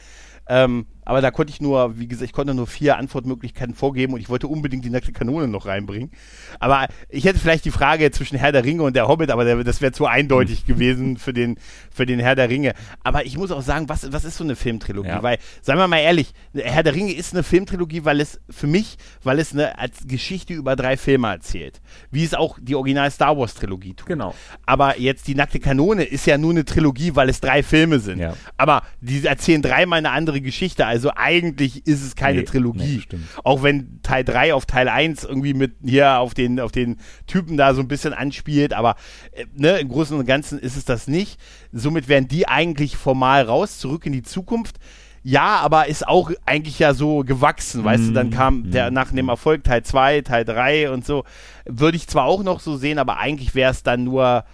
ähm, 0.48 0.86
aber 1.04 1.20
da 1.20 1.30
konnte 1.30 1.52
ich 1.52 1.60
nur, 1.60 1.98
wie 1.98 2.06
gesagt, 2.06 2.26
ich 2.26 2.32
konnte 2.32 2.54
nur 2.54 2.66
vier 2.66 2.96
Antwortmöglichkeiten 2.96 3.74
vorgeben 3.74 4.14
und 4.14 4.20
ich 4.20 4.28
wollte 4.28 4.46
unbedingt 4.48 4.84
die 4.84 4.90
nackte 4.90 5.12
Kanone 5.12 5.48
noch 5.48 5.66
reinbringen. 5.66 6.10
Aber 6.58 6.86
ich 7.08 7.24
hätte 7.24 7.38
vielleicht 7.38 7.64
die 7.64 7.70
Frage 7.70 8.10
zwischen 8.10 8.38
Herr 8.38 8.52
der 8.52 8.64
Ringe 8.64 8.82
und 8.82 8.96
der 8.96 9.08
Hobbit, 9.08 9.30
aber 9.30 9.44
der, 9.44 9.62
das 9.64 9.80
wäre 9.80 9.92
zu 9.92 10.06
eindeutig 10.06 10.66
gewesen 10.66 11.16
für 11.16 11.32
den, 11.32 11.58
für 11.92 12.06
den 12.06 12.20
Herr 12.20 12.34
der 12.34 12.48
Ringe. 12.48 12.74
Aber 13.02 13.24
ich 13.24 13.36
muss 13.36 13.50
auch 13.50 13.62
sagen, 13.62 13.88
was, 13.88 14.12
was 14.12 14.24
ist 14.24 14.36
so 14.36 14.44
eine 14.44 14.56
Filmtrilogie? 14.56 15.08
Ja. 15.08 15.22
Weil, 15.22 15.38
seien 15.62 15.78
wir 15.78 15.88
mal 15.88 15.98
ehrlich, 15.98 16.32
Herr 16.54 16.82
der 16.82 16.94
Ringe 16.94 17.12
ist 17.12 17.32
eine 17.32 17.42
Filmtrilogie, 17.42 18.04
weil 18.04 18.20
es 18.20 18.40
für 18.50 18.66
mich, 18.66 18.96
weil 19.22 19.38
es 19.38 19.52
eine 19.52 19.78
als 19.78 20.06
Geschichte 20.06 20.54
über 20.54 20.76
drei 20.76 20.96
Filme 20.96 21.28
erzählt. 21.28 21.80
Wie 22.10 22.24
es 22.24 22.34
auch 22.34 22.58
die 22.60 22.74
Original 22.74 23.10
Star 23.10 23.36
Wars 23.36 23.54
Trilogie 23.54 23.94
tut. 23.94 24.06
Genau. 24.06 24.34
Aber 24.66 24.98
jetzt 24.98 25.28
die 25.28 25.34
nackte 25.34 25.60
Kanone 25.60 26.04
ist 26.04 26.26
ja 26.26 26.38
nur 26.38 26.50
eine 26.50 26.64
Trilogie, 26.64 27.16
weil 27.16 27.28
es 27.28 27.40
drei 27.40 27.62
Filme 27.62 27.98
sind. 27.98 28.18
Ja. 28.18 28.36
Aber 28.56 28.82
die 29.00 29.24
erzählen 29.24 29.62
dreimal 29.62 29.98
eine 29.98 30.10
andere 30.10 30.40
Geschichte. 30.40 30.86
Also 30.90 31.12
eigentlich 31.14 31.86
ist 31.86 32.04
es 32.04 32.16
keine 32.16 32.40
nee, 32.40 32.44
Trilogie. 32.44 33.04
Nee, 33.12 33.18
auch 33.44 33.62
wenn 33.62 34.00
Teil 34.02 34.24
3 34.24 34.54
auf 34.54 34.66
Teil 34.66 34.88
1 34.88 35.22
irgendwie 35.22 35.54
mit 35.54 35.76
hier 35.84 36.18
auf 36.18 36.34
den, 36.34 36.58
auf 36.58 36.72
den 36.72 36.96
Typen 37.28 37.56
da 37.56 37.74
so 37.74 37.80
ein 37.80 37.86
bisschen 37.86 38.12
anspielt, 38.12 38.72
aber 38.72 38.96
äh, 39.30 39.46
ne, 39.54 39.78
im 39.78 39.88
Großen 39.88 40.18
und 40.18 40.26
Ganzen 40.26 40.58
ist 40.58 40.76
es 40.76 40.84
das 40.84 41.06
nicht. 41.06 41.40
Somit 41.72 42.08
wären 42.08 42.26
die 42.26 42.48
eigentlich 42.48 42.96
formal 42.96 43.44
raus, 43.44 43.78
zurück 43.78 44.04
in 44.04 44.12
die 44.12 44.24
Zukunft. 44.24 44.80
Ja, 45.22 45.58
aber 45.58 45.86
ist 45.86 46.08
auch 46.08 46.32
eigentlich 46.44 46.80
ja 46.80 46.92
so 46.92 47.20
gewachsen, 47.20 47.84
weißt 47.84 48.02
mm, 48.02 48.06
du, 48.08 48.12
dann 48.12 48.26
mhm, 48.26 48.32
kam 48.32 48.70
der 48.72 48.90
mm. 48.90 48.94
nach 48.94 49.12
dem 49.12 49.28
Erfolg 49.28 49.62
Teil 49.62 49.84
2, 49.84 50.22
Teil 50.22 50.44
3 50.44 50.90
und 50.90 51.06
so. 51.06 51.22
Würde 51.66 51.98
ich 51.98 52.08
zwar 52.08 52.24
auch 52.24 52.42
noch 52.42 52.58
so 52.58 52.76
sehen, 52.76 52.98
aber 52.98 53.18
eigentlich 53.18 53.54
wäre 53.54 53.70
es 53.70 53.84
dann 53.84 54.02
nur 54.02 54.44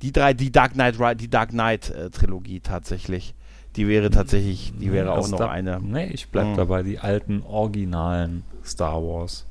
die 0.00 0.12
drei, 0.12 0.32
die 0.32 0.50
Dark 0.50 0.72
Knight, 0.72 0.96
die 1.20 1.28
Dark 1.28 1.50
Knight 1.50 1.90
äh, 1.90 2.08
Trilogie 2.08 2.60
tatsächlich 2.60 3.34
die 3.76 3.88
wäre 3.88 4.10
tatsächlich, 4.10 4.72
die 4.78 4.92
wäre 4.92 5.12
auch 5.12 5.28
noch 5.28 5.38
da, 5.38 5.48
eine. 5.48 5.80
Nee, 5.80 6.06
ich 6.06 6.28
bleib 6.28 6.48
mhm. 6.48 6.56
dabei, 6.56 6.82
die 6.82 6.98
alten 6.98 7.42
originalen 7.42 8.44
Star 8.64 9.02
Wars. 9.02 9.46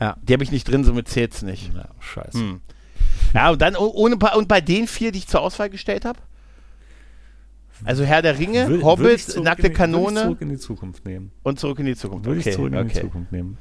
Ja, 0.00 0.16
die 0.22 0.32
habe 0.32 0.42
ich 0.42 0.52
nicht 0.52 0.68
drin, 0.68 0.84
somit 0.84 1.08
zählt's 1.08 1.42
nicht. 1.42 1.72
Ja, 1.74 1.88
scheiße. 2.00 2.38
Hm. 2.38 2.60
Ja, 3.32 3.50
und 3.50 3.62
dann 3.62 3.76
ohne 3.76 4.16
und 4.16 4.48
bei 4.48 4.60
den 4.60 4.86
vier, 4.86 5.12
die 5.12 5.18
ich 5.18 5.26
zur 5.26 5.40
Auswahl 5.40 5.70
gestellt 5.70 6.04
habe? 6.04 6.18
Also 7.84 8.04
Herr 8.04 8.22
der 8.22 8.38
Ringe, 8.38 8.68
will, 8.68 8.82
Hobbit, 8.82 9.40
Nackte 9.42 9.70
Kanone. 9.70 10.04
Würde 10.04 10.14
ich 10.14 10.22
zurück 10.22 10.40
in 10.40 10.48
die 10.48 10.58
Zukunft 10.58 11.04
nehmen. 11.04 11.32
Und 11.42 11.58
zurück 11.58 11.78
in 11.80 11.86
die 11.86 11.96
Zukunft. 11.96 12.26
Würde 12.26 12.40
okay, 12.40 12.50
ich 12.50 12.54
zurück 12.54 12.72
in 12.72 12.88
die 12.88 12.94
Zukunft 12.94 13.32
nehmen. 13.32 13.58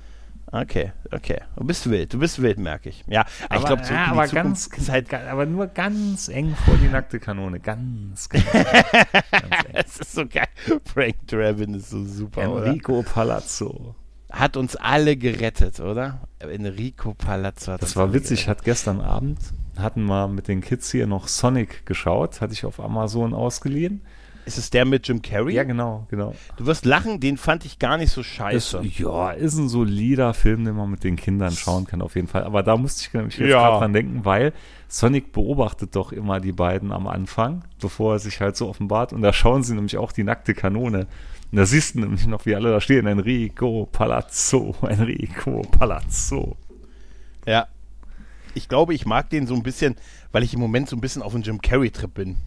Okay, 0.55 0.91
okay. 1.11 1.41
Du 1.55 1.63
bist 1.63 1.89
wild, 1.89 2.13
du 2.13 2.19
bist 2.19 2.39
wild, 2.39 2.59
merke 2.59 2.89
ich. 2.89 3.03
Ja, 3.07 3.25
aber, 3.49 3.59
ich 3.59 3.65
glaube, 3.65 3.81
ja, 3.89 4.05
aber 4.05 4.27
ganz, 4.27 4.69
halt, 4.87 5.11
aber 5.11 5.47
nur 5.47 5.65
ganz 5.65 6.27
eng 6.27 6.55
vor 6.63 6.75
die 6.75 6.89
nackte 6.89 7.19
Kanone, 7.19 7.59
ganz, 7.59 8.29
ganz, 8.29 8.45
ganz 8.51 8.63
eng. 9.65 9.73
Es 9.73 9.97
ist 9.99 10.13
so 10.13 10.27
geil. 10.27 10.45
Frank 10.85 11.15
Drabin 11.25 11.73
ist 11.73 11.89
so 11.89 12.05
super, 12.05 12.43
Enrico 12.43 12.99
oder? 12.99 13.09
Palazzo. 13.09 13.95
Hat 14.31 14.55
uns 14.55 14.75
alle 14.75 15.17
gerettet, 15.17 15.79
oder? 15.79 16.27
Enrico 16.37 17.15
Palazzo 17.15 17.71
hat 17.71 17.81
Das 17.81 17.95
war 17.95 18.13
witzig, 18.13 18.41
gerettet. 18.41 18.59
hat 18.59 18.63
gestern 18.65 19.01
Abend, 19.01 19.39
hatten 19.75 20.05
wir 20.05 20.27
mit 20.27 20.47
den 20.47 20.61
Kids 20.61 20.91
hier 20.91 21.07
noch 21.07 21.27
Sonic 21.27 21.87
geschaut, 21.87 22.41
hatte 22.41 22.53
ich 22.53 22.63
auf 22.65 22.79
Amazon 22.79 23.33
ausgeliehen. 23.33 24.01
Ist 24.45 24.57
es 24.57 24.69
der 24.69 24.83
mit 24.83 25.07
Jim 25.07 25.21
Carrey? 25.21 25.53
Ja, 25.55 25.63
genau, 25.63 26.05
genau. 26.09 26.35
Du 26.57 26.65
wirst 26.65 26.85
lachen, 26.85 27.19
den 27.21 27.37
fand 27.37 27.63
ich 27.65 27.79
gar 27.79 27.97
nicht 27.97 28.11
so 28.11 28.23
scheiße. 28.23 28.79
Ist, 28.79 28.99
ja, 28.99 29.31
ist 29.31 29.55
ein 29.57 29.69
solider 29.69 30.33
Film, 30.33 30.65
den 30.65 30.75
man 30.75 30.89
mit 30.91 31.03
den 31.05 31.15
Kindern 31.15 31.51
schauen 31.51 31.85
kann, 31.85 32.01
auf 32.01 32.15
jeden 32.15 32.27
Fall. 32.27 32.43
Aber 32.43 32.61
da 32.61 32.75
musste 32.75 33.07
ich 33.07 33.13
nämlich 33.13 33.37
jetzt 33.37 33.49
Ja. 33.49 33.59
gerade 33.61 33.79
dran 33.79 33.93
denken, 33.93 34.25
weil 34.25 34.51
Sonic 34.89 35.31
beobachtet 35.31 35.95
doch 35.95 36.11
immer 36.11 36.39
die 36.41 36.51
beiden 36.51 36.91
am 36.91 37.07
Anfang, 37.07 37.63
bevor 37.79 38.13
er 38.15 38.19
sich 38.19 38.41
halt 38.41 38.57
so 38.57 38.67
offenbart. 38.67 39.13
Und 39.13 39.21
da 39.21 39.31
schauen 39.31 39.63
sie 39.63 39.75
nämlich 39.75 39.97
auch 39.97 40.11
die 40.11 40.23
nackte 40.23 40.53
Kanone. 40.53 41.07
Und 41.51 41.57
da 41.57 41.65
siehst 41.65 41.95
du 41.95 41.99
nämlich 42.01 42.27
noch, 42.27 42.45
wie 42.45 42.55
alle 42.55 42.69
da 42.71 42.81
stehen. 42.81 43.07
Enrico 43.07 43.87
Palazzo, 43.91 44.75
Enrico 44.89 45.61
Palazzo. 45.71 46.57
Ja. 47.45 47.67
Ich 48.55 48.67
glaube, 48.69 48.93
ich 48.93 49.05
mag 49.05 49.29
den 49.29 49.47
so 49.47 49.55
ein 49.55 49.63
bisschen, 49.63 49.95
weil 50.31 50.43
ich 50.43 50.53
im 50.53 50.59
Moment 50.59 50.89
so 50.89 50.95
ein 50.95 51.01
bisschen 51.01 51.21
auf 51.21 51.33
einem 51.33 51.43
Jim 51.43 51.61
Carrey-Trip 51.61 52.13
bin. 52.13 52.37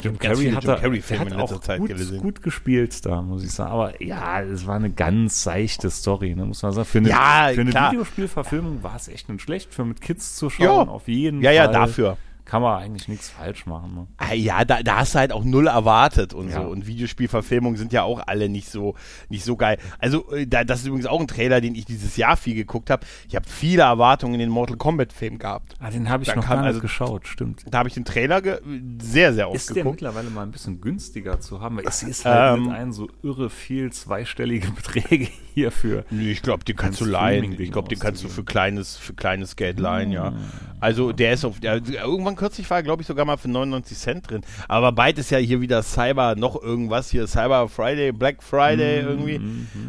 Jim 0.00 0.18
Carrey 0.18 0.50
hat, 0.50 0.64
Jim 0.64 0.74
Carrey-Filme 0.76 1.24
der 1.26 1.34
in 1.34 1.42
hat 1.42 1.52
auch 1.52 1.60
Zeit 1.60 1.78
gut, 1.80 1.88
gesehen. 1.90 2.20
gut 2.20 2.42
gespielt 2.42 3.04
da, 3.06 3.22
muss 3.22 3.44
ich 3.44 3.50
sagen. 3.52 3.70
Aber 3.72 4.02
ja, 4.02 4.40
es 4.42 4.66
war 4.66 4.76
eine 4.76 4.90
ganz 4.90 5.42
seichte 5.42 5.90
Story, 5.90 6.34
ne, 6.34 6.44
muss 6.46 6.62
man 6.62 6.72
sagen. 6.72 6.86
Für 6.86 6.98
eine, 6.98 7.08
Ja, 7.10 7.50
für 7.54 7.60
eine. 7.60 7.72
Videospielverfilmung 7.74 8.82
war 8.82 8.96
es 8.96 9.08
echt 9.08 9.28
nicht 9.28 9.42
schlecht. 9.42 9.72
Für 9.72 9.84
mit 9.84 10.00
Kids 10.00 10.36
zu 10.36 10.50
schauen, 10.50 10.64
Ja. 10.88 10.92
auf 10.92 11.08
jeden 11.08 11.40
Ja, 11.42 11.48
Fall. 11.50 11.54
ja, 11.56 11.66
dafür. 11.68 12.16
Kann 12.44 12.60
man 12.60 12.82
eigentlich 12.82 13.06
nichts 13.08 13.28
falsch 13.30 13.66
machen. 13.66 13.94
Ne? 13.94 14.06
Ah, 14.18 14.34
Ja, 14.34 14.64
da, 14.64 14.82
da 14.82 14.98
hast 14.98 15.14
du 15.14 15.20
halt 15.20 15.32
auch 15.32 15.44
null 15.44 15.68
erwartet 15.68 16.34
und 16.34 16.48
Ja. 16.50 16.56
so. 16.62 16.68
Und 16.68 16.86
Videospielverfilmungen 16.86 17.78
sind 17.78 17.92
ja 17.92 18.02
auch 18.02 18.20
alle 18.26 18.48
nicht 18.48 18.68
so, 18.68 18.94
nicht 19.28 19.44
so 19.44 19.56
geil. 19.56 19.78
Also, 19.98 20.30
äh, 20.32 20.46
da, 20.46 20.64
das 20.64 20.80
ist 20.80 20.86
übrigens 20.86 21.06
auch 21.06 21.20
ein 21.20 21.28
Trailer, 21.28 21.60
den 21.60 21.74
ich 21.74 21.84
dieses 21.84 22.16
Jahr 22.16 22.36
viel 22.36 22.54
geguckt 22.54 22.90
habe. 22.90 23.06
Ich 23.28 23.36
habe 23.36 23.48
viele 23.48 23.82
Erwartungen 23.82 24.34
in 24.34 24.40
den 24.40 24.48
Mortal 24.50 24.76
Kombat-Film 24.76 25.38
gehabt. 25.38 25.74
Ah, 25.80 25.90
den 25.90 26.08
habe 26.10 26.24
ich 26.24 26.28
Da 26.30 26.36
noch 26.36 26.44
kam 26.44 26.56
gar 26.56 26.62
nicht 26.62 26.66
also- 26.68 26.80
geschaut, 26.80 27.26
stimmt. 27.28 27.62
Da 27.70 27.78
habe 27.78 27.88
ich 27.88 27.94
den 27.94 28.04
Trailer 28.04 28.42
ge 28.42 28.58
sehr, 29.00 29.32
sehr 29.32 29.48
oft 29.48 29.56
Ist 29.56 29.68
der 29.70 29.76
geguckt. 29.76 30.02
mittlerweile 30.02 30.28
mal 30.30 30.42
ein 30.42 30.50
bisschen 30.50 30.80
günstiger 30.80 31.40
zu 31.40 31.60
haben? 31.60 31.76
Weil 31.76 31.86
es 31.86 32.02
ist 32.02 32.24
halt 32.24 32.58
Ähm, 32.58 32.64
mit 32.66 32.74
ein 32.74 32.92
so 32.92 33.08
irre 33.22 33.50
viel 33.50 33.92
zweistellige 33.92 34.70
Beträge 34.72 35.28
hierfür. 35.54 36.04
Nee, 36.10 36.30
ich 36.32 36.42
glaube, 36.42 36.64
den 36.64 36.76
kannst 36.76 37.00
du 37.00 37.04
leihen. 37.04 37.58
Ich 37.60 37.70
glaube, 37.70 37.88
den 37.88 37.98
kannst 37.98 38.24
du 38.24 38.28
für 38.28 38.44
kleines, 38.44 38.96
für 38.96 39.14
kleines 39.14 39.56
Geld 39.56 39.78
leihen, 39.78 40.08
Hm. 40.08 40.12
ja. 40.12 40.32
Also 40.80 41.12
der 41.12 41.34
ist 41.34 41.44
auf, 41.44 41.60
der, 41.60 41.74
irgendwann 41.86 42.31
kürzlich 42.36 42.68
war, 42.70 42.82
glaube 42.82 43.02
ich, 43.02 43.08
sogar 43.08 43.24
mal 43.24 43.36
für 43.36 43.48
99 43.48 43.98
Cent 43.98 44.30
drin. 44.30 44.42
Aber 44.68 44.92
bald 44.92 45.18
ist 45.18 45.30
ja 45.30 45.38
hier 45.38 45.60
wieder 45.60 45.82
Cyber 45.82 46.34
noch 46.36 46.60
irgendwas, 46.60 47.10
hier 47.10 47.26
Cyber 47.26 47.68
Friday, 47.68 48.12
Black 48.12 48.42
Friday 48.42 49.02
Hm, 49.02 49.08
irgendwie. 49.08 49.40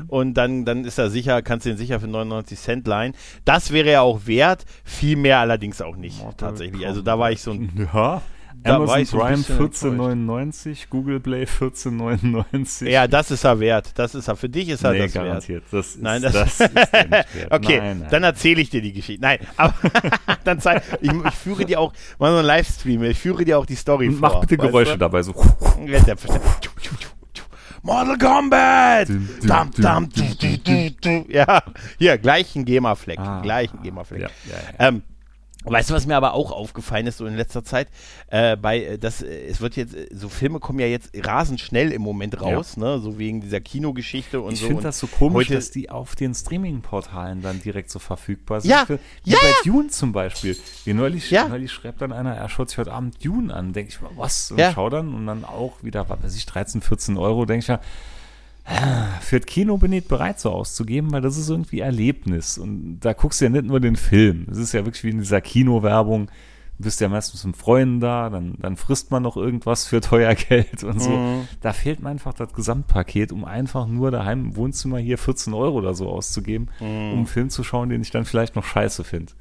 Und 0.07 0.35
dann, 0.35 0.65
dann 0.65 0.85
ist 0.85 0.97
er 0.97 1.09
sicher, 1.09 1.41
kannst 1.41 1.65
du 1.65 1.69
den 1.69 1.77
sicher 1.77 1.99
für 1.99 2.07
99 2.07 2.59
Cent 2.59 2.87
leihen. 2.87 3.13
Das 3.45 3.71
wäre 3.71 3.91
ja 3.91 4.01
auch 4.01 4.25
wert, 4.25 4.65
viel 4.83 5.15
mehr 5.15 5.39
allerdings 5.39 5.81
auch 5.81 5.95
nicht, 5.95 6.19
Mortal 6.19 6.49
tatsächlich. 6.49 6.85
Also 6.85 7.01
da 7.01 7.19
war 7.19 7.31
ich 7.31 7.41
so 7.41 7.51
ein, 7.51 7.89
Ja. 7.93 8.21
Da 8.61 8.75
Amazon 8.77 9.05
Prime 9.19 9.37
bisschen 9.37 9.97
14,99, 9.97 10.85
Google 10.89 11.19
Play 11.19 11.43
14,99. 11.43 12.87
ja, 12.89 13.07
das 13.07 13.31
ist 13.31 13.43
er 13.43 13.59
wert. 13.59 13.91
Das 13.95 14.15
ist 14.15 14.27
er. 14.27 14.35
Für 14.35 14.47
dich 14.49 14.69
ist 14.69 14.83
er 14.83 14.91
nee, 14.91 14.99
das 14.99 15.15
wert. 15.15 15.25
garantiert. 15.25 15.63
Das 15.71 15.87
ist, 15.87 16.01
Nein, 16.01 16.21
das- 16.21 16.33
das, 16.33 16.59
ist 16.59 16.75
wert. 16.75 17.27
Okay, 17.49 17.77
nein, 17.79 17.99
nein. 17.99 18.07
dann 18.09 18.23
erzähle 18.23 18.61
ich 18.61 18.69
dir 18.69 18.81
die 18.81 18.93
Geschichte. 18.93 19.21
Nein, 19.21 19.39
aber 19.57 19.73
dann 20.43 20.59
zeig, 20.59 20.83
ich, 21.01 21.11
ich 21.11 21.33
führe 21.35 21.65
dir 21.65 21.79
auch, 21.79 21.91
mal 22.19 22.31
so 22.31 22.37
ein 22.37 22.45
Livestream, 22.45 23.03
ich 23.03 23.17
führe 23.19 23.43
dir 23.43 23.59
auch 23.59 23.65
die 23.65 23.75
Story 23.75 24.07
Und 24.07 24.15
vor. 24.19 24.29
mach 24.29 24.39
bitte 24.41 24.57
Geräusche 24.57 24.93
du? 24.93 24.97
dabei, 24.99 25.23
so. 25.23 25.33
Mortal 27.81 28.17
Kombat! 28.17 29.09
Dum, 29.09 29.27
dum, 29.75 30.09
dum. 31.01 31.25
Ja, 31.27 31.61
hier, 31.99 32.17
gleich 32.17 32.55
ein 32.55 32.63
GEMA-Fleck. 32.63 33.19
Ah. 33.19 33.41
Gleich 33.41 33.73
ein 33.73 33.81
GEMA-Fleck. 33.83 34.21
Ja, 34.21 34.29
ja, 34.45 34.55
ja. 34.79 34.87
Ähm, 34.87 35.03
Weißt 35.65 35.89
du, 35.89 35.93
was 35.93 36.05
mir 36.05 36.15
aber 36.17 36.33
auch 36.33 36.51
aufgefallen 36.51 37.07
ist 37.07 37.17
so 37.17 37.25
in 37.25 37.35
letzter 37.35 37.63
Zeit? 37.63 37.87
Äh, 38.27 38.57
bei 38.57 38.83
äh, 38.83 38.97
das, 38.97 39.21
äh, 39.21 39.45
es 39.47 39.61
wird 39.61 39.75
jetzt, 39.75 39.95
äh, 39.95 40.07
so 40.11 40.27
Filme 40.29 40.59
kommen 40.59 40.79
ja 40.79 40.87
jetzt 40.87 41.11
rasend 41.25 41.59
schnell 41.61 41.91
im 41.91 42.01
Moment 42.01 42.41
raus, 42.41 42.75
ne? 42.77 42.99
So 42.99 43.17
wegen 43.17 43.41
dieser 43.41 43.61
Kinogeschichte 43.61 44.41
und 44.41 44.53
Ich 44.53 44.59
so. 44.59 44.67
finde 44.67 44.79
und 44.79 44.83
das 44.83 44.99
so 44.99 45.07
komisch, 45.07 45.47
dass 45.47 45.71
die 45.71 45.89
auf 45.89 46.15
den 46.15 46.33
Streaming-Portalen 46.33 47.41
dann 47.41 47.61
direkt 47.61 47.89
so 47.91 47.99
verfügbar 47.99 48.61
sind. 48.61 48.71
Ja, 48.71 48.85
Für, 48.85 48.99
wie 49.23 49.31
ja, 49.31 49.37
bei 49.41 49.53
Dune 49.63 49.87
zum 49.89 50.11
Beispiel. 50.11 50.57
Wie 50.85 50.93
neulich, 50.93 51.29
Ja. 51.31 51.47
neulich 51.47 51.71
schreibt 51.71 52.01
dann 52.01 52.11
einer, 52.11 52.33
er 52.35 52.49
schaut 52.49 52.69
sich 52.69 52.77
heute 52.77 52.91
Abend 52.91 53.23
Dune 53.23 53.53
an. 53.53 53.73
Denke 53.73 53.89
ich 53.91 54.01
mal, 54.01 54.11
was? 54.15 54.51
Und 54.51 54.57
Ja. 54.59 54.71
schau 54.73 54.89
dann 54.89 55.13
und 55.13 55.25
dann 55.27 55.45
auch 55.45 55.81
wieder, 55.83 56.09
was 56.09 56.23
weiß 56.23 56.35
ich, 56.35 56.45
13, 56.45 56.81
14 56.81 57.17
Euro. 57.17 57.45
Denke 57.45 57.59
ich 57.61 57.67
ja, 57.67 57.79
für 59.21 59.39
das 59.39 59.45
Kino 59.47 59.77
bin 59.77 59.91
ich 59.91 60.07
bereit 60.07 60.39
so 60.39 60.49
auszugeben, 60.51 61.11
weil 61.11 61.21
das 61.21 61.37
ist 61.37 61.49
irgendwie 61.49 61.79
Erlebnis. 61.81 62.57
Und 62.57 62.99
da 63.01 63.13
guckst 63.13 63.41
du 63.41 63.45
ja 63.45 63.49
nicht 63.51 63.65
nur 63.65 63.79
den 63.79 63.95
Film. 63.95 64.47
Es 64.49 64.57
ist 64.57 64.73
ja 64.73 64.85
wirklich 64.85 65.03
wie 65.03 65.09
in 65.09 65.19
dieser 65.19 65.41
Kinowerbung. 65.41 66.27
Du 66.79 66.85
bist 66.85 67.01
ja 67.01 67.07
meistens 67.07 67.45
mit 67.45 67.55
Freunden 67.55 67.99
da, 67.99 68.29
dann, 68.31 68.55
dann 68.59 68.77
frisst 68.77 69.11
man 69.11 69.21
noch 69.21 69.37
irgendwas 69.37 69.85
für 69.85 70.01
teuer 70.01 70.33
Geld 70.49 70.83
und 70.83 70.99
so. 71.01 71.11
Mhm. 71.11 71.47
Da 71.61 71.71
fehlt 71.71 72.01
mir 72.01 72.09
einfach 72.09 72.33
das 72.33 72.51
Gesamtpaket, 72.53 73.31
um 73.31 73.45
einfach 73.45 73.85
nur 73.85 74.09
daheim 74.11 74.45
im 74.45 74.55
Wohnzimmer 74.55 74.97
hier 74.97 75.17
14 75.19 75.53
Euro 75.53 75.77
oder 75.77 75.93
so 75.93 76.09
auszugeben, 76.09 76.69
Mhm. 76.79 76.85
um 76.87 77.17
einen 77.19 77.27
Film 77.27 77.49
zu 77.49 77.63
schauen, 77.63 77.89
den 77.89 78.01
ich 78.01 78.09
dann 78.11 78.25
vielleicht 78.25 78.55
noch 78.55 78.63
scheiße 78.65 79.03
finde. 79.03 79.33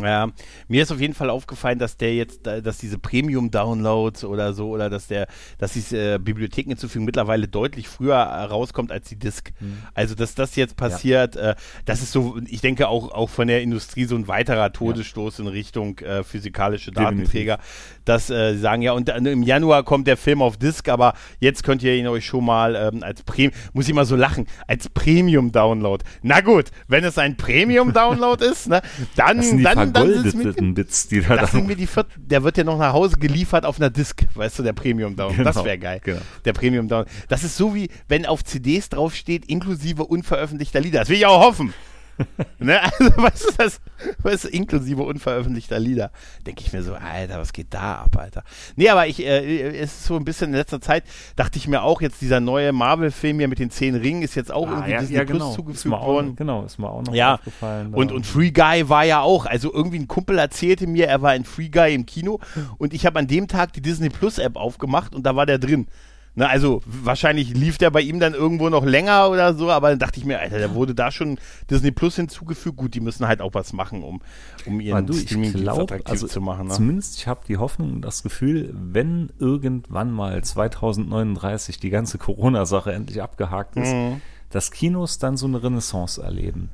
Ja, 0.00 0.28
mir 0.68 0.82
ist 0.82 0.92
auf 0.92 1.00
jeden 1.00 1.14
Fall 1.14 1.30
aufgefallen, 1.30 1.78
dass 1.78 1.96
der 1.96 2.14
jetzt, 2.14 2.46
dass 2.46 2.78
diese 2.78 2.98
Premium-Downloads 2.98 4.24
oder 4.24 4.52
so, 4.52 4.70
oder 4.70 4.90
dass 4.90 5.06
der, 5.06 5.26
dass 5.58 5.72
diese 5.72 6.14
äh, 6.14 6.18
Bibliotheken 6.18 6.70
hinzufügen 6.70 7.04
mittlerweile 7.04 7.48
deutlich 7.48 7.88
früher 7.88 8.16
äh, 8.16 8.44
rauskommt 8.44 8.90
als 8.90 9.08
die 9.08 9.16
Disk. 9.16 9.52
Also, 9.94 10.14
dass 10.14 10.34
das 10.34 10.56
jetzt 10.56 10.76
passiert, 10.76 11.36
äh, 11.36 11.54
das 11.84 12.02
ist 12.02 12.12
so, 12.12 12.38
ich 12.46 12.60
denke 12.60 12.88
auch, 12.88 13.12
auch 13.12 13.30
von 13.30 13.48
der 13.48 13.62
Industrie 13.62 14.04
so 14.04 14.16
ein 14.16 14.28
weiterer 14.28 14.72
Todesstoß 14.72 15.40
in 15.40 15.46
Richtung 15.46 15.98
äh, 15.98 16.24
physikalische 16.24 16.90
Definitiv. 16.90 17.16
Datenträger, 17.16 17.58
dass 18.04 18.30
äh, 18.30 18.54
sie 18.54 18.60
sagen, 18.60 18.82
ja, 18.82 18.92
und 18.92 19.08
im 19.08 19.42
Januar 19.42 19.82
kommt 19.84 20.06
der 20.06 20.16
Film 20.16 20.42
auf 20.42 20.56
Disk, 20.56 20.88
aber 20.88 21.14
jetzt 21.40 21.62
könnt 21.64 21.82
ihr 21.82 21.94
ihn 21.94 22.06
euch 22.06 22.26
schon 22.26 22.44
mal 22.44 22.74
ähm, 22.74 23.02
als 23.02 23.22
Premium, 23.22 23.52
muss 23.72 23.88
ich 23.88 23.94
mal 23.94 24.04
so 24.04 24.16
lachen, 24.16 24.46
als 24.66 24.88
Premium-Download. 24.88 26.04
Na 26.22 26.40
gut, 26.40 26.70
wenn 26.88 27.04
es 27.04 27.18
ein 27.18 27.36
Premium-Download 27.36 28.44
ist, 28.50 28.68
ne, 28.68 28.82
dann, 29.16 29.62
dann, 29.62 29.73
dann 29.74 29.92
vergoldeten 29.92 30.74
Bits, 30.74 31.08
die 31.08 31.20
da 31.20 31.36
das 31.36 31.52
sind 31.52 31.60
dann 31.60 31.66
mir 31.68 31.76
die 31.76 31.86
viert, 31.86 32.06
der 32.16 32.42
wird 32.44 32.56
ja 32.56 32.64
noch 32.64 32.78
nach 32.78 32.92
Hause 32.92 33.16
geliefert 33.16 33.64
auf 33.64 33.78
einer 33.78 33.90
Disk, 33.90 34.24
weißt 34.34 34.58
du, 34.58 34.62
der 34.62 34.72
Premium 34.72 35.16
Down. 35.16 35.36
das 35.44 35.54
Genau, 35.56 35.64
wäre 35.66 35.78
geil. 35.78 36.00
genau. 36.02 36.20
Der 36.44 36.52
Premium 36.52 36.88
Down. 36.88 37.04
Das 37.28 37.44
ist 37.44 37.56
so 37.56 37.74
wie, 37.74 37.88
wenn 38.08 38.26
auf 38.26 38.44
CDs 38.44 38.88
draufsteht, 38.88 39.46
inklusive 39.46 40.04
unveröffentlichter 40.04 40.80
Lieder. 40.80 41.00
Das 41.00 41.08
will 41.08 41.16
ich 41.16 41.26
auch 41.26 41.42
hoffen. 41.42 41.74
ne? 42.58 42.80
Also, 42.82 43.16
weißt 43.16 43.44
du, 43.44 43.52
das, 43.58 43.80
weißt 44.22 44.44
du, 44.44 44.48
inklusive 44.48 45.02
unveröffentlichter 45.02 45.78
Lieder. 45.78 46.10
Denke 46.46 46.62
ich 46.64 46.72
mir 46.72 46.82
so, 46.82 46.94
Alter, 46.94 47.38
was 47.38 47.52
geht 47.52 47.72
da 47.74 47.96
ab, 48.02 48.16
Alter? 48.16 48.42
Nee, 48.76 48.88
aber 48.88 49.06
ich, 49.06 49.24
äh, 49.24 49.68
es 49.78 49.92
ist 49.92 50.04
so 50.04 50.16
ein 50.16 50.24
bisschen 50.24 50.50
in 50.50 50.56
letzter 50.56 50.80
Zeit, 50.80 51.04
dachte 51.36 51.58
ich 51.58 51.68
mir 51.68 51.82
auch, 51.82 52.00
jetzt 52.00 52.20
dieser 52.20 52.40
neue 52.40 52.72
Marvel-Film 52.72 53.38
hier 53.38 53.48
mit 53.48 53.58
den 53.58 53.70
zehn 53.70 53.94
Ringen 53.94 54.22
ist 54.22 54.34
jetzt 54.34 54.52
auch 54.52 54.68
irgendwie 54.68 54.96
Disney 54.96 55.24
Plus 55.24 55.42
Ah, 55.42 55.48
Ist 55.48 55.54
zugefügt 55.54 55.94
auch, 55.94 56.06
worden. 56.06 56.36
genau, 56.36 56.64
ist 56.64 56.78
mir 56.78 56.88
auch 56.88 57.02
noch 57.02 57.14
Ja, 57.14 57.34
aufgefallen. 57.34 57.94
Und, 57.94 58.12
und 58.12 58.26
Free 58.26 58.50
Guy 58.50 58.88
war 58.88 59.04
ja 59.04 59.20
auch, 59.20 59.46
also 59.46 59.72
irgendwie 59.72 59.98
ein 59.98 60.08
Kumpel 60.08 60.38
erzählte 60.38 60.86
mir, 60.86 61.06
er 61.08 61.22
war 61.22 61.34
in 61.34 61.44
Free 61.44 61.68
Guy 61.68 61.94
im 61.94 62.06
Kino 62.06 62.40
und 62.78 62.94
ich 62.94 63.06
habe 63.06 63.18
an 63.18 63.26
dem 63.26 63.48
Tag 63.48 63.72
die 63.72 63.82
Disney 63.82 64.08
Plus 64.10 64.38
App 64.38 64.56
aufgemacht 64.56 65.14
und 65.14 65.24
da 65.24 65.36
war 65.36 65.46
der 65.46 65.58
drin. 65.58 65.86
Na, 66.36 66.48
also 66.48 66.82
wahrscheinlich 66.84 67.54
lief 67.54 67.78
der 67.78 67.90
bei 67.90 68.00
ihm 68.00 68.18
dann 68.18 68.34
irgendwo 68.34 68.68
noch 68.68 68.84
länger 68.84 69.30
oder 69.30 69.54
so, 69.54 69.70
aber 69.70 69.90
dann 69.90 70.00
dachte 70.00 70.18
ich 70.18 70.26
mir, 70.26 70.40
Alter, 70.40 70.58
der 70.58 70.74
wurde 70.74 70.92
da 70.92 71.12
schon 71.12 71.38
Disney 71.70 71.92
Plus 71.92 72.16
hinzugefügt. 72.16 72.76
Gut, 72.76 72.94
die 72.94 73.00
müssen 73.00 73.28
halt 73.28 73.40
auch 73.40 73.54
was 73.54 73.72
machen, 73.72 74.02
um, 74.02 74.20
um 74.66 74.80
ihren 74.80 75.06
du, 75.06 75.12
ich 75.14 75.22
Streaming-Dienst 75.22 75.62
glaube, 75.62 75.82
attraktiv 75.82 76.10
also 76.10 76.26
zu 76.26 76.40
machen. 76.40 76.66
Ne? 76.66 76.74
zumindest 76.74 77.18
ich 77.18 77.28
habe 77.28 77.42
die 77.46 77.56
Hoffnung 77.56 77.92
und 77.92 78.02
das 78.02 78.24
Gefühl, 78.24 78.70
wenn 78.74 79.30
irgendwann 79.38 80.10
mal 80.10 80.42
2039 80.42 81.78
die 81.78 81.90
ganze 81.90 82.18
Corona-Sache 82.18 82.92
endlich 82.92 83.22
abgehakt 83.22 83.76
ist, 83.76 83.92
Mhm. 83.92 84.20
dass 84.50 84.70
Kinos 84.72 85.18
dann 85.18 85.36
so 85.36 85.46
eine 85.46 85.62
Renaissance 85.62 86.20
erleben. 86.22 86.70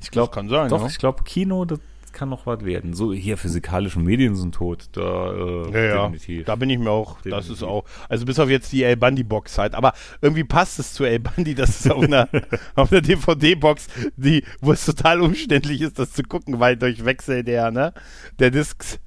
Ich 0.00 0.10
glaube, 0.10 0.30
kann 0.32 0.48
sein, 0.48 0.68
doch, 0.68 0.82
ja. 0.82 0.86
ich 0.86 0.98
glaube, 0.98 1.24
Kino, 1.24 1.64
das 1.64 1.78
kann 2.14 2.30
noch 2.30 2.46
was 2.46 2.64
werden. 2.64 2.94
So, 2.94 3.12
hier 3.12 3.36
physikalische 3.36 3.98
Medien 4.00 4.34
sind 4.36 4.54
tot. 4.54 4.86
Da, 4.92 5.32
äh, 5.32 5.70
Ja, 5.72 5.82
ja, 5.84 6.08
definitiv. 6.08 6.46
da 6.46 6.56
bin 6.56 6.70
ich 6.70 6.78
mir 6.78 6.90
auch, 6.90 7.16
das 7.16 7.22
Definitiv. 7.24 7.52
ist 7.52 7.62
auch, 7.64 7.84
also 8.08 8.24
bis 8.24 8.38
auf 8.38 8.48
jetzt 8.48 8.72
die 8.72 8.82
El 8.84 8.96
Bundy-Box 8.96 9.58
halt, 9.58 9.74
aber 9.74 9.92
irgendwie 10.22 10.44
passt 10.44 10.78
es 10.78 10.94
zu 10.94 11.04
El 11.04 11.18
Bundy, 11.18 11.54
dass 11.54 11.80
es 11.80 11.90
auf 11.90 12.02
einer, 12.02 12.28
auf 12.76 12.90
einer 12.90 13.02
DVD-Box, 13.02 13.88
die, 14.16 14.44
wo 14.62 14.72
es 14.72 14.86
total 14.86 15.20
umständlich 15.20 15.82
ist, 15.82 15.98
das 15.98 16.12
zu 16.12 16.22
gucken, 16.22 16.60
weil 16.60 16.76
durch 16.76 17.04
Wechsel 17.04 17.44
der, 17.44 17.70
ne, 17.70 17.92
der 18.38 18.50
Discs 18.50 18.98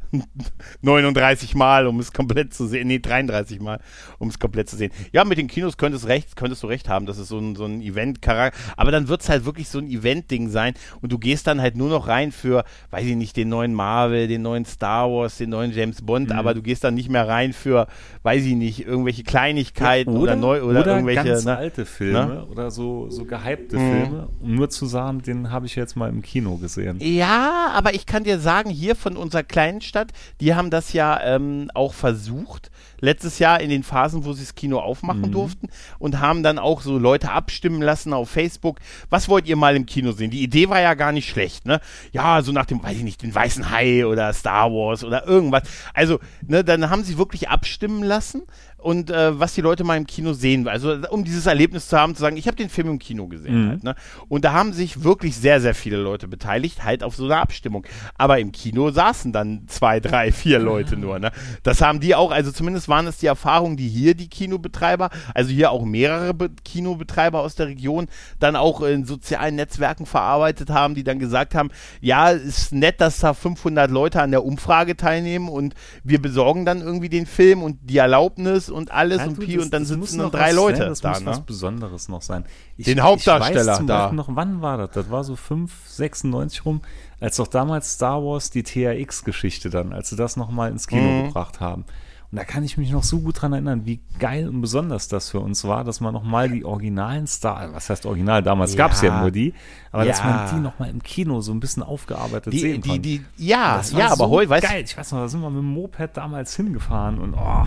39 0.82 1.56
Mal, 1.56 1.88
um 1.88 2.00
es 2.00 2.12
komplett 2.13 2.54
zu 2.54 2.67
sehen, 2.67 2.88
nee, 2.88 3.00
33 3.00 3.60
Mal, 3.60 3.80
um 4.20 4.30
es 4.30 4.39
komplett 4.39 4.70
zu 4.70 4.76
sehen. 4.76 4.91
Ja, 5.12 5.24
mit 5.26 5.38
den 5.38 5.48
Kinos 5.48 5.78
könntest, 5.78 6.08
recht, 6.08 6.36
könntest 6.36 6.63
du 6.63 6.67
recht 6.67 6.89
haben, 6.89 7.06
das 7.06 7.17
ist 7.17 7.30
so 7.30 7.38
ein, 7.39 7.56
so 7.56 7.65
ein 7.65 7.82
Event-Charakter, 7.82 8.58
aber 8.78 8.91
dann 8.91 9.08
wird 9.08 9.22
es 9.22 9.30
halt 9.30 9.46
wirklich 9.46 9.70
so 9.70 9.80
ein 9.80 9.88
Event-Ding 9.89 10.50
sein 10.50 10.74
und 11.02 11.12
du 11.12 11.17
gehst 11.17 11.48
dann 11.48 11.62
halt 11.62 11.76
nur 11.76 11.89
noch 11.89 12.08
rein 12.08 12.32
für, 12.32 12.63
weiß 12.91 13.06
ich 13.06 13.15
nicht, 13.15 13.36
den 13.38 13.50
neuen 13.50 13.74
Marvel, 13.74 14.28
den 14.28 14.41
neuen 14.41 14.65
Star 14.65 15.10
Wars, 15.10 15.38
den 15.38 15.50
neuen 15.50 15.72
James 15.72 16.02
Bond, 16.02 16.32
aber 16.32 16.54
du 16.54 16.62
gehst 16.62 16.84
dann 16.84 16.93
nicht 16.93 17.10
mehr 17.10 17.28
rein 17.28 17.54
für, 17.54 17.88
weiß 18.24 18.43
ich 18.46 18.56
nicht, 18.56 18.86
irgendwelche 18.86 19.24
Kleinigkeiten 19.24 20.15
oder, 20.17 20.36
neu 20.36 20.62
oder, 20.63 20.86
irgendwelche, 20.86 21.24
ganz 21.24 21.46
ne? 21.46 21.58
alte 21.58 21.86
Filme 21.86 22.17
Ne? 22.17 22.46
oder 22.46 22.72
so, 22.72 23.10
so 23.10 23.26
gehypte 23.26 23.78
Mhm. 23.78 23.88
Filme, 23.89 24.30
um 24.39 24.56
nur 24.56 24.70
zu 24.70 24.86
sagen, 24.86 25.22
den 25.22 25.52
habe 25.52 25.65
ich 25.65 25.76
jetzt 25.76 25.96
mal 25.96 26.10
im 26.10 26.22
Kino 26.22 26.56
gesehen. 26.58 26.98
Ja, 27.02 27.72
aber 27.74 27.93
ich 27.93 28.06
kann 28.06 28.24
dir 28.24 28.39
sagen, 28.39 28.70
hier 28.70 28.96
von 28.96 29.15
unserer 29.17 29.43
kleinen 29.43 29.82
Stadt, 29.82 29.96
die 30.41 30.55
haben 30.55 30.69
das 30.69 30.93
ja 30.93 31.21
ähm, 31.23 31.71
auch 31.73 31.93
versucht, 31.93 32.71
letztes 32.99 33.39
Jahr 33.39 33.60
in 33.60 33.69
den 33.69 33.83
Phasen, 33.83 34.25
wo 34.25 34.33
sie 34.33 34.43
das 34.43 34.55
Kino 34.55 34.79
aufmachen 34.79 35.21
mhm. 35.21 35.31
durften 35.31 35.69
und 36.00 36.19
haben 36.19 36.43
dann 36.43 36.60
auch 36.60 36.81
so 36.81 36.98
Leute 36.98 37.31
abstimmen 37.31 37.81
lassen 37.81 38.13
auf 38.13 38.29
Facebook. 38.29 38.79
Was 39.10 39.29
wollt 39.29 39.48
ihr 39.48 39.56
mal 39.56 39.75
im 39.75 39.85
Kino 39.85 40.12
sehen? 40.12 40.31
Die 40.31 40.43
Idee 40.43 40.69
war 40.69 40.81
ja 40.81 40.93
gar 40.93 41.12
nicht 41.12 41.29
schlecht, 41.29 41.65
ne? 41.65 41.79
Ja, 42.12 42.41
so 42.41 42.52
nach 42.52 42.65
dem, 42.65 42.83
weiß 42.83 42.98
ich 42.98 43.04
nicht, 43.04 43.21
den 43.21 43.33
Weißen 43.33 43.71
Hai 43.71 44.06
oder 44.06 44.33
Star 44.33 44.71
Wars 44.71 45.04
oder 45.04 45.27
irgendwas. 45.27 45.63
Also, 45.93 46.19
ne, 46.45 46.63
dann 46.63 46.89
haben 46.89 47.04
sie 47.04 47.17
wirklich 47.17 47.50
abstimmen 47.50 48.04
lassen 48.04 48.43
und 48.78 49.10
äh, 49.10 49.40
was 49.40 49.54
die 49.54 49.62
Leute 49.62 49.84
mal 49.84 49.98
im 49.98 50.06
Kino 50.06 50.34
sehen. 50.34 50.67
Also 50.67 50.96
um 51.10 51.23
dieses 51.23 51.48
Erlebnis 51.48 51.88
zu 51.88 51.98
haben, 51.98 52.15
zu 52.15 52.21
sagen, 52.21 52.38
ich 52.38 52.48
habe 52.48 52.58
den 52.58 52.69
Film 52.69 52.90
im 52.90 53.00
Kino 53.00 53.28
gesehen. 53.28 53.65
Mhm. 53.65 53.69
Halt, 53.69 53.84
ne? 53.84 53.96
Und 54.30 54.46
da 54.46 54.54
haben 54.54 54.71
sich 54.71 55.04
wirklich 55.04 55.36
sehr, 55.36 55.60
sehr 55.60 55.73
viele 55.73 55.98
Leute 55.98 56.28
beteiligt, 56.28 56.84
halt 56.84 57.04
auf 57.04 57.15
so 57.15 57.25
eine 57.25 57.38
Abstimmung. 57.38 57.86
Aber 58.17 58.40
im 58.40 58.52
Kino 58.52 58.92
saßen 58.92 59.34
dann 59.34 59.63
zwei, 59.67 60.00
drei, 60.00 60.32
vier 60.32 60.60
Leute 60.60 60.96
nur. 60.96 61.17
Ne? 61.19 61.32
Das 61.63 61.82
haben 61.82 62.00
die 62.00 62.13
auch, 62.13 62.32
also 62.32 62.52
zumindest 62.52 62.88
waren 62.88 63.08
es 63.08 63.17
die 63.17 63.25
Erfahrungen, 63.25 63.78
die 63.78 63.88
hier 63.90 64.13
die 64.13 64.30
Kinobetreiber, 64.30 65.10
also 65.34 65.50
hier 65.50 65.71
auch 65.71 65.84
mehrere 65.84 66.34
Be 66.34 66.50
Kinobetreiber 66.63 67.42
aus 67.42 67.56
der 67.56 67.67
Region, 67.67 68.08
dann 68.40 68.56
auch 68.56 68.82
in 68.82 69.06
sozialen 69.06 69.56
Netzwerken 69.56 70.06
verarbeitet 70.06 70.69
haben, 70.69 70.96
die 70.96 71.04
dann 71.04 71.19
gesagt 71.19 71.56
haben, 71.56 71.69
ja, 72.00 72.30
ist 72.30 72.73
nett, 72.73 73.02
dass 73.02 73.19
da 73.19 73.34
500 73.34 73.90
Leute 73.90 74.21
an 74.21 74.32
der 74.32 74.46
Umfrage 74.46 74.96
teilnehmen 74.96 75.50
und 75.50 75.73
wir 76.04 76.21
besorgen 76.21 76.65
dann 76.65 76.82
irgendwie 76.82 77.10
den 77.10 77.25
Film 77.25 77.63
und 77.63 77.78
die 77.84 77.98
Erlaubnis 77.98 78.67
und 78.70 78.92
alles 78.92 79.20
ja, 79.20 79.28
und 79.28 79.40
Pi 79.40 79.60
und 79.60 79.74
dann 79.74 79.86
sitzen 79.86 80.20
dann 80.20 80.32
drei 80.32 80.52
Leute 80.52 80.78
sein, 80.78 80.90
das 80.90 81.02
da. 81.02 81.10
Das 81.10 81.20
muss 81.20 81.26
ne? 81.26 81.32
was 81.32 81.42
Besonderes 81.42 82.10
noch 82.10 82.22
sein. 82.22 82.46
Ich, 82.78 82.86
Den 82.86 83.02
Hauptdarsteller 83.02 83.62
ich 83.62 83.68
weiß 83.68 83.78
zum 83.78 83.88
da. 83.88 83.98
Beispiel 84.04 84.18
noch, 84.18 84.30
wann 84.30 84.62
war 84.62 84.78
das? 84.78 84.92
Das 84.92 85.10
war 85.10 85.24
so 85.24 85.36
5, 85.36 85.72
96 85.88 86.65
rum, 86.65 86.82
als 87.20 87.38
doch 87.38 87.48
damals 87.48 87.94
Star 87.94 88.24
Wars 88.24 88.50
die 88.50 88.63
THX-Geschichte 88.63 89.70
dann, 89.70 89.94
als 89.94 90.10
sie 90.10 90.15
das 90.15 90.38
nochmal 90.38 90.72
ins 90.72 90.88
Kino 90.88 91.02
mhm. 91.02 91.28
gebracht 91.28 91.60
haben. 91.60 91.86
Und 92.30 92.38
da 92.38 92.44
kann 92.44 92.65
ich 92.65 92.78
mich 92.78 92.92
noch 92.92 93.04
so 93.04 93.20
gut 93.20 93.42
dran 93.42 93.54
erinnern, 93.54 93.86
wie 93.86 94.02
geil 94.20 94.50
und 94.50 94.60
besonders 94.60 95.08
das 95.08 95.30
für 95.30 95.40
uns 95.40 95.63
war, 95.63 95.86
dass 95.86 96.02
man 96.02 96.13
nochmal 96.13 96.50
die 96.50 96.65
originalen 96.65 97.26
Star, 97.26 97.74
was 97.74 97.90
heißt 97.90 98.06
original, 98.06 98.44
damals 98.44 98.74
ja. 98.74 98.80
gab 98.80 98.92
es 98.92 99.02
ja 99.02 99.22
nur 99.22 99.32
die, 99.32 99.54
aber 99.94 100.04
ja. 100.04 100.12
dass 100.12 100.24
man 100.26 100.50
die 100.54 100.60
nochmal 100.60 100.90
im 100.90 101.02
Kino 101.02 101.40
so 101.40 101.54
ein 101.54 101.62
bisschen 101.62 101.84
aufgearbeitet 101.84 102.52
die, 102.52 102.60
sehen 102.60 102.82
die, 102.82 102.90
konnte. 102.90 103.02
Die, 103.02 103.26
ja, 103.38 103.82
ja, 103.96 104.08
aber 104.08 104.26
so 104.26 104.30
heute, 104.30 104.50
weißt 104.50 104.68
geil. 104.68 104.84
Ich 104.86 104.98
weiß 104.98 105.13
noch, 105.13 105.20
da 105.20 105.30
sind 105.30 105.40
wir 105.40 105.50
mit 105.50 105.60
dem 105.60 105.74
Moped 105.74 106.18
damals 106.18 106.54
hingefahren 106.54 107.20
und 107.20 107.34
oh, 107.34 107.65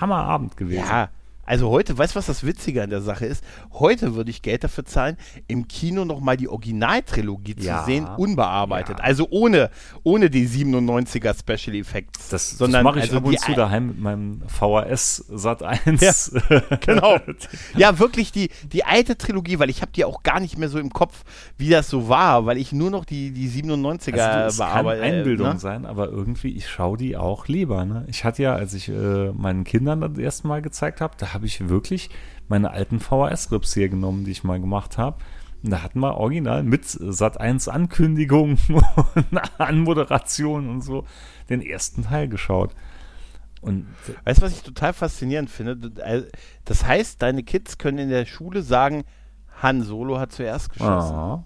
Hammerabend 0.00 0.56
gewesen. 0.56 0.88
Ja, 0.88 1.08
also 1.50 1.68
heute, 1.68 1.98
weißt 1.98 2.14
du, 2.14 2.18
was 2.18 2.26
das 2.26 2.46
Witzige 2.46 2.80
an 2.80 2.90
der 2.90 3.00
Sache 3.00 3.26
ist? 3.26 3.42
Heute 3.72 4.14
würde 4.14 4.30
ich 4.30 4.40
Geld 4.40 4.62
dafür 4.62 4.84
zahlen, 4.84 5.16
im 5.48 5.66
Kino 5.66 6.04
nochmal 6.04 6.36
die 6.36 6.46
Originaltrilogie 6.46 7.56
ja, 7.58 7.80
zu 7.80 7.86
sehen, 7.86 8.06
unbearbeitet. 8.06 9.00
Ja. 9.00 9.04
Also 9.04 9.26
ohne, 9.30 9.70
ohne 10.04 10.30
die 10.30 10.46
97er 10.46 11.36
Special 11.36 11.74
Effects. 11.74 12.28
Das, 12.28 12.56
das 12.56 12.70
mache 12.84 13.00
ich 13.00 13.06
also 13.06 13.16
ab 13.16 13.24
und 13.24 13.40
zu 13.40 13.52
daheim 13.54 13.88
mit 13.88 13.98
meinem 13.98 14.42
VHS 14.46 15.24
Sat 15.28 15.64
1. 15.64 16.00
Ja, 16.00 16.60
genau. 16.80 17.18
ja, 17.76 17.98
wirklich 17.98 18.30
die, 18.30 18.50
die 18.72 18.84
alte 18.84 19.18
Trilogie, 19.18 19.58
weil 19.58 19.70
ich 19.70 19.82
habe 19.82 19.90
die 19.90 20.04
auch 20.04 20.22
gar 20.22 20.38
nicht 20.38 20.56
mehr 20.56 20.68
so 20.68 20.78
im 20.78 20.92
Kopf, 20.92 21.24
wie 21.58 21.68
das 21.68 21.90
so 21.90 22.08
war, 22.08 22.46
weil 22.46 22.58
ich 22.58 22.70
nur 22.70 22.92
noch 22.92 23.04
die, 23.04 23.32
die 23.32 23.48
97er 23.48 24.20
also, 24.20 24.62
bearbeite. 24.62 25.00
kann 25.00 25.10
Einbildung 25.10 25.48
ne? 25.48 25.58
sein, 25.58 25.84
aber 25.84 26.10
irgendwie, 26.10 26.54
ich 26.54 26.68
schaue 26.68 26.96
die 26.96 27.16
auch 27.16 27.48
lieber. 27.48 27.84
Ne? 27.84 28.04
Ich 28.06 28.24
hatte 28.24 28.40
ja, 28.40 28.54
als 28.54 28.72
ich 28.72 28.88
äh, 28.88 29.32
meinen 29.32 29.64
Kindern 29.64 30.00
das 30.00 30.16
erste 30.16 30.46
Mal 30.46 30.62
gezeigt 30.62 31.00
habe, 31.00 31.14
da 31.18 31.34
habe 31.39 31.39
habe 31.40 31.46
ich 31.46 31.70
wirklich 31.70 32.10
meine 32.48 32.70
alten 32.72 33.00
VHS-Rips 33.00 33.72
hier 33.72 33.88
genommen, 33.88 34.24
die 34.24 34.30
ich 34.30 34.44
mal 34.44 34.60
gemacht 34.60 34.98
habe. 34.98 35.16
Und 35.62 35.70
da 35.70 35.82
hatten 35.82 36.00
wir 36.00 36.18
original 36.18 36.62
mit 36.62 36.84
Sat 36.84 37.40
1 37.40 37.68
Ankündigung 37.68 38.58
und 39.14 39.58
Anmoderation 39.58 40.68
und 40.68 40.82
so 40.82 41.06
den 41.48 41.62
ersten 41.62 42.02
Teil 42.04 42.28
geschaut. 42.28 42.74
Und 43.62 43.86
weißt 44.24 44.42
du, 44.42 44.44
was 44.44 44.52
ich 44.52 44.62
total 44.62 44.92
faszinierend 44.92 45.48
finde? 45.48 46.02
Äh, 46.02 46.24
das 46.66 46.84
heißt, 46.84 47.22
deine 47.22 47.42
Kids 47.42 47.78
können 47.78 47.96
in 47.96 48.10
der 48.10 48.26
Schule 48.26 48.62
sagen, 48.62 49.04
Han 49.62 49.82
Solo 49.82 50.18
hat 50.18 50.32
zuerst 50.32 50.68
geschossen. 50.70 51.14
Aha. 51.14 51.44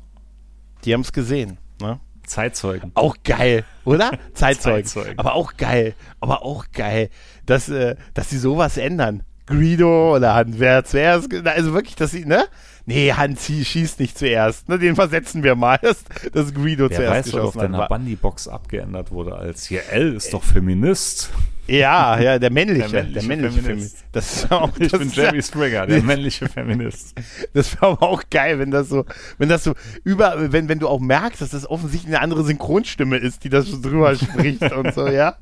Die 0.84 0.92
haben 0.92 1.02
es 1.02 1.12
gesehen. 1.12 1.58
Ne? 1.80 2.00
Zeitzeugen. 2.24 2.90
Auch 2.94 3.16
geil, 3.22 3.64
oder? 3.84 4.10
Zeitzeugen. 4.34 4.86
Zeitzeugen. 4.86 5.18
Aber 5.20 5.34
auch 5.34 5.56
geil. 5.56 5.94
Aber 6.18 6.42
auch 6.42 6.66
geil, 6.72 7.10
dass, 7.46 7.68
äh, 7.68 7.94
dass 8.12 8.30
sie 8.30 8.38
sowas 8.38 8.76
ändern. 8.76 9.22
Greedo 9.46 10.16
oder 10.16 10.34
Han 10.34 10.54
wer 10.58 10.84
zuerst, 10.84 11.28
also 11.46 11.74
wirklich, 11.74 11.96
dass 11.96 12.12
sie, 12.12 12.24
ne? 12.24 12.46
Nee, 12.86 13.12
Han 13.12 13.36
schießt 13.36 14.00
nicht 14.00 14.18
zuerst, 14.18 14.68
ne? 14.68 14.78
Den 14.78 14.94
versetzen 14.94 15.42
wir 15.42 15.54
mal, 15.54 15.78
dass, 15.82 16.04
dass 16.32 16.54
Greedo 16.54 16.88
wer 16.88 16.96
zuerst 16.96 17.14
weiß, 17.14 17.24
geschossen 17.26 17.76
hat. 17.76 17.90
Wer 17.90 17.98
Bunny-Box 17.98 18.48
abgeändert 18.48 19.10
wurde 19.10 19.34
als, 19.34 19.66
hier, 19.66 19.82
L 19.90 20.14
ist 20.14 20.32
doch 20.32 20.42
Feminist. 20.42 21.30
Ja, 21.66 22.20
ja, 22.20 22.38
der 22.38 22.50
männliche, 22.50 22.88
der 22.88 23.02
männliche, 23.02 23.20
der 23.20 23.22
männliche 23.22 23.62
Feminist. 23.62 23.96
Feminist. 23.96 24.04
Das 24.12 24.36
ist 24.36 24.52
auch, 24.52 24.70
ich 24.78 24.90
das 24.90 25.00
bin 25.00 25.10
Jerry 25.10 25.42
Springer, 25.42 25.86
der 25.86 26.02
männliche 26.02 26.46
Feminist. 26.46 27.14
Das 27.54 27.72
wäre 27.74 27.92
aber 27.92 28.02
auch 28.02 28.22
geil, 28.30 28.58
wenn 28.58 28.70
das 28.70 28.90
so, 28.90 29.06
wenn 29.38 29.48
das 29.48 29.64
so 29.64 29.74
über, 30.04 30.52
wenn, 30.52 30.68
wenn 30.68 30.78
du 30.78 30.88
auch 30.88 31.00
merkst, 31.00 31.40
dass 31.40 31.50
das 31.50 31.68
offensichtlich 31.68 32.14
eine 32.14 32.22
andere 32.22 32.44
Synchronstimme 32.44 33.16
ist, 33.16 33.44
die 33.44 33.48
das 33.48 33.66
so 33.66 33.80
drüber 33.80 34.14
spricht 34.14 34.72
und 34.72 34.92
so, 34.94 35.06
ja. 35.06 35.36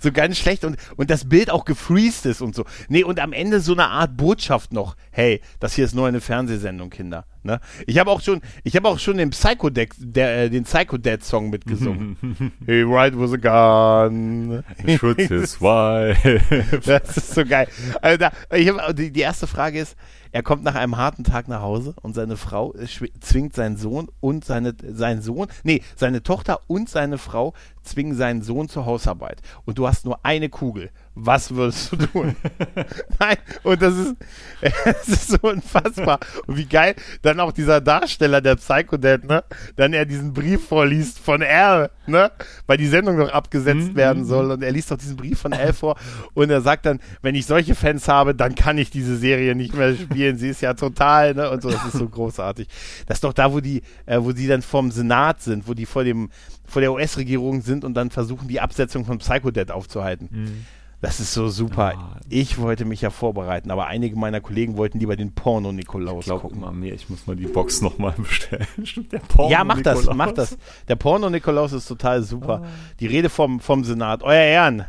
So 0.00 0.12
ganz 0.12 0.38
schlecht 0.38 0.64
und, 0.64 0.76
und 0.96 1.10
das 1.10 1.28
Bild 1.28 1.50
auch 1.50 1.64
gefreezed 1.64 2.26
ist 2.26 2.40
und 2.40 2.54
so. 2.54 2.64
Nee, 2.88 3.04
und 3.04 3.20
am 3.20 3.32
Ende 3.32 3.60
so 3.60 3.72
eine 3.72 3.88
Art 3.88 4.16
Botschaft 4.16 4.72
noch. 4.72 4.96
Hey, 5.10 5.40
das 5.58 5.74
hier 5.74 5.84
ist 5.84 5.94
nur 5.94 6.06
eine 6.06 6.20
Fernsehsendung, 6.20 6.90
Kinder. 6.90 7.26
Ne? 7.42 7.60
Ich 7.86 7.98
habe 7.98 8.10
auch 8.10 8.20
schon, 8.20 8.42
ich 8.64 8.76
habe 8.76 8.88
auch 8.88 8.98
schon 8.98 9.16
den 9.16 9.30
Psycho 9.30 9.70
Deck, 9.70 9.94
der, 9.98 10.44
äh, 10.44 10.50
den 10.50 10.64
Psycho 10.64 10.98
Dad 10.98 11.24
Song 11.24 11.50
mitgesungen. 11.50 12.16
He 12.66 12.82
ride 12.82 13.18
with 13.18 13.32
a 13.32 13.36
gun. 13.36 14.62
Shoot 14.98 15.20
his 15.20 15.60
wife. 15.60 16.40
das 16.84 17.16
ist 17.16 17.34
so 17.34 17.44
geil. 17.44 17.68
Also 18.02 18.18
da, 18.18 18.32
ich 18.54 18.68
hab, 18.68 18.94
die, 18.94 19.10
die 19.10 19.20
erste 19.20 19.46
Frage 19.46 19.80
ist, 19.80 19.96
er 20.32 20.42
kommt 20.42 20.62
nach 20.62 20.74
einem 20.74 20.96
harten 20.96 21.24
Tag 21.24 21.48
nach 21.48 21.62
Hause 21.62 21.94
und 22.02 22.14
seine 22.14 22.36
Frau 22.36 22.74
äh, 22.74 22.86
zwingt 23.20 23.54
seinen 23.54 23.76
Sohn 23.76 24.08
und 24.20 24.44
seine, 24.44 24.74
seinen 24.82 25.22
Sohn, 25.22 25.48
nee, 25.62 25.82
seine 25.96 26.22
Tochter 26.22 26.60
und 26.66 26.88
seine 26.88 27.18
Frau 27.18 27.52
zwingen 27.82 28.16
seinen 28.16 28.42
Sohn 28.42 28.68
zur 28.68 28.86
Hausarbeit. 28.86 29.42
Und 29.64 29.78
du 29.78 29.86
hast 29.86 30.04
nur 30.04 30.24
eine 30.24 30.48
Kugel. 30.48 30.90
Was 31.22 31.54
würdest 31.54 31.92
du 31.92 31.96
tun? 31.96 32.36
Nein, 33.18 33.36
und 33.62 33.82
das 33.82 33.94
ist, 33.94 34.14
es 34.60 35.08
ist 35.08 35.28
so 35.28 35.38
unfassbar. 35.42 36.18
Und 36.46 36.56
wie 36.56 36.64
geil 36.64 36.94
dann 37.20 37.40
auch 37.40 37.52
dieser 37.52 37.82
Darsteller, 37.82 38.40
der 38.40 38.56
Psychodad, 38.56 39.24
ne, 39.24 39.44
dann 39.76 39.92
er 39.92 40.06
diesen 40.06 40.32
Brief 40.32 40.66
vorliest 40.66 41.18
von 41.18 41.42
R, 41.42 41.90
ne, 42.06 42.30
weil 42.66 42.78
die 42.78 42.86
Sendung 42.86 43.18
noch 43.18 43.30
abgesetzt 43.30 43.92
mhm. 43.92 43.96
werden 43.96 44.24
soll. 44.24 44.50
Und 44.50 44.62
er 44.62 44.72
liest 44.72 44.90
doch 44.90 44.96
diesen 44.96 45.16
Brief 45.16 45.40
von 45.40 45.52
L 45.52 45.74
vor 45.74 45.96
und 46.32 46.48
er 46.48 46.62
sagt 46.62 46.86
dann, 46.86 47.00
wenn 47.20 47.34
ich 47.34 47.44
solche 47.44 47.74
Fans 47.74 48.08
habe, 48.08 48.34
dann 48.34 48.54
kann 48.54 48.78
ich 48.78 48.90
diese 48.90 49.16
Serie 49.16 49.54
nicht 49.54 49.74
mehr 49.74 49.94
spielen. 49.94 50.38
Sie 50.38 50.48
ist 50.48 50.62
ja 50.62 50.72
total, 50.72 51.34
ne, 51.34 51.50
und 51.50 51.62
so. 51.62 51.70
Das 51.70 51.84
ist 51.84 51.98
so 51.98 52.08
großartig. 52.08 52.66
Das 53.06 53.18
ist 53.18 53.24
doch 53.24 53.34
da, 53.34 53.52
wo 53.52 53.60
die, 53.60 53.82
äh, 54.06 54.18
wo 54.20 54.32
sie 54.32 54.46
dann 54.46 54.62
vom 54.62 54.90
Senat 54.90 55.42
sind, 55.42 55.68
wo 55.68 55.74
die 55.74 55.86
vor 55.86 56.02
dem, 56.02 56.30
vor 56.66 56.80
der 56.80 56.92
US-Regierung 56.92 57.60
sind 57.60 57.84
und 57.84 57.92
dann 57.92 58.10
versuchen, 58.10 58.48
die 58.48 58.60
Absetzung 58.60 59.04
von 59.04 59.18
Psychodad 59.18 59.70
aufzuhalten. 59.70 60.28
Mhm. 60.30 60.66
Das 61.00 61.18
ist 61.18 61.32
so 61.32 61.48
super. 61.48 61.92
Ja. 61.92 62.16
Ich 62.28 62.58
wollte 62.58 62.84
mich 62.84 63.00
ja 63.00 63.10
vorbereiten, 63.10 63.70
aber 63.70 63.86
einige 63.86 64.16
meiner 64.16 64.40
Kollegen 64.40 64.76
wollten 64.76 64.98
lieber 64.98 65.16
den 65.16 65.34
Porno-Nikolaus 65.34 66.26
gucken. 66.26 66.50
Ich 66.50 66.56
immer 66.56 66.72
mehr. 66.72 66.94
Ich 66.94 67.08
muss 67.08 67.26
mal 67.26 67.36
die 67.36 67.46
Box 67.46 67.80
nochmal 67.80 68.12
bestellen. 68.18 68.66
Der 69.10 69.18
Porno 69.20 69.50
ja, 69.50 69.64
mach 69.64 69.80
das, 69.80 70.06
mach 70.12 70.32
das. 70.32 70.58
Der 70.88 70.96
Porno-Nikolaus 70.96 71.72
ist 71.72 71.86
total 71.86 72.22
super. 72.22 72.62
Oh. 72.62 72.66
Die 73.00 73.06
Rede 73.06 73.30
vom, 73.30 73.60
vom 73.60 73.82
Senat. 73.84 74.22
Euer 74.22 74.42
Ehren. 74.42 74.84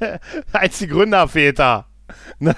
Als 0.52 0.78
die 0.78 0.88
Gründerväter. 0.88 1.86
nein, 2.38 2.54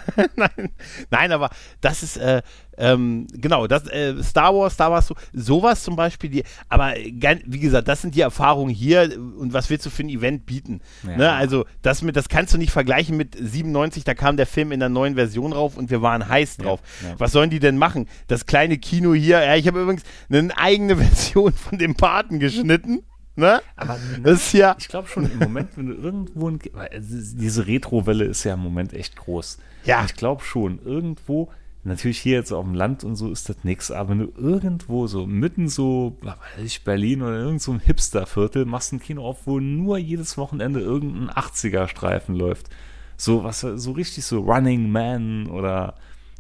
nein, 1.10 1.32
aber 1.32 1.50
das 1.80 2.02
ist, 2.02 2.16
äh, 2.18 2.42
ähm, 2.78 3.26
genau, 3.32 3.66
das, 3.66 3.86
äh, 3.88 4.22
Star 4.22 4.54
Wars, 4.54 4.74
Star 4.74 4.90
Wars, 4.90 5.08
so, 5.08 5.14
sowas 5.32 5.82
zum 5.82 5.96
Beispiel, 5.96 6.30
die, 6.30 6.44
aber 6.68 6.94
wie 6.94 7.58
gesagt, 7.58 7.88
das 7.88 8.02
sind 8.02 8.14
die 8.14 8.20
Erfahrungen 8.20 8.72
hier 8.72 9.10
und 9.38 9.52
was 9.52 9.68
willst 9.68 9.84
du 9.86 9.90
für 9.90 10.04
ein 10.04 10.08
Event 10.08 10.46
bieten? 10.46 10.80
Ja. 11.02 11.16
Ne? 11.16 11.32
Also, 11.32 11.64
das 11.82 12.02
mit, 12.02 12.16
das 12.16 12.28
kannst 12.28 12.54
du 12.54 12.58
nicht 12.58 12.70
vergleichen 12.70 13.16
mit 13.16 13.36
97, 13.38 14.04
da 14.04 14.14
kam 14.14 14.36
der 14.36 14.46
Film 14.46 14.72
in 14.72 14.80
der 14.80 14.88
neuen 14.88 15.16
Version 15.16 15.52
rauf 15.52 15.76
und 15.76 15.90
wir 15.90 16.02
waren 16.02 16.28
heiß 16.28 16.58
drauf. 16.58 16.80
Ja, 17.02 17.08
ja. 17.08 17.14
Was 17.18 17.32
sollen 17.32 17.50
die 17.50 17.60
denn 17.60 17.78
machen? 17.78 18.08
Das 18.28 18.46
kleine 18.46 18.78
Kino 18.78 19.12
hier, 19.12 19.42
ja, 19.42 19.56
ich 19.56 19.66
habe 19.66 19.82
übrigens 19.82 20.02
eine 20.30 20.56
eigene 20.56 20.96
Version 20.98 21.52
von 21.52 21.78
dem 21.78 21.96
Paten 21.96 22.38
geschnitten. 22.38 23.02
Ne? 23.38 23.60
Aber 23.76 23.96
das 24.24 24.46
ist 24.46 24.52
ja. 24.52 24.74
Ich 24.80 24.88
glaube 24.88 25.06
schon 25.06 25.30
im 25.30 25.38
Moment, 25.38 25.76
wenn 25.76 25.86
du 25.86 25.94
irgendwo. 25.94 26.48
Ein, 26.48 26.58
diese 26.90 27.68
Retro-Welle 27.68 28.24
ist 28.24 28.42
ja 28.42 28.54
im 28.54 28.60
Moment 28.60 28.92
echt 28.92 29.14
groß. 29.14 29.58
Ja. 29.84 30.04
Ich 30.04 30.16
glaube 30.16 30.42
schon, 30.42 30.80
irgendwo. 30.84 31.48
Natürlich 31.84 32.18
hier 32.18 32.34
jetzt 32.34 32.52
auf 32.52 32.64
dem 32.64 32.74
Land 32.74 33.04
und 33.04 33.16
so 33.16 33.30
ist 33.30 33.48
das 33.48 33.62
nichts, 33.62 33.90
aber 33.90 34.10
wenn 34.10 34.18
du 34.18 34.32
irgendwo 34.36 35.06
so 35.06 35.26
mitten 35.26 35.68
so, 35.68 36.16
weiß 36.22 36.64
ich, 36.64 36.84
Berlin 36.84 37.22
oder 37.22 37.38
irgend 37.38 37.62
so 37.62 37.72
ein 37.72 37.80
Hipster-Viertel 37.80 38.64
machst 38.64 38.92
ein 38.92 39.00
Kino 39.00 39.24
auf, 39.24 39.46
wo 39.46 39.60
nur 39.60 39.96
jedes 39.96 40.36
Wochenende 40.36 40.80
irgendein 40.80 41.30
80er-Streifen 41.30 42.34
läuft. 42.34 42.68
So 43.16 43.44
was, 43.44 43.60
so 43.60 43.92
richtig 43.92 44.24
so 44.24 44.40
Running 44.40 44.90
Man 44.90 45.46
oder, 45.46 45.94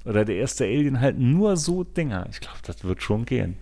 oder 0.04 0.24
der 0.24 0.36
erste 0.36 0.64
Alien 0.64 1.00
halt 1.00 1.18
nur 1.18 1.56
so 1.56 1.84
Dinger. 1.84 2.26
Ich 2.30 2.40
glaube, 2.40 2.58
das 2.64 2.84
wird 2.84 3.02
schon 3.02 3.24
gehen. 3.24 3.56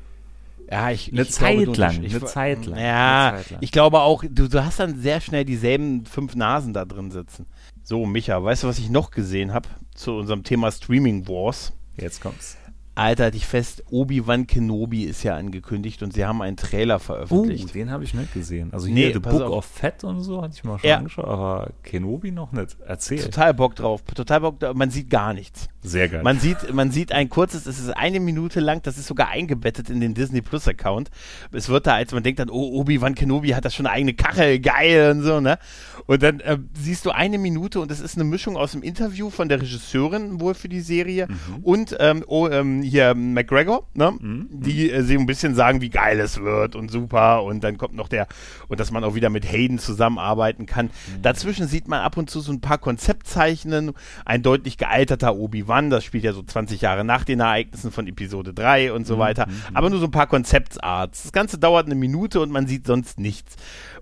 Ja, 0.70 0.91
ich, 0.91 1.12
eine 1.12 1.22
ich 1.22 1.31
Zeit 1.31 1.62
glaube, 1.62 1.79
lang, 1.79 2.03
ich, 2.03 2.14
eine 2.14 2.24
Zeit 2.24 2.66
lang. 2.66 2.79
Ja, 2.81 3.29
eine 3.29 3.37
Zeit 3.39 3.51
lang. 3.51 3.61
ich 3.62 3.72
glaube 3.72 4.01
auch, 4.01 4.24
du, 4.29 4.49
du 4.49 4.64
hast 4.64 4.81
dann 4.81 4.99
sehr 5.01 5.20
schnell 5.20 5.45
dieselben 5.45 6.05
fünf 6.07 6.35
Nasen 6.35 6.72
da 6.72 6.85
drin 6.85 7.11
sitzen. 7.11 7.47
So, 7.89 8.05
Micha, 8.05 8.43
weißt 8.43 8.64
du, 8.64 8.66
was 8.66 8.80
ich 8.80 8.91
noch 8.91 9.12
gesehen 9.12 9.55
habe 9.55 9.68
zu 9.95 10.14
unserem 10.16 10.43
Thema 10.43 10.72
Streaming 10.72 11.28
Wars? 11.28 11.72
Jetzt 11.97 12.20
kommt's. 12.20 12.57
Alter, 12.97 13.24
halt 13.24 13.34
dich 13.34 13.47
fest, 13.47 13.84
Obi-Wan 13.91 14.47
Kenobi 14.47 15.05
ist 15.05 15.22
ja 15.22 15.37
angekündigt 15.37 16.03
und 16.03 16.14
sie 16.14 16.24
haben 16.24 16.41
einen 16.41 16.57
Trailer 16.57 16.99
veröffentlicht. 16.99 17.66
Oh, 17.68 17.72
den 17.74 17.91
habe 17.91 18.05
ich 18.05 18.14
nicht 18.14 18.32
gesehen. 18.32 18.70
Also 18.72 18.87
Nee, 18.89 19.05
hier 19.05 19.12
The 19.12 19.20
pass 19.20 19.34
Book 19.34 19.43
auf. 19.43 19.53
of 19.59 19.64
Fett 19.66 20.03
und 20.03 20.22
so 20.22 20.41
hatte 20.41 20.55
ich 20.57 20.64
mal 20.64 20.78
schon 20.78 20.89
Ja. 20.89 20.97
angeschaut, 20.97 21.26
aber 21.26 21.72
Kenobi 21.82 22.30
noch 22.32 22.53
nicht. 22.53 22.74
Erzähl. 22.87 23.18
Total 23.22 23.53
Bock 23.53 23.76
drauf, 23.76 24.01
total 24.14 24.41
Bock 24.41 24.61
drauf. 24.61 24.74
Man 24.74 24.89
sieht 24.91 25.11
gar 25.11 25.34
nichts. 25.34 25.68
Sehr 25.82 26.09
geil. 26.09 26.22
Man 26.22 26.41
sieht, 26.41 26.72
man 26.72 26.91
sieht 26.91 27.12
ein 27.12 27.28
kurzes, 27.28 27.66
es 27.66 27.78
ist 27.78 27.91
eine 27.91 28.18
Minute 28.18 28.61
lang, 28.61 28.80
das 28.82 28.97
ist 28.97 29.09
sogar 29.09 29.28
eingebettet 29.28 29.91
in 29.91 30.01
den 30.01 30.14
Disney 30.14 30.41
Plus 30.41 30.66
Account. 30.66 31.11
Es 31.53 31.68
wird 31.68 31.87
da, 31.87 31.97
als 31.97 32.12
man 32.12 32.22
denkt 32.22 32.41
dann, 32.41 32.49
oh, 32.49 32.80
Obi-Wan 32.80 33.14
Kenobi 33.14 33.51
hat 33.51 33.66
da 33.66 33.70
schon 33.70 33.84
eine 33.87 33.95
eigene 33.95 34.14
Kachel, 34.14 34.59
geil 34.59 35.11
und 35.11 35.22
so, 35.22 35.39
ne? 35.41 35.59
Und 36.07 36.23
dann 36.23 36.41
äh, 36.41 36.59
siehst 36.75 37.05
du 37.05 37.11
eine 37.11 37.39
Minute 37.39 37.81
und 37.81 37.91
es 37.91 38.01
ist 38.01 38.17
eine 38.17 38.25
Mischung 38.25 38.57
aus 38.57 38.73
dem 38.73 38.83
Interview 38.83 39.31
von 39.31 39.49
der 39.49 39.61
Regisseurin 39.61 40.41
wohl 40.41 40.55
für 40.55 40.69
die 40.69 40.81
Serie 40.81 41.27
und 41.63 41.97
ähm, 41.99 42.25
oh, 42.27 42.49
ähm, 42.49 42.83
hier 42.83 43.15
McGregor, 43.15 43.87
ne? 43.95 44.13
Die 44.51 44.91
äh, 44.91 45.03
sie 45.03 45.17
ein 45.17 45.27
bisschen 45.27 45.55
sagen, 45.55 45.81
wie 45.81 45.91
geil 45.91 46.21
es 46.21 46.41
wird 46.41 46.77
und 46.77 46.91
super 46.91 47.43
und 47.43 47.65
dann 47.65 47.77
kommt 47.77 47.95
noch 47.95 48.09
der 48.09 48.29
und 48.69 48.79
dass 48.79 48.91
man 48.91 49.03
auch 49.05 49.15
wieder 49.15 49.31
mit 49.31 49.51
Hayden 49.51 49.79
zusammenarbeiten 49.79 50.67
kann. 50.67 50.91
Dazwischen 51.23 51.67
sieht 51.67 51.89
man 51.89 52.01
ab 52.01 52.17
und 52.17 52.31
zu 52.31 52.41
so 52.41 52.53
ein 52.53 52.61
paar 52.61 52.79
Konzeptzeichnen, 52.79 53.93
ein 54.25 54.43
deutlich 54.43 54.79
gealterter 54.79 55.35
Obi-Wan, 55.35 55.91
das 55.91 56.05
spielt 56.05 56.25
ja 56.25 56.33
so 56.33 56.43
20 56.43 56.81
Jahre 56.81 57.05
nach 57.05 57.25
den 57.25 57.41
Ereignissen 57.41 57.91
von 57.91 58.07
Episode 58.07 58.55
3 58.55 58.93
und 58.93 59.07
so 59.07 59.19
weiter, 59.19 59.49
aber 59.75 59.91
nur 59.91 59.99
so 59.99 60.07
ein 60.07 60.13
paar 60.13 60.29
Konzeptarts. 60.29 61.25
Das 61.25 61.33
Ganze 61.33 61.59
dauert 61.59 61.87
eine 61.87 61.97
Minute 61.97 62.41
und 62.41 62.51
man 62.53 62.67
sieht 62.67 62.87
sonst 62.87 63.19
nichts. 63.19 63.57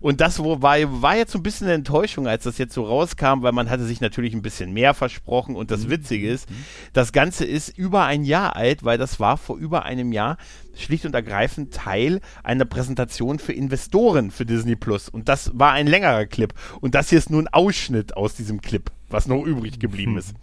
Und 0.04 0.20
das 0.20 0.38
wo, 0.38 0.60
war, 0.60 0.76
war 1.00 1.16
jetzt 1.16 1.32
so 1.32 1.38
ein 1.38 1.42
bisschen 1.42 1.66
eine 1.66 1.76
Enttäuschung, 1.76 2.28
als 2.28 2.44
das 2.44 2.58
jetzt 2.58 2.74
so 2.74 2.84
rauskam, 2.84 3.40
weil 3.40 3.52
man 3.52 3.70
hatte 3.70 3.84
sich 3.84 4.02
natürlich 4.02 4.34
ein 4.34 4.42
bisschen 4.42 4.74
mehr 4.74 4.92
versprochen 4.92 5.56
und 5.56 5.70
das 5.70 5.88
Witzige 5.88 6.28
ist, 6.28 6.46
das 6.92 7.10
Ganze 7.12 7.46
ist 7.46 7.70
über 7.70 8.04
ein 8.04 8.22
Jahr 8.22 8.54
alt, 8.54 8.84
weil 8.84 8.98
das 8.98 9.18
war 9.18 9.38
vor 9.38 9.56
über 9.56 9.86
einem 9.86 10.12
Jahr 10.12 10.36
schlicht 10.74 11.06
und 11.06 11.14
ergreifend 11.14 11.72
Teil 11.72 12.20
einer 12.42 12.66
Präsentation 12.66 13.38
für 13.38 13.54
Investoren 13.54 14.30
für 14.30 14.44
Disney 14.44 14.76
Plus. 14.76 15.08
Und 15.08 15.30
das 15.30 15.50
war 15.54 15.72
ein 15.72 15.86
längerer 15.86 16.26
Clip. 16.26 16.52
Und 16.82 16.94
das 16.94 17.08
hier 17.08 17.16
ist 17.16 17.30
nur 17.30 17.40
ein 17.40 17.48
Ausschnitt 17.48 18.14
aus 18.14 18.34
diesem 18.34 18.60
Clip, 18.60 18.90
was 19.14 19.26
noch 19.26 19.44
übrig 19.44 19.78
geblieben 19.78 20.18
ist. 20.18 20.34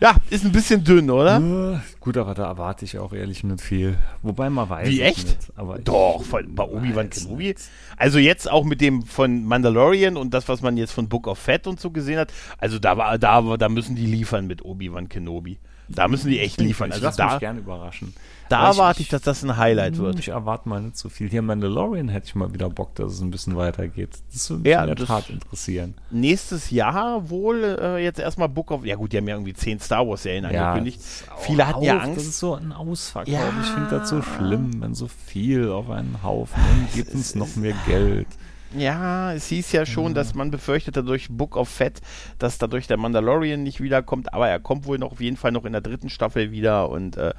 Ja, 0.00 0.16
ist 0.28 0.44
ein 0.44 0.52
bisschen 0.52 0.84
dünn, 0.84 1.10
oder? 1.10 1.80
Gut, 2.00 2.16
aber 2.18 2.34
da 2.34 2.46
erwarte 2.46 2.84
ich 2.84 2.98
auch 2.98 3.12
ehrlich 3.12 3.44
nicht 3.44 3.62
viel. 3.62 3.96
Wobei 4.20 4.50
man 4.50 4.68
weiß. 4.68 4.88
Wie, 4.88 5.00
echt? 5.00 5.26
Nicht, 5.26 5.52
aber 5.56 5.78
Doch, 5.78 6.24
bei 6.26 6.64
Obi-Wan 6.64 7.08
Kenobi. 7.08 7.54
Also 7.96 8.18
jetzt 8.18 8.50
auch 8.50 8.64
mit 8.64 8.82
dem 8.82 9.02
von 9.02 9.44
Mandalorian 9.44 10.16
und 10.16 10.34
das, 10.34 10.48
was 10.48 10.60
man 10.60 10.76
jetzt 10.76 10.92
von 10.92 11.08
Book 11.08 11.26
of 11.26 11.38
Fett 11.38 11.66
und 11.66 11.80
so 11.80 11.90
gesehen 11.90 12.18
hat. 12.18 12.32
Also 12.58 12.78
da 12.78 12.98
war, 12.98 13.16
da, 13.18 13.56
da 13.56 13.68
müssen 13.68 13.96
die 13.96 14.06
liefern 14.06 14.46
mit 14.46 14.64
Obi-Wan 14.64 15.08
Kenobi. 15.08 15.58
Da 15.88 16.08
müssen 16.08 16.30
die 16.30 16.40
echt 16.40 16.60
liefern. 16.60 16.88
Ich 16.88 16.94
Also 16.94 17.06
lasse 17.06 17.22
mich 17.22 17.32
da, 17.32 17.38
gerne 17.38 17.60
überraschen. 17.60 18.12
da 18.48 18.68
erwarte 18.70 19.02
ich, 19.02 19.08
dass 19.08 19.22
das 19.22 19.44
ein 19.44 19.56
Highlight 19.56 19.96
Hm, 19.96 20.02
wird. 20.02 20.18
Ich 20.18 20.28
erwarte 20.28 20.68
mal 20.68 20.80
nicht 20.82 20.96
so 20.98 21.08
viel. 21.08 21.28
Hier 21.30 21.42
Mandalorian 21.42 22.08
hätte 22.08 22.26
ich 22.26 22.34
mal 22.34 22.52
wieder 22.52 22.68
Bock, 22.68 22.94
dass 22.96 23.12
es 23.12 23.20
ein 23.20 23.30
bisschen 23.30 23.56
weitergeht. 23.56 24.10
Das 24.32 24.50
würde 24.50 24.62
mich 24.64 24.72
Ja, 24.72 24.84
in 24.84 24.96
der 24.96 25.06
Tat 25.06 25.30
interessieren. 25.30 25.94
Nächstes 26.10 26.70
Jahr 26.70 27.30
wohl 27.30 27.62
äh, 27.80 28.02
jetzt 28.02 28.18
erstmal 28.18 28.48
Book 28.48 28.72
of. 28.72 28.84
Ja 28.84 28.96
gut, 28.96 29.12
die 29.12 29.18
haben 29.18 29.28
ja 29.28 29.34
irgendwie 29.36 29.54
zehn 29.54 29.78
Star 29.78 30.06
Wars 30.08 30.24
Serien 30.24 30.44
angekündigt. 30.44 31.00
Viele 31.38 31.66
hatten 31.68 31.82
ja 31.82 31.96
auf, 31.98 32.02
Angst. 32.02 32.16
Das 32.18 32.26
ist 32.26 32.38
so 32.40 32.54
ein 32.54 32.72
Ausverkauf. 32.72 33.32
Ja. 33.32 33.40
Ich 33.62 33.68
finde 33.68 33.90
das 33.90 34.08
so 34.08 34.22
schlimm, 34.22 34.80
wenn 34.80 34.94
so 34.94 35.06
viel 35.08 35.68
auf 35.70 35.88
einen 35.90 36.20
Haufen. 36.22 36.60
Dann 36.60 36.88
gibt 36.94 37.14
uns 37.14 37.34
noch 37.36 37.54
mehr 37.56 37.74
Geld. 37.86 38.26
Ja, 38.74 39.32
es 39.32 39.46
hieß 39.46 39.72
ja 39.72 39.86
schon, 39.86 40.12
dass 40.12 40.34
man 40.34 40.50
befürchtete 40.50 41.04
durch 41.04 41.28
Book 41.30 41.56
of 41.56 41.68
Fett, 41.68 42.00
dass 42.38 42.58
dadurch 42.58 42.88
der 42.88 42.96
Mandalorian 42.96 43.62
nicht 43.62 43.80
wiederkommt, 43.80 44.34
aber 44.34 44.48
er 44.48 44.58
kommt 44.58 44.86
wohl 44.86 44.98
noch 44.98 45.12
auf 45.12 45.20
jeden 45.20 45.36
Fall 45.36 45.52
noch 45.52 45.64
in 45.64 45.72
der 45.72 45.80
dritten 45.80 46.10
Staffel 46.10 46.50
wieder 46.50 46.90
und 46.90 47.16
äh, 47.16 47.32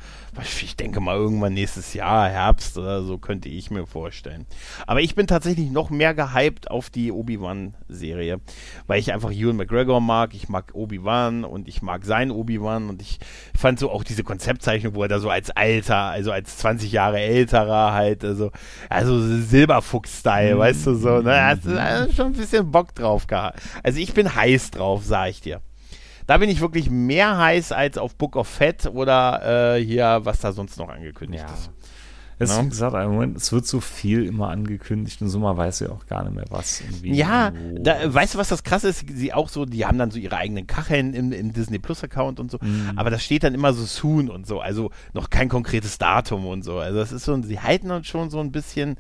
ich 0.61 0.78
denke 0.78 1.01
mal 1.01 1.17
irgendwann 1.17 1.53
nächstes 1.53 1.93
Jahr, 1.93 2.30
Herbst 2.30 2.78
oder 2.78 3.03
so, 3.03 3.17
könnte 3.17 3.49
ich 3.49 3.69
mir 3.71 3.86
vorstellen. 3.86 4.45
Aber 4.88 5.01
ich 5.01 5.15
bin 5.15 5.28
tatsächlich 5.28 5.69
noch 5.69 5.89
mehr 5.89 6.13
gehypt 6.13 6.71
auf 6.71 6.89
die 6.89 7.11
Obi-Wan-Serie, 7.11 8.39
weil 8.88 8.99
ich 8.99 9.11
einfach 9.11 9.32
Ewan 9.32 9.57
McGregor 9.57 9.99
mag, 9.99 10.34
ich 10.34 10.47
mag 10.47 10.71
Obi-Wan 10.73 11.43
und 11.43 11.67
ich 11.67 11.82
mag 11.82 12.05
seinen 12.05 12.32
Obi-Wan 12.32 12.89
und 12.89 13.01
ich 13.01 13.19
fand 13.55 13.80
so 13.80 13.91
auch 13.91 14.05
diese 14.05 14.23
Konzeptzeichnung, 14.23 14.95
wo 14.95 15.03
er 15.03 15.09
da 15.09 15.19
so 15.19 15.30
als 15.30 15.49
alter, 15.51 15.97
also 15.97 16.32
als 16.32 16.57
20 16.57 16.91
Jahre 16.91 17.19
älterer 17.19 17.91
halt, 17.91 18.23
also, 18.23 18.51
also 18.89 19.19
Silberfuchs-Style, 19.19 20.57
weißt 20.57 20.88
du, 20.88 20.95
so, 20.95 21.16
ne, 21.22 21.43
hast 21.45 21.65
du 21.65 21.70
äh, 21.72 22.11
schon 22.13 22.28
ein 22.28 22.34
bisschen 22.34 22.72
Bock 22.72 22.93
drauf 22.95 23.28
gehabt. 23.28 23.59
Also 23.84 23.99
ich 23.99 24.13
bin 24.13 24.34
heiß 24.36 24.72
drauf, 24.72 25.03
sag 25.05 25.30
ich 25.30 25.41
dir. 25.41 25.61
Da 26.26 26.38
bin 26.38 26.49
ich 26.49 26.59
wirklich 26.59 26.89
mehr 26.89 27.38
heiß 27.38 27.72
als 27.72 27.97
auf 27.97 28.15
Book 28.15 28.36
of 28.36 28.47
Fett 28.47 28.86
oder 28.88 29.76
äh, 29.78 29.84
hier, 29.84 30.20
was 30.24 30.39
da 30.39 30.51
sonst 30.51 30.78
noch 30.78 30.89
angekündigt 30.89 31.45
Ja. 31.47 31.53
ist. 31.53 31.70
Es, 32.39 32.55
Ja. 32.55 32.63
wie 32.63 32.70
gesagt, 32.70 32.93
im 32.95 33.13
Moment, 33.13 33.38
es 33.38 33.51
wird 33.51 33.65
so 33.65 33.80
viel 33.80 34.24
immer 34.26 34.49
angekündigt 34.49 35.22
und 35.24 35.30
so 35.30 35.39
man 35.39 35.57
weiß 35.57 35.80
ja 35.80 35.89
auch 35.89 36.05
gar 36.05 36.24
nicht 36.24 36.36
mehr, 36.36 36.45
was. 36.51 36.84
Ja, 37.01 37.51
da, 37.80 38.13
weißt 38.13 38.36
du, 38.36 38.38
was 38.38 38.49
das 38.49 38.63
krasse 38.63 38.89
ist? 38.89 39.05
Sie 39.11 39.34
auch 39.34 39.49
so, 39.49 39.65
die 39.65 39.86
haben 39.88 39.97
dann 39.97 40.11
so 40.11 40.20
ihre 40.20 40.38
eigenen 40.38 40.68
Kacheln 40.68 41.15
im, 41.15 41.32
im 41.32 41.51
Disney 41.53 41.80
Plus 41.80 42.03
Account 42.03 42.39
und 42.39 42.51
so, 42.51 42.59
Mhm. 42.61 42.91
aber 42.95 43.09
das 43.09 43.24
steht 43.24 43.43
dann 43.43 43.55
immer 43.55 43.74
so 43.74 43.86
soon 43.86 44.30
und 44.30 44.45
so, 44.45 44.59
also 44.59 44.91
noch 45.13 45.32
kein 45.32 45.49
konkretes 45.49 45.97
Datum 45.97 46.45
und 46.45 46.61
so. 46.63 46.78
Also 46.78 46.99
das 46.99 47.11
ist 47.11 47.24
so, 47.26 47.41
sie 47.41 47.59
halten 47.59 47.89
uns 47.89 48.05
schon 48.05 48.30
so 48.30 48.39
ein 48.39 48.51
bisschen. 48.51 48.97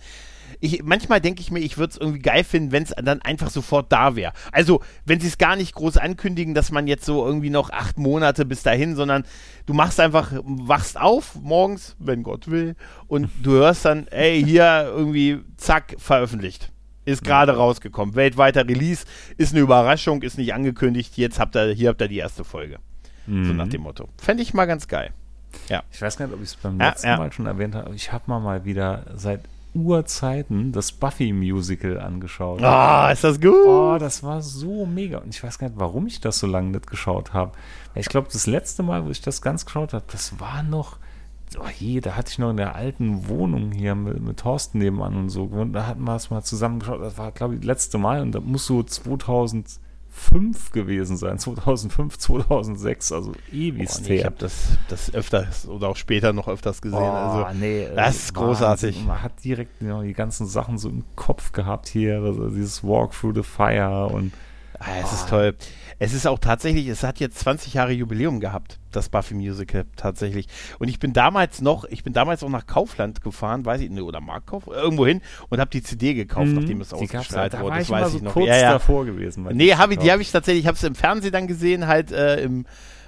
Ich, 0.59 0.83
manchmal 0.83 1.21
denke 1.21 1.41
ich 1.41 1.51
mir, 1.51 1.59
ich 1.59 1.77
würde 1.77 1.91
es 1.91 1.97
irgendwie 1.97 2.19
geil 2.19 2.43
finden, 2.43 2.71
wenn 2.71 2.83
es 2.83 2.93
dann 2.97 3.21
einfach 3.21 3.49
sofort 3.49 3.91
da 3.91 4.15
wäre. 4.15 4.33
Also, 4.51 4.81
wenn 5.05 5.19
sie 5.19 5.27
es 5.27 5.37
gar 5.37 5.55
nicht 5.55 5.73
groß 5.75 5.97
ankündigen, 5.97 6.53
dass 6.53 6.71
man 6.71 6.87
jetzt 6.87 7.05
so 7.05 7.25
irgendwie 7.25 7.49
noch 7.49 7.69
acht 7.69 7.97
Monate 7.97 8.45
bis 8.45 8.63
dahin, 8.63 8.95
sondern 8.95 9.23
du 9.65 9.73
machst 9.73 9.99
einfach, 9.99 10.31
wachst 10.43 10.99
auf 10.99 11.35
morgens, 11.41 11.95
wenn 11.99 12.23
Gott 12.23 12.49
will, 12.49 12.75
und 13.07 13.29
du 13.43 13.51
hörst 13.51 13.85
dann, 13.85 14.07
ey, 14.07 14.43
hier 14.43 14.91
irgendwie, 14.95 15.39
zack, 15.57 15.95
veröffentlicht. 15.97 16.71
Ist 17.05 17.23
gerade 17.23 17.55
rausgekommen. 17.55 18.15
Weltweiter 18.15 18.67
Release, 18.67 19.05
ist 19.37 19.53
eine 19.53 19.61
Überraschung, 19.61 20.23
ist 20.23 20.37
nicht 20.37 20.53
angekündigt. 20.53 21.15
Jetzt 21.17 21.39
habt 21.39 21.55
ihr, 21.55 21.71
hier 21.73 21.89
habt 21.89 22.01
ihr 22.01 22.09
die 22.09 22.17
erste 22.17 22.43
Folge. 22.43 22.79
So 23.25 23.31
Mhm. 23.31 23.55
nach 23.57 23.67
dem 23.69 23.81
Motto. 23.81 24.09
Fände 24.17 24.43
ich 24.43 24.53
mal 24.53 24.65
ganz 24.65 24.87
geil. 24.89 25.11
Ich 25.91 26.01
weiß 26.01 26.17
gar 26.17 26.25
nicht, 26.27 26.35
ob 26.35 26.41
ich 26.41 26.49
es 26.49 26.55
beim 26.57 26.79
Ja, 26.79 26.89
letzten 26.89 27.07
ja. 27.07 27.17
Mal 27.17 27.31
schon 27.31 27.45
erwähnt 27.45 27.75
habe, 27.75 27.85
aber 27.85 27.95
ich 27.95 28.11
habe 28.11 28.25
mal 28.27 28.39
mal 28.39 28.65
wieder 28.65 29.05
seit 29.15 29.41
Urzeiten 29.77 30.71
das 30.71 30.91
Buffy-Musical 30.91 31.99
angeschaut. 31.99 32.61
Ah, 32.63 33.11
ist 33.11 33.23
das 33.23 33.39
gut? 33.39 33.53
Oh, 33.65 33.97
das 33.99 34.23
war 34.23 34.41
so 34.41 34.85
mega. 34.85 35.19
Und 35.19 35.33
ich 35.33 35.43
weiß 35.43 35.59
gar 35.59 35.69
nicht, 35.69 35.79
warum 35.79 36.07
ich 36.07 36.19
das 36.19 36.39
so 36.39 36.47
lange 36.47 36.71
nicht 36.71 36.87
geschaut 36.87 37.33
habe. 37.33 37.51
Ich 37.95 38.09
glaube, 38.09 38.27
das 38.31 38.47
letzte 38.47 38.83
Mal, 38.83 39.05
wo 39.05 39.09
ich 39.09 39.21
das 39.21 39.41
ganz 39.41 39.65
geschaut 39.65 39.93
habe, 39.93 40.05
das 40.11 40.39
war 40.39 40.63
noch. 40.63 40.97
Oh 41.57 41.69
je, 41.79 42.01
da 42.01 42.15
hatte 42.15 42.31
ich 42.31 42.39
noch 42.39 42.49
in 42.49 42.57
der 42.57 42.75
alten 42.75 43.29
Wohnung 43.29 43.71
hier 43.71 43.95
mit, 43.95 44.19
mit 44.21 44.37
Thorsten 44.37 44.79
nebenan 44.79 45.15
und 45.15 45.29
so 45.29 45.47
gewohnt. 45.47 45.73
Da 45.75 45.87
hatten 45.87 46.03
wir 46.03 46.15
es 46.15 46.29
mal 46.29 46.43
zusammen 46.43 46.79
geschaut. 46.79 47.01
Das 47.01 47.17
war, 47.17 47.31
glaube 47.31 47.53
ich, 47.53 47.61
das 47.61 47.67
letzte 47.67 47.97
Mal 47.97 48.21
und 48.21 48.33
da 48.33 48.41
muss 48.41 48.65
so 48.65 48.83
2005 50.17 50.71
gewesen 50.71 51.17
sein. 51.17 51.37
2005, 51.39 52.17
2006, 52.17 53.11
also 53.11 53.31
ewig 53.51 53.89
Oh, 53.89 54.01
nee, 54.07 54.15
ich 54.15 54.25
habe 54.25 54.35
das, 54.37 54.77
das 54.89 55.13
öfters 55.13 55.67
oder 55.67 55.89
auch 55.89 55.95
später 55.95 56.33
noch 56.33 56.47
öfters 56.47 56.81
gesehen. 56.81 56.99
also, 56.99 57.57
nee, 57.59 57.87
das 57.95 58.15
ist 58.15 58.33
großartig. 58.33 58.95
Wahnsinn. 58.95 59.07
Man 59.07 59.21
hat 59.21 59.43
direkt 59.43 59.81
you 59.81 59.87
know, 59.87 60.01
die 60.01 60.13
ganzen 60.13 60.47
Sachen 60.47 60.77
so 60.77 60.89
im 60.89 61.03
Kopf 61.15 61.51
gehabt 61.51 61.87
hier, 61.87 62.21
also 62.21 62.49
dieses 62.49 62.83
Walk 62.83 63.11
Through 63.11 63.35
the 63.35 63.43
Fire 63.43 64.07
und 64.07 64.33
ah, 64.79 64.85
es 65.03 65.13
ist 65.13 65.29
toll. 65.29 65.55
Es 65.99 66.13
ist 66.13 66.27
auch 66.27 66.37
tatsächlich, 66.37 66.87
es 66.87 67.01
hat 67.03 67.19
jetzt 67.19 67.39
20 67.39 67.73
Jahre 67.73 67.91
Jubiläum 67.91 68.39
gehabt, 68.39 68.77
das 68.91 69.09
Buffy 69.09 69.33
Musical 69.33 69.85
tatsächlich. 69.95 70.47
Und 70.77 70.89
ich 70.89 70.99
bin 70.99 71.11
damals 71.11 71.59
noch, 71.61 71.85
ich 71.85 72.03
bin 72.03 72.13
damals 72.13 72.43
auch 72.43 72.49
nach 72.49 72.67
Kaufland 72.67 73.21
gefahren, 73.21 73.65
weiß 73.65 73.81
ich, 73.81 73.89
ne, 73.89 74.03
oder 74.03 74.21
Marktkauf, 74.21 74.67
irgendwo 74.67 75.07
hin 75.07 75.21
und 75.49 75.59
habe 75.59 75.71
die 75.71 75.81
CD 75.81 76.13
gekauft, 76.13 76.49
nachdem 76.51 76.81
es 76.81 76.91
Mhm. 76.91 76.97
die 76.99 77.07
gab's 77.07 77.15
ausgestrahlt 77.27 77.53
wurde. 77.53 77.63
war 77.63 77.77
Das 77.77 77.83
ich 77.87 77.89
weiß 77.89 78.11
so 78.11 78.17
ich 78.17 78.23
noch. 78.23 78.33
kurz 78.33 78.47
Ja, 78.47 78.57
ja. 78.57 78.71
davor 78.73 79.05
gewesen. 79.05 79.47
Nee, 79.53 79.73
hab 79.73 79.89
ich, 79.91 79.97
die 79.97 80.11
habe 80.11 80.21
ich 80.21 80.31
tatsächlich, 80.31 80.61
ich 80.63 80.67
habe 80.67 80.75
es 80.77 80.83
im 80.83 80.93
Fernsehen 80.95 81.31
dann 81.33 81.47
gesehen, 81.47 81.87
halt 81.87 82.11
äh, 82.11 82.41
im 82.43 82.65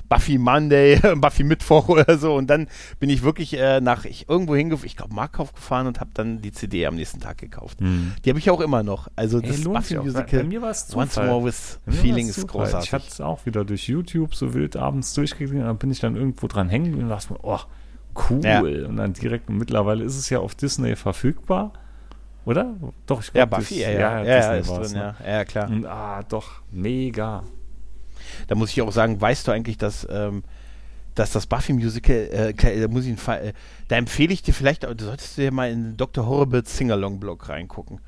Buffy 0.09 0.37
Monday, 0.37 0.99
Buffy 1.15 1.43
Mittwoch 1.43 1.87
oder 1.87 2.17
so. 2.17 2.35
Und 2.35 2.47
dann 2.47 2.67
bin 2.99 3.09
ich 3.09 3.23
wirklich 3.23 3.57
äh, 3.57 3.79
nach 3.79 4.05
ich 4.05 4.27
irgendwo 4.27 4.55
hingefahren, 4.55 4.87
ich 4.87 4.97
glaube 4.97 5.13
Marktkauf 5.13 5.53
gefahren 5.53 5.87
und 5.87 5.99
habe 5.99 6.09
dann 6.13 6.41
die 6.41 6.51
CD 6.51 6.85
am 6.87 6.95
nächsten 6.95 7.19
Tag 7.19 7.37
gekauft. 7.37 7.79
Hm. 7.79 8.13
Die 8.25 8.29
habe 8.29 8.39
ich 8.39 8.49
auch 8.49 8.59
immer 8.59 8.83
noch. 8.83 9.07
Also 9.15 9.39
Ey, 9.39 9.47
das 9.47 9.63
lohnt 9.63 9.77
Buffy 9.77 9.97
Musical. 9.97 10.39
Bei 10.41 10.43
mir 10.43 10.61
war 10.61 10.71
es 10.71 10.93
Once. 10.95 11.15
More 11.15 11.45
with 11.45 11.79
Feeling 11.87 12.27
ist 12.27 12.47
großartig. 12.47 12.89
Ich 12.89 12.93
hatte 12.93 13.07
es 13.07 13.21
auch 13.21 13.45
wieder 13.45 13.63
durch 13.63 13.87
YouTube 13.87 14.35
so 14.35 14.53
wild 14.53 14.75
abends 14.75 15.13
durchgeklickt 15.13 15.53
und 15.53 15.67
dann 15.67 15.77
bin 15.77 15.91
ich 15.91 15.99
dann 15.99 16.15
irgendwo 16.15 16.47
dran 16.47 16.69
hängen 16.69 16.95
und 16.95 17.09
dachte 17.09 17.33
mir, 17.33 17.39
oh, 17.43 17.59
cool. 18.29 18.41
Ja. 18.43 18.61
Und 18.61 18.97
dann 18.97 19.13
direkt, 19.13 19.49
und 19.49 19.57
mittlerweile 19.57 20.03
ist 20.03 20.17
es 20.17 20.29
ja 20.29 20.39
auf 20.39 20.55
Disney 20.55 20.95
verfügbar. 20.95 21.73
Oder? 22.45 22.73
Doch, 23.05 23.21
ich 23.21 23.27
ja, 23.27 23.45
glaube, 23.45 23.57
Buffy, 23.57 23.81
ja, 23.81 23.91
ja, 23.91 23.99
ja, 23.99 24.23
ja, 24.23 24.55
Disney 24.57 24.59
ist 24.59 24.91
drin, 24.91 24.99
ne? 24.99 25.15
ja. 25.23 25.29
ja, 25.29 25.45
klar. 25.45 25.69
Und 25.69 25.85
ah, 25.85 26.23
doch, 26.23 26.61
mega. 26.71 27.43
Da 28.47 28.55
muss 28.55 28.71
ich 28.71 28.81
auch 28.81 28.91
sagen, 28.91 29.19
weißt 29.19 29.47
du 29.47 29.51
eigentlich, 29.51 29.77
dass 29.77 30.07
ähm, 30.09 30.43
dass 31.19 31.31
das 31.31 31.47
Buffy-Musical, 31.47 32.15
äh, 32.57 32.79
da, 32.79 32.87
muss 32.87 33.05
ich, 33.05 33.27
äh, 33.27 33.53
da 33.89 33.97
empfehle 33.97 34.33
ich 34.33 34.41
dir 34.41 34.53
vielleicht, 34.53 34.83
du 34.83 35.03
solltest 35.03 35.37
dir 35.37 35.51
mal 35.51 35.69
in 35.69 35.97
Dr. 35.97 36.25
Horrible's 36.25 36.77
Singalong-Blog 36.77 37.49
reingucken. 37.49 37.99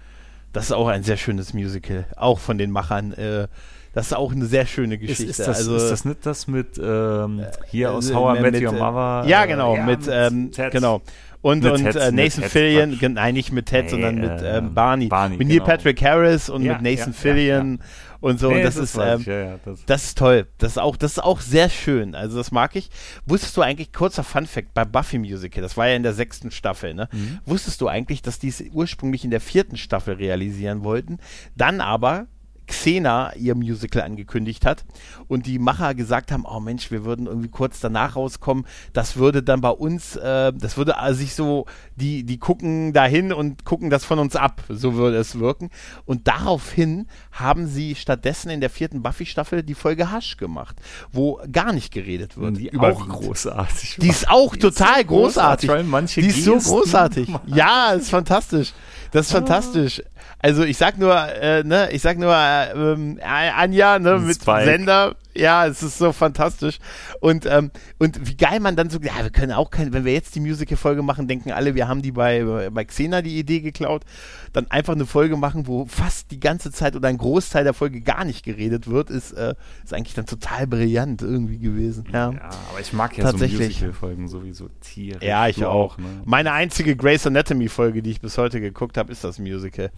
Das 0.53 0.65
ist 0.65 0.71
auch 0.71 0.88
ein 0.88 1.03
sehr 1.03 1.17
schönes 1.17 1.53
Musical, 1.53 2.05
auch 2.15 2.39
von 2.39 2.57
den 2.57 2.71
Machern. 2.71 3.13
Äh, 3.13 3.47
das 3.93 4.07
ist 4.07 4.13
auch 4.13 4.32
eine 4.32 4.45
sehr 4.45 4.65
schöne 4.65 4.97
Geschichte. 4.97 5.23
Ist, 5.23 5.39
ist, 5.39 5.47
das, 5.47 5.57
also, 5.57 5.75
ist 5.75 5.89
das 5.89 6.05
nicht 6.05 6.25
das 6.25 6.47
mit 6.47 6.79
ähm, 6.82 7.45
hier 7.67 7.88
äh, 7.88 7.91
aus 7.91 8.13
How 8.13 8.38
I 8.38 8.41
Met 8.41 8.61
Your 8.61 8.71
Mother? 8.71 9.27
Ja, 9.27 9.45
genau, 9.45 9.75
ja, 9.75 9.86
mit, 9.86 9.99
ähm, 10.09 10.51
genau. 10.71 11.01
Und, 11.41 11.65
und 11.65 11.84
Ted, 11.84 11.95
äh, 11.95 12.11
Nathan 12.11 12.43
Fillion, 12.43 12.97
nein, 13.13 13.34
nicht 13.34 13.51
mit 13.51 13.65
Ted, 13.65 13.86
nee, 13.86 13.89
sondern 13.89 14.15
mit 14.15 14.41
ähm, 14.41 14.45
ähm, 14.45 14.73
Barney. 14.73 15.07
Barney. 15.07 15.38
Mit 15.38 15.49
genau. 15.49 15.65
Neil 15.65 15.77
Patrick 15.77 16.01
Harris 16.01 16.49
und 16.49 16.61
ja, 16.61 16.73
mit 16.73 16.84
Nathan 16.84 17.13
ja, 17.13 17.19
Fillion 17.19 17.79
und 18.22 18.39
so. 18.39 18.49
Nee, 18.49 18.57
und 18.57 18.63
das, 18.63 18.76
das 18.76 18.95
ist, 18.95 18.97
ähm, 18.97 19.24
ja, 19.26 19.59
das. 19.65 19.86
das. 19.86 20.03
ist 20.05 20.17
toll. 20.17 20.47
Das 20.57 20.74
ist 20.74 20.78
auch, 20.78 20.95
das 20.95 21.13
ist 21.13 21.19
auch 21.19 21.41
sehr 21.41 21.69
schön. 21.69 22.15
Also 22.15 22.38
das 22.38 22.51
mag 22.51 22.76
ich. 22.76 22.89
Wusstest 23.26 23.57
du 23.57 23.61
eigentlich, 23.61 23.91
kurzer 23.91 24.24
Fun 24.24 24.45
Fact, 24.45 24.74
bei 24.74 24.86
Buffy 24.86 25.17
Musical, 25.17 25.61
das 25.61 25.76
war 25.76 25.88
ja 25.88 25.95
in 25.95 26.03
der 26.03 26.13
sechsten 26.13 26.51
Staffel, 26.51 26.93
ne? 26.93 27.09
Mhm. 27.11 27.39
Wusstest 27.45 27.82
du 27.82 27.88
eigentlich, 27.88 28.22
dass 28.22 28.39
die 28.39 28.47
es 28.47 28.63
ursprünglich 28.72 29.26
in 29.26 29.32
der 29.32 29.41
vierten 29.41 29.76
Staffel 29.76 30.15
realisieren 30.15 30.84
wollten, 30.84 31.17
dann 31.55 31.82
aber 31.82 32.28
Xena 32.72 33.34
ihr 33.36 33.55
Musical 33.55 34.01
angekündigt 34.01 34.65
hat 34.65 34.84
und 35.28 35.45
die 35.45 35.59
Macher 35.59 35.93
gesagt 35.93 36.32
haben, 36.32 36.45
oh 36.45 36.59
Mensch, 36.59 36.91
wir 36.91 37.05
würden 37.05 37.28
irgendwie 37.28 37.49
kurz 37.49 37.80
danach 37.80 38.15
rauskommen, 38.15 38.65
das 38.93 39.17
würde 39.17 39.43
dann 39.43 39.61
bei 39.61 39.69
uns, 39.69 40.15
äh, 40.15 40.51
das 40.53 40.78
würde 40.78 40.97
also 40.97 41.19
sich 41.19 41.36
so, 41.36 41.65
die, 41.95 42.24
die 42.24 42.38
gucken 42.38 42.93
dahin 42.93 43.34
und 43.34 43.65
gucken 43.65 43.89
das 43.89 44.05
von 44.05 44.19
uns 44.19 44.36
ab, 44.36 44.63
so 44.69 44.95
würde 44.95 45.17
es 45.17 45.39
wirken. 45.39 45.69
Und 46.05 46.28
daraufhin 46.28 47.07
haben 47.32 47.67
sie 47.67 47.95
stattdessen 47.95 48.49
in 48.49 48.61
der 48.61 48.69
vierten 48.69 49.01
Buffy-Staffel 49.01 49.63
die 49.63 49.76
Folge 49.76 50.11
Hush 50.11 50.38
gemacht, 50.38 50.78
wo 51.11 51.39
gar 51.51 51.74
nicht 51.74 51.93
geredet 51.93 52.38
wird. 52.38 52.57
Die 52.57 52.78
auch 52.78 53.07
großartig. 53.07 53.97
Die 54.01 54.09
ist 54.09 54.30
auch 54.30 54.53
die 54.53 54.59
total 54.59 55.01
ist 55.01 55.07
großartig. 55.07 55.69
großartig. 55.69 56.24
die 56.24 56.30
ist 56.30 56.43
so 56.43 56.57
großartig. 56.57 57.30
Ja, 57.45 57.91
ist 57.91 58.09
fantastisch. 58.09 58.74
Das 59.11 59.28
ist 59.28 59.34
ah. 59.34 59.39
fantastisch. 59.39 60.01
Also 60.39 60.63
ich 60.63 60.78
sag 60.78 60.97
nur, 60.97 61.15
äh, 61.15 61.63
ne, 61.63 61.89
ich 61.91 62.01
sag 62.01 62.17
nur 62.17 62.34
äh, 62.34 63.22
Anja, 63.24 63.99
ne, 63.99 64.19
mit 64.19 64.41
Spike. 64.41 64.65
Sender, 64.65 65.15
ja, 65.36 65.65
es 65.65 65.82
ist 65.84 65.97
so 65.97 66.11
fantastisch. 66.11 66.79
Und, 67.19 67.45
ähm, 67.45 67.71
und 67.99 68.27
wie 68.27 68.36
geil 68.36 68.59
man 68.59 68.75
dann 68.75 68.89
so, 68.89 68.99
ja, 68.99 69.23
wir 69.23 69.29
können 69.29 69.51
auch 69.51 69.69
keine, 69.71 69.93
wenn 69.93 70.05
wir 70.05 70.13
jetzt 70.13 70.36
die 70.36 70.39
Musical-Folge 70.39 71.01
machen, 71.01 71.27
denken 71.27 71.51
alle, 71.51 71.75
wir 71.75 71.88
haben 71.88 72.01
die 72.01 72.11
bei, 72.11 72.69
bei 72.71 72.86
Xena 72.86 73.21
die 73.21 73.38
Idee 73.38 73.61
geklaut, 73.61 74.03
dann 74.53 74.69
einfach 74.69 74.93
eine 74.93 75.05
Folge 75.05 75.38
machen, 75.38 75.67
wo 75.67 75.86
fast 75.86 76.32
die 76.32 76.39
ganze 76.39 76.71
Zeit 76.71 76.95
oder 76.95 77.07
ein 77.07 77.17
Großteil 77.17 77.63
der 77.63 77.73
Folge 77.73 78.01
gar 78.01 78.25
nicht 78.25 78.43
geredet 78.43 78.88
wird, 78.88 79.09
ist, 79.09 79.32
äh, 79.32 79.55
ist 79.84 79.93
eigentlich 79.93 80.15
dann 80.15 80.25
total 80.25 80.67
brillant 80.67 81.21
irgendwie 81.21 81.59
gewesen. 81.59 82.05
Ja, 82.11 82.32
ja 82.32 82.49
aber 82.69 82.79
ich 82.82 82.91
mag 82.93 83.17
ja 83.17 83.23
Tatsächlich. 83.23 83.59
so 83.59 83.86
Musical-Folgen 83.86 84.27
sowieso 84.27 84.67
Tiere. 84.82 85.23
Ja, 85.25 85.47
ich 85.47 85.63
auch. 85.63 85.93
auch 85.93 85.97
ne? 85.97 86.21
Meine 86.25 86.51
einzige 86.51 86.95
Grey's 86.95 87.25
Anatomy-Folge, 87.25 88.01
die 88.01 88.11
ich 88.11 88.21
bis 88.21 88.38
heute 88.38 88.59
geguckt 88.59 88.97
habe, 88.97 89.11
ist 89.11 89.23
das 89.23 89.39
Musical. 89.39 89.91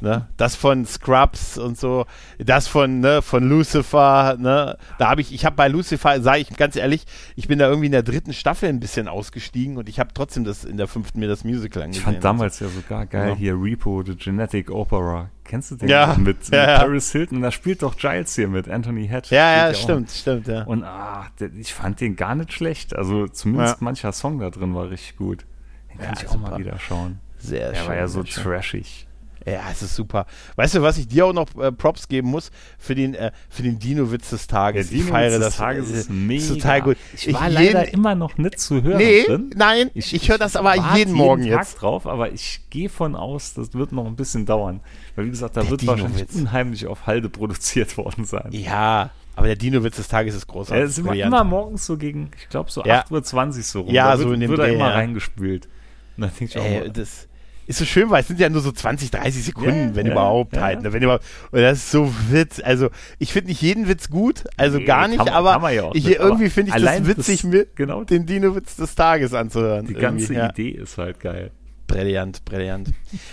ne? 0.00 0.28
Das 0.36 0.56
von 0.56 0.86
Scrubs 0.86 1.58
und 1.58 1.78
so, 1.78 2.06
das 2.38 2.68
von, 2.68 3.00
ne, 3.00 3.22
von 3.22 3.48
Lucifer, 3.48 4.36
ne? 4.38 4.63
Da 4.98 5.10
habe 5.10 5.20
ich, 5.20 5.32
ich 5.32 5.44
habe 5.44 5.56
bei 5.56 5.68
Lucifer, 5.68 6.20
sage 6.20 6.40
ich 6.40 6.50
ganz 6.56 6.76
ehrlich, 6.76 7.04
ich 7.36 7.48
bin 7.48 7.58
da 7.58 7.68
irgendwie 7.68 7.86
in 7.86 7.92
der 7.92 8.02
dritten 8.02 8.32
Staffel 8.32 8.68
ein 8.68 8.80
bisschen 8.80 9.08
ausgestiegen 9.08 9.76
und 9.76 9.88
ich 9.88 10.00
habe 10.00 10.10
trotzdem 10.14 10.44
das 10.44 10.64
in 10.64 10.76
der 10.76 10.88
fünften 10.88 11.20
mir 11.20 11.28
das 11.28 11.44
Musical 11.44 11.82
angesehen. 11.82 12.00
Ich 12.00 12.04
fand 12.04 12.24
damals 12.24 12.60
ja 12.60 12.68
sogar 12.68 13.06
geil 13.06 13.30
ja. 13.30 13.34
hier 13.36 13.54
Repo, 13.60 14.02
The 14.04 14.16
Genetic 14.16 14.70
Opera. 14.70 15.30
Kennst 15.44 15.70
du 15.70 15.76
den? 15.76 15.88
Ja. 15.88 16.14
Mit, 16.18 16.38
mit 16.38 16.48
ja, 16.50 16.78
Paris 16.78 17.12
Hilton. 17.12 17.42
Da 17.42 17.50
spielt 17.50 17.82
doch 17.82 17.96
Giles 17.96 18.34
hier 18.34 18.48
mit 18.48 18.68
Anthony 18.68 19.06
Hatch. 19.08 19.30
Ja, 19.30 19.68
ja, 19.68 19.74
stimmt, 19.74 20.10
stimmt, 20.10 20.48
ja. 20.48 20.62
Und 20.64 20.84
ah, 20.84 21.26
ich 21.58 21.74
fand 21.74 22.00
den 22.00 22.16
gar 22.16 22.34
nicht 22.34 22.52
schlecht. 22.52 22.96
Also 22.96 23.28
zumindest 23.28 23.82
mancher 23.82 24.12
Song 24.12 24.38
da 24.38 24.50
drin 24.50 24.74
war 24.74 24.90
richtig 24.90 25.16
gut. 25.16 25.44
Den 25.92 25.98
kann 25.98 26.14
ich 26.18 26.26
auch 26.26 26.32
super. 26.32 26.50
mal 26.50 26.58
wieder 26.58 26.78
schauen. 26.78 27.20
Sehr 27.38 27.70
Der 27.70 27.76
schön. 27.76 27.88
war 27.88 27.96
ja 27.96 28.08
so 28.08 28.22
trashig. 28.22 29.06
Ja, 29.46 29.64
es 29.70 29.82
ist 29.82 29.94
super. 29.94 30.26
Weißt 30.56 30.74
du, 30.74 30.82
was 30.82 30.96
ich 30.96 31.06
dir 31.06 31.26
auch 31.26 31.32
noch 31.32 31.54
äh, 31.56 31.70
Props 31.70 32.08
geben 32.08 32.30
muss 32.30 32.50
für 32.78 32.94
den, 32.94 33.14
äh, 33.14 33.30
für 33.50 33.62
den 33.62 33.78
Dino-Witz 33.78 34.30
des 34.30 34.46
Tages? 34.46 34.88
Der 34.88 34.98
Dino-Witz 34.98 35.38
des 35.38 35.56
Tages 35.56 35.90
ist, 35.90 36.10
mega. 36.10 36.42
Ist 36.42 36.48
total 36.48 36.82
gut. 36.82 36.96
Ich 37.14 37.32
war 37.32 37.48
ich 37.48 37.54
leider 37.54 37.92
immer 37.92 38.14
noch 38.14 38.38
nicht 38.38 38.58
zu 38.58 38.82
hören. 38.82 38.98
Nee, 38.98 39.24
drin. 39.24 39.50
nein, 39.54 39.90
ich, 39.94 40.14
ich 40.14 40.28
höre 40.30 40.38
das 40.38 40.56
aber 40.56 40.96
jeden 40.96 41.12
Morgen 41.12 41.42
jeden 41.42 41.56
Tag 41.56 41.66
jetzt. 41.66 41.74
drauf, 41.74 42.06
aber 42.06 42.32
ich 42.32 42.62
gehe 42.70 42.88
von 42.88 43.16
aus, 43.16 43.52
das 43.54 43.74
wird 43.74 43.92
noch 43.92 44.06
ein 44.06 44.16
bisschen 44.16 44.46
dauern. 44.46 44.80
Weil, 45.14 45.26
wie 45.26 45.30
gesagt, 45.30 45.56
da 45.56 45.60
der 45.60 45.70
wird 45.70 45.86
wahrscheinlich 45.86 46.26
unheimlich 46.34 46.86
auf 46.86 47.06
Halde 47.06 47.28
produziert 47.28 47.96
worden 47.98 48.24
sein. 48.24 48.48
Ja, 48.50 49.10
aber 49.36 49.48
der 49.48 49.56
Dino-Witz 49.56 49.96
des 49.96 50.08
Tages 50.08 50.34
ist 50.34 50.46
großartig. 50.46 50.80
Ja, 50.80 50.88
ist 50.88 50.98
immer, 50.98 51.14
immer 51.14 51.44
morgens 51.44 51.84
so 51.84 51.98
gegen, 51.98 52.30
ich 52.38 52.48
glaube, 52.48 52.70
so 52.70 52.82
ja. 52.84 53.02
8.20 53.02 53.56
Uhr 53.56 53.62
so 53.62 53.80
rum. 53.82 53.92
Ja, 53.92 54.12
da 54.12 54.16
so 54.16 54.24
wird, 54.24 54.34
in 54.34 54.40
dem 54.40 54.50
wird 54.50 54.60
er 54.60 54.68
immer 54.68 54.88
ja. 54.88 54.94
reingespült. 54.94 55.68
Und 56.16 56.22
dann 56.22 56.30
denke 56.38 56.44
ich 56.44 56.58
auch, 56.58 56.64
Ey, 56.64 56.90
das 56.90 57.28
ist 57.66 57.78
so 57.78 57.84
schön, 57.84 58.10
weil 58.10 58.22
es 58.22 58.28
sind 58.28 58.40
ja 58.40 58.48
nur 58.48 58.60
so 58.60 58.72
20, 58.72 59.10
30 59.10 59.44
Sekunden, 59.44 59.70
yeah, 59.70 59.94
wenn 59.94 60.06
yeah, 60.06 60.14
überhaupt 60.14 60.54
yeah. 60.54 60.62
halt. 60.62 60.82
Ne? 60.82 60.92
Wenn 60.92 61.02
überhaupt, 61.02 61.24
und 61.50 61.60
das 61.60 61.78
ist 61.78 61.90
so 61.90 62.12
Witz. 62.30 62.60
Also 62.62 62.90
ich 63.18 63.32
finde 63.32 63.48
nicht 63.48 63.62
jeden 63.62 63.88
Witz 63.88 64.10
gut, 64.10 64.44
also 64.56 64.78
nee, 64.78 64.84
gar 64.84 65.08
nicht, 65.08 65.18
kann, 65.18 65.28
aber 65.28 65.60
kann 65.60 65.74
ja 65.74 65.90
ich, 65.94 66.06
irgendwie 66.06 66.50
finde 66.50 66.72
ich 66.76 66.82
das 66.82 67.06
witzig, 67.06 67.42
das, 67.42 67.50
mir 67.50 67.66
genau, 67.74 68.04
den 68.04 68.26
Dino-Witz 68.26 68.76
des 68.76 68.94
Tages 68.94 69.34
anzuhören. 69.34 69.86
Die 69.86 69.94
ganze 69.94 70.34
ja. 70.34 70.50
Idee 70.50 70.70
ist 70.70 70.98
halt 70.98 71.20
geil. 71.20 71.50
Brillant, 71.86 72.44
brillant. 72.44 72.88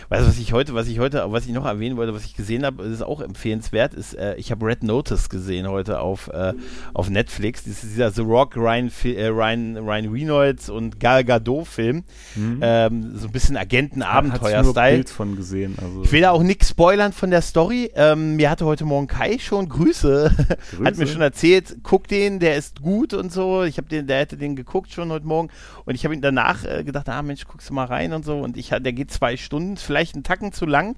weißt 0.10 0.24
du, 0.24 0.28
was 0.28 0.38
ich 0.38 0.54
heute, 0.54 0.74
was 0.74 0.88
ich 0.88 1.00
heute, 1.00 1.24
was 1.32 1.46
ich 1.46 1.54
noch 1.54 1.66
erwähnen 1.66 1.98
wollte, 1.98 2.14
was 2.14 2.26
ich 2.26 2.36
gesehen 2.36 2.66
habe, 2.66 2.84
ist 2.84 3.02
auch 3.02 3.22
empfehlenswert, 3.22 3.94
ist, 3.94 4.14
äh, 4.14 4.36
ich 4.36 4.52
habe 4.52 4.66
Red 4.66 4.84
Notice 4.84 5.30
gesehen 5.30 5.68
heute 5.70 6.00
auf, 6.00 6.28
äh, 6.28 6.54
auf 6.94 7.10
Netflix. 7.10 7.64
Das 7.64 7.84
ist 7.84 7.94
dieser 7.94 8.12
The 8.12 8.22
Rock, 8.22 8.58
Ryan, 8.58 8.92
äh, 9.04 9.28
Ryan, 9.28 9.78
Ryan 9.78 10.12
Reynolds 10.12 10.70
und 10.70 11.00
Gal 11.00 11.24
Gadot 11.24 11.68
Film. 11.68 12.04
Mhm. 12.36 12.60
Ähm, 12.62 13.18
so 13.18 13.28
ein 13.28 13.32
bisschen 13.32 13.58
Agenten-Abenteuer-Style. 13.58 14.96
Bild 14.96 15.10
von 15.10 15.36
gesehen. 15.36 15.78
Also. 15.82 16.04
Ich 16.04 16.12
will 16.12 16.22
da 16.22 16.32
auch 16.32 16.44
nichts 16.44 16.70
spoilern 16.70 17.14
von 17.14 17.32
der 17.32 17.42
Story. 17.42 17.92
Ähm, 17.96 18.36
mir 18.36 18.50
hatte 18.50 18.66
heute 18.66 18.86
Morgen 18.86 19.08
Kai 19.08 19.38
schon 19.40 19.70
Grüße, 19.70 20.32
Grüße. 20.72 20.84
hat 20.84 20.98
mir 20.98 21.08
schon 21.08 21.22
erzählt, 21.22 21.78
guck 21.84 22.08
den, 22.08 22.40
der 22.40 22.58
ist 22.58 22.82
gut 22.82 23.14
und 23.14 23.32
so. 23.32 23.64
Ich 23.64 23.78
habe 23.78 23.88
den, 23.88 24.08
der 24.08 24.20
hätte 24.20 24.38
den 24.38 24.56
geguckt 24.56 24.92
schon 24.92 25.12
heute 25.12 25.26
Morgen 25.26 25.50
und 25.86 25.96
ich 25.96 26.04
habe 26.04 26.14
ihn 26.14 26.22
danach 26.22 26.66
äh, 26.66 26.84
gedacht, 26.84 27.08
ah 27.10 27.22
Mensch, 27.22 27.46
guckst 27.46 27.70
du 27.70 27.74
mal 27.74 27.86
rein 27.86 28.14
und 28.14 28.26
so 28.26 28.40
und 28.40 28.51
ich 28.58 28.70
der 28.70 28.94
geht 28.94 29.12
zwei 29.12 29.38
Stunden, 29.38 29.78
vielleicht 29.78 30.16
einen 30.16 30.24
Tacken 30.24 30.52
zu 30.52 30.66
lang, 30.66 30.96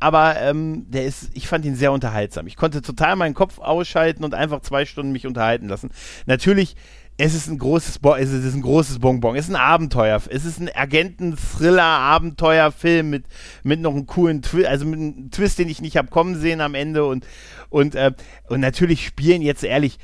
aber 0.00 0.40
ähm, 0.40 0.90
der 0.90 1.04
ist, 1.04 1.30
ich 1.34 1.48
fand 1.48 1.64
ihn 1.64 1.76
sehr 1.76 1.92
unterhaltsam. 1.92 2.46
Ich 2.46 2.56
konnte 2.56 2.82
total 2.82 3.16
meinen 3.16 3.34
Kopf 3.34 3.58
ausschalten 3.58 4.24
und 4.24 4.34
einfach 4.34 4.60
zwei 4.60 4.84
Stunden 4.84 5.12
mich 5.12 5.26
unterhalten 5.26 5.68
lassen. 5.68 5.90
Natürlich 6.26 6.76
es 7.18 7.34
ist 7.34 7.48
ein 7.48 7.58
großes, 7.58 7.98
Bo 7.98 8.14
es 8.14 8.32
ist 8.32 8.54
ein 8.54 8.62
großes 8.62 8.98
Bonbon. 8.98 9.36
Es 9.36 9.44
ist 9.44 9.50
ein 9.54 9.60
Abenteuer. 9.60 10.20
Es 10.30 10.44
ist 10.44 10.60
ein 10.60 10.70
Agenten-Thriller-Abenteuerfilm 10.74 13.10
mit, 13.10 13.24
mit 13.62 13.80
noch 13.80 13.92
einem 13.92 14.06
coolen 14.06 14.42
Twist, 14.42 14.66
also 14.66 14.86
mit 14.86 14.98
einem 14.98 15.30
Twist, 15.30 15.58
den 15.58 15.68
ich 15.68 15.82
nicht 15.82 15.96
habe 15.96 16.08
kommen 16.08 16.40
sehen 16.40 16.60
am 16.60 16.74
Ende 16.74 17.04
und 17.04 17.24
und, 17.72 17.94
äh, 17.94 18.12
und 18.48 18.60
natürlich 18.60 19.06
spielen 19.06 19.40
jetzt 19.40 19.64
ehrlich 19.64 19.98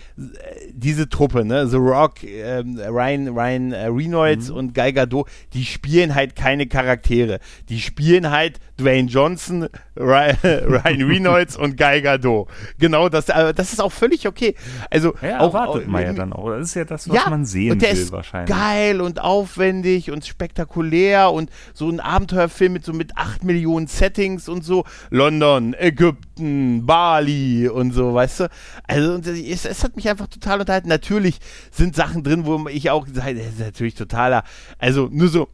diese 0.73 1.11
Truppe, 1.11 1.45
ne, 1.45 1.69
The 1.69 1.77
Rock, 1.77 2.25
äh, 2.25 2.61
Ryan, 2.61 3.29
Ryan 3.29 3.73
äh, 3.73 3.87
Reynolds 3.89 4.49
mhm. 4.49 4.57
und 4.57 4.75
Guy 4.75 4.95
Gadot, 4.95 5.29
die 5.53 5.67
spielen 5.67 6.15
halt 6.15 6.35
keine 6.35 6.67
Charaktere. 6.67 7.41
Die 7.69 7.79
spielen 7.79 8.31
halt 8.31 8.59
Dwayne 8.81 9.09
Johnson, 9.09 9.69
Ryan, 9.99 10.37
Ryan 10.43 11.03
Reynolds 11.03 11.59
und 11.59 11.77
Guy 11.77 12.01
Gadot. 12.01 12.49
Genau, 12.79 13.11
das, 13.11 13.29
äh, 13.29 13.53
das 13.53 13.75
ist 13.75 13.83
auch 13.83 13.93
völlig 13.93 14.27
okay. 14.27 14.55
Also 14.91 15.15
ja, 15.21 15.41
auch, 15.41 15.53
erwartet 15.53 15.89
man 15.89 16.03
ja 16.03 16.13
dann 16.15 16.33
auch. 16.33 16.49
Das 16.49 16.69
ist 16.69 16.75
ja 16.75 16.87
das, 16.87 16.98
was 17.07 17.17
ja, 17.17 17.29
man 17.29 17.45
sehen 17.45 17.73
und 17.73 17.83
der 17.83 17.93
will 17.93 18.03
ist 18.03 18.13
wahrscheinlich. 18.13 18.57
Geil 18.57 19.01
und 19.01 19.21
aufwendig 19.21 20.11
und 20.11 20.27
spektakulär 20.27 21.31
und 21.31 21.51
so 21.75 21.89
ein 21.89 22.01
Abenteuerfilm 22.01 22.73
mit 22.73 22.85
so 22.85 22.93
mit 22.93 23.17
acht 23.17 23.45
Millionen 23.45 23.87
Settings 23.87 24.49
und 24.49 24.65
so. 24.65 24.85
London, 25.11 25.75
Ägypten, 25.75 26.87
Bali, 26.87 27.69
und 27.69 27.93
so, 27.93 28.15
weißt 28.15 28.41
du? 28.41 28.51
Also 28.87 29.19
es, 29.31 29.65
es, 29.65 29.85
hat 29.85 29.97
mich 29.97 30.09
einfach 30.09 30.27
total 30.27 30.61
unterhalten. 30.61 30.89
Natürlich 30.89 31.39
sind 31.71 31.95
Sachen 31.95 32.25
drin, 32.25 32.47
wo 32.47 32.67
ich 32.69 32.91
auch 32.91 33.05
gesagt 33.05 33.39
das 33.39 33.47
ist 33.47 33.61
natürlich 33.61 33.95
totaler, 33.95 34.45
also 34.79 35.09
nur 35.11 35.29
so 35.29 35.49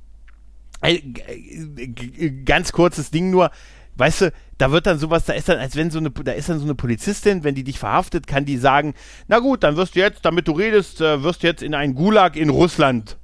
äh, 0.80 1.00
ganz 2.44 2.72
kurzes 2.72 3.10
Ding 3.10 3.30
nur, 3.30 3.50
weißt 3.96 4.22
du, 4.22 4.32
da 4.58 4.70
wird 4.70 4.86
dann 4.86 4.98
sowas, 4.98 5.24
da 5.24 5.32
ist 5.32 5.48
dann, 5.48 5.58
als 5.58 5.76
wenn 5.76 5.90
so 5.90 5.98
eine, 5.98 6.10
da 6.10 6.32
ist 6.32 6.48
dann 6.48 6.58
so 6.58 6.64
eine 6.64 6.74
Polizistin, 6.74 7.44
wenn 7.44 7.54
die 7.54 7.64
dich 7.64 7.78
verhaftet, 7.78 8.26
kann 8.26 8.44
die 8.44 8.56
sagen, 8.56 8.94
na 9.28 9.38
gut, 9.38 9.62
dann 9.62 9.76
wirst 9.76 9.94
du 9.94 10.00
jetzt, 10.00 10.24
damit 10.24 10.48
du 10.48 10.52
redest, 10.52 11.00
äh, 11.00 11.22
wirst 11.22 11.42
du 11.42 11.46
jetzt 11.46 11.62
in 11.62 11.74
einen 11.74 11.94
Gulag 11.94 12.36
in 12.36 12.50
Russland 12.50 13.18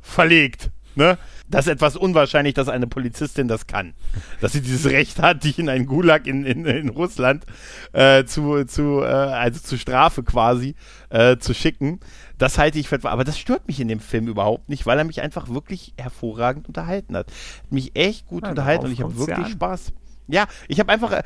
verlegt. 0.00 0.70
Ne? 0.96 1.18
Das 1.48 1.66
ist 1.66 1.72
etwas 1.72 1.96
unwahrscheinlich, 1.96 2.54
dass 2.54 2.68
eine 2.68 2.86
Polizistin 2.86 3.48
das 3.48 3.66
kann. 3.66 3.94
Dass 4.40 4.52
sie 4.52 4.60
dieses 4.60 4.90
Recht 4.90 5.20
hat, 5.20 5.44
dich 5.44 5.58
in 5.58 5.68
einen 5.68 5.86
Gulag 5.86 6.26
in, 6.26 6.44
in, 6.44 6.64
in 6.64 6.88
Russland 6.88 7.44
äh, 7.92 8.24
zu, 8.24 8.64
zu, 8.64 9.00
äh, 9.02 9.06
also 9.06 9.60
zu 9.60 9.76
Strafe 9.76 10.22
quasi 10.22 10.74
äh, 11.10 11.36
zu 11.36 11.52
schicken. 11.52 12.00
Das 12.38 12.58
halte 12.58 12.78
ich 12.78 12.88
für 12.88 12.96
etwas. 12.96 13.12
Aber 13.12 13.24
das 13.24 13.38
stört 13.38 13.66
mich 13.66 13.80
in 13.80 13.88
dem 13.88 14.00
Film 14.00 14.28
überhaupt 14.28 14.68
nicht, 14.68 14.86
weil 14.86 14.98
er 14.98 15.04
mich 15.04 15.20
einfach 15.20 15.48
wirklich 15.48 15.94
hervorragend 15.98 16.68
unterhalten 16.68 17.16
hat. 17.16 17.26
Mich 17.70 17.96
echt 17.96 18.26
gut 18.26 18.44
ja, 18.44 18.50
unterhalten 18.50 18.86
und 18.86 18.92
ich 18.92 19.02
habe 19.02 19.16
wirklich 19.18 19.48
Spaß. 19.48 19.92
Ja, 20.26 20.46
ich 20.68 20.80
habe 20.80 20.90
einfach 20.90 21.12
äh, 21.12 21.22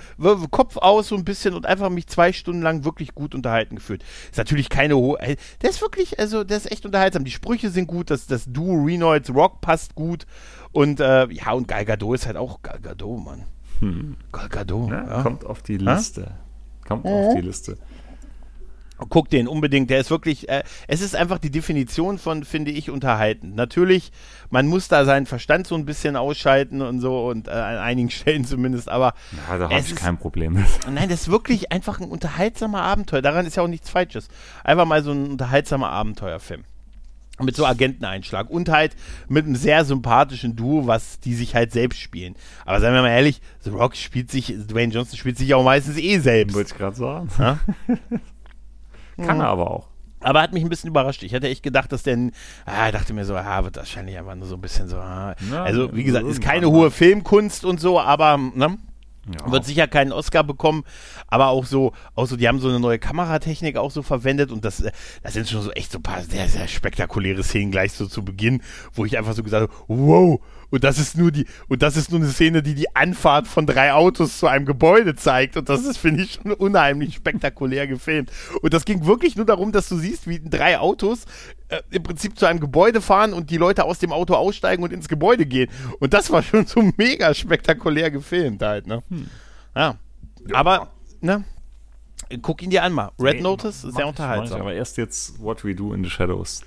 Kopf 0.50 0.76
aus 0.76 1.08
so 1.08 1.16
ein 1.16 1.24
bisschen 1.24 1.54
und 1.54 1.66
einfach 1.66 1.88
mich 1.88 2.08
zwei 2.08 2.32
Stunden 2.32 2.62
lang 2.62 2.84
wirklich 2.84 3.14
gut 3.14 3.34
unterhalten 3.34 3.76
gefühlt. 3.76 4.02
Ist 4.30 4.38
natürlich 4.38 4.68
keine 4.68 4.96
hohe. 4.96 5.20
Äh, 5.20 5.36
der 5.62 5.70
ist 5.70 5.80
wirklich, 5.80 6.18
also 6.18 6.42
der 6.42 6.56
ist 6.56 6.70
echt 6.70 6.84
unterhaltsam. 6.84 7.24
Die 7.24 7.30
Sprüche 7.30 7.70
sind 7.70 7.86
gut, 7.86 8.10
das, 8.10 8.26
das 8.26 8.46
Duo 8.46 8.82
Renoids 8.84 9.30
Rock 9.30 9.60
passt 9.60 9.94
gut. 9.94 10.26
Und 10.72 11.00
äh, 11.00 11.28
ja, 11.30 11.52
und 11.52 11.68
Gal 11.68 11.84
Gadot 11.84 12.16
ist 12.16 12.26
halt 12.26 12.36
auch 12.36 12.60
Gal 12.62 12.80
Gadot, 12.80 13.24
Mann. 13.24 13.44
Hm. 13.80 14.16
Gal 14.32 14.48
Gadot. 14.48 14.90
Ja, 14.90 15.06
ja. 15.06 15.22
Kommt 15.22 15.44
auf 15.44 15.62
die 15.62 15.78
Liste. 15.78 16.26
Ha? 16.26 16.34
Kommt 16.86 17.04
auf 17.06 17.34
die 17.34 17.42
Liste. 17.42 17.78
Guck 19.08 19.30
den 19.30 19.46
unbedingt, 19.46 19.90
der 19.90 20.00
ist 20.00 20.10
wirklich, 20.10 20.48
äh, 20.48 20.64
es 20.88 21.00
ist 21.00 21.14
einfach 21.14 21.38
die 21.38 21.50
Definition 21.50 22.18
von, 22.18 22.44
finde 22.44 22.72
ich, 22.72 22.90
unterhalten. 22.90 23.54
Natürlich, 23.54 24.10
man 24.50 24.66
muss 24.66 24.88
da 24.88 25.04
seinen 25.04 25.26
Verstand 25.26 25.66
so 25.66 25.76
ein 25.76 25.84
bisschen 25.84 26.16
ausschalten 26.16 26.82
und 26.82 27.00
so 27.00 27.28
und 27.28 27.46
äh, 27.46 27.52
an 27.52 27.76
einigen 27.78 28.10
Stellen 28.18 28.44
zumindest, 28.44 28.88
aber. 28.88 29.14
Ja, 29.48 29.58
da 29.58 29.70
habe 29.70 29.80
ich 29.80 29.94
kein 29.94 30.18
Problem 30.18 30.54
mit. 30.54 30.66
Nein, 30.90 31.08
das 31.08 31.22
ist 31.22 31.30
wirklich 31.30 31.70
einfach 31.70 32.00
ein 32.00 32.08
unterhaltsamer 32.08 32.82
Abenteuer. 32.82 33.22
Daran 33.22 33.46
ist 33.46 33.56
ja 33.56 33.62
auch 33.62 33.68
nichts 33.68 33.88
Falsches. 33.88 34.28
Einfach 34.64 34.84
mal 34.84 35.02
so 35.02 35.12
ein 35.12 35.30
unterhaltsamer 35.30 35.90
Abenteuerfilm. 35.90 36.64
Mit 37.40 37.54
so 37.54 37.64
Agenteneinschlag 37.64 38.50
und 38.50 38.68
halt 38.68 38.96
mit 39.28 39.46
einem 39.46 39.54
sehr 39.54 39.84
sympathischen 39.84 40.56
Duo, 40.56 40.88
was 40.88 41.20
die 41.20 41.34
sich 41.34 41.54
halt 41.54 41.70
selbst 41.70 42.00
spielen. 42.00 42.34
Aber 42.66 42.80
seien 42.80 42.92
wir 42.92 43.02
mal 43.02 43.10
ehrlich, 43.10 43.40
The 43.60 43.70
Rock 43.70 43.94
spielt 43.94 44.28
sich, 44.32 44.46
Dwayne 44.46 44.92
Johnson 44.92 45.16
spielt 45.16 45.38
sich 45.38 45.54
auch 45.54 45.62
meistens 45.62 45.98
eh 45.98 46.18
selbst. 46.18 46.56
Wollte 46.56 46.72
ich 46.72 46.76
gerade 46.76 46.96
sagen. 46.96 47.28
Ja? 47.38 47.60
Kann 49.24 49.36
mhm. 49.36 49.42
er 49.42 49.48
aber 49.48 49.70
auch. 49.70 49.88
Aber 50.20 50.42
hat 50.42 50.52
mich 50.52 50.64
ein 50.64 50.68
bisschen 50.68 50.90
überrascht. 50.90 51.22
Ich 51.22 51.32
hätte 51.32 51.48
echt 51.48 51.62
gedacht, 51.62 51.92
dass 51.92 52.02
der, 52.02 52.30
ah, 52.66 52.90
dachte 52.90 53.12
mir 53.12 53.24
so, 53.24 53.36
ah, 53.36 53.64
wird 53.64 53.76
wahrscheinlich 53.76 54.18
einfach 54.18 54.34
nur 54.34 54.46
so 54.46 54.56
ein 54.56 54.60
bisschen 54.60 54.88
so, 54.88 54.96
ah. 54.96 55.34
Ja, 55.50 55.62
also 55.62 55.94
wie 55.94 56.04
gesagt, 56.04 56.26
ist 56.26 56.40
keine 56.40 56.68
hohe 56.70 56.90
Filmkunst 56.90 57.64
und 57.64 57.80
so, 57.80 58.00
aber, 58.00 58.36
ne? 58.36 58.78
Ja. 59.28 59.52
Wird 59.52 59.66
sicher 59.66 59.86
keinen 59.86 60.12
Oscar 60.12 60.42
bekommen, 60.42 60.84
aber 61.26 61.48
auch 61.48 61.66
so, 61.66 61.92
auch 62.14 62.26
so, 62.26 62.36
die 62.36 62.48
haben 62.48 62.60
so 62.60 62.68
eine 62.68 62.80
neue 62.80 62.98
Kameratechnik 62.98 63.76
auch 63.76 63.90
so 63.90 64.02
verwendet 64.02 64.50
und 64.50 64.64
das, 64.64 64.82
das 65.22 65.34
sind 65.34 65.46
schon 65.46 65.60
so 65.60 65.70
echt 65.72 65.92
so 65.92 65.98
ein 65.98 66.02
paar 66.02 66.22
sehr, 66.22 66.48
sehr 66.48 66.66
spektakuläre 66.66 67.42
Szenen 67.42 67.70
gleich 67.70 67.92
so 67.92 68.06
zu 68.06 68.24
Beginn, 68.24 68.62
wo 68.94 69.04
ich 69.04 69.18
einfach 69.18 69.34
so 69.34 69.42
gesagt 69.42 69.70
habe, 69.70 69.84
wow, 69.86 70.40
und 70.70 70.84
das 70.84 70.98
ist 70.98 71.16
nur 71.16 71.30
die, 71.30 71.46
und 71.68 71.82
das 71.82 71.96
ist 71.96 72.10
nur 72.10 72.20
eine 72.20 72.28
Szene, 72.28 72.62
die 72.62 72.74
die 72.74 72.94
Anfahrt 72.94 73.46
von 73.46 73.66
drei 73.66 73.92
Autos 73.92 74.38
zu 74.38 74.46
einem 74.46 74.66
Gebäude 74.66 75.14
zeigt. 75.14 75.56
Und 75.56 75.68
das 75.68 75.84
ist, 75.84 75.96
finde 75.96 76.22
ich, 76.24 76.34
schon 76.34 76.52
unheimlich 76.52 77.14
spektakulär 77.14 77.86
gefilmt. 77.86 78.30
Und 78.60 78.74
das 78.74 78.84
ging 78.84 79.06
wirklich 79.06 79.36
nur 79.36 79.46
darum, 79.46 79.72
dass 79.72 79.88
du 79.88 79.96
siehst, 79.96 80.28
wie 80.28 80.40
drei 80.40 80.78
Autos 80.78 81.24
äh, 81.68 81.80
im 81.90 82.02
Prinzip 82.02 82.38
zu 82.38 82.46
einem 82.46 82.60
Gebäude 82.60 83.00
fahren 83.00 83.32
und 83.32 83.50
die 83.50 83.56
Leute 83.56 83.84
aus 83.84 83.98
dem 83.98 84.12
Auto 84.12 84.34
aussteigen 84.34 84.82
und 84.82 84.92
ins 84.92 85.08
Gebäude 85.08 85.46
gehen. 85.46 85.70
Und 86.00 86.12
das 86.12 86.30
war 86.30 86.42
schon 86.42 86.66
so 86.66 86.82
mega 86.96 87.32
spektakulär 87.32 88.10
gefilmt 88.10 88.62
halt, 88.62 88.86
ne? 88.86 89.02
Hm. 89.08 89.28
Ja. 89.74 89.96
Aber, 90.52 90.90
ne? 91.20 91.44
Guck 92.42 92.62
ihn 92.62 92.70
dir 92.70 92.82
an 92.82 92.92
mal. 92.92 93.10
Red 93.18 93.40
Notice, 93.40 93.82
sehr 93.82 94.06
unterhaltsam. 94.06 94.60
aber 94.60 94.74
erst 94.74 94.98
jetzt 94.98 95.40
What 95.40 95.64
We 95.64 95.74
Do 95.74 95.94
in 95.94 96.04
the 96.04 96.10
Shadows. 96.10 96.62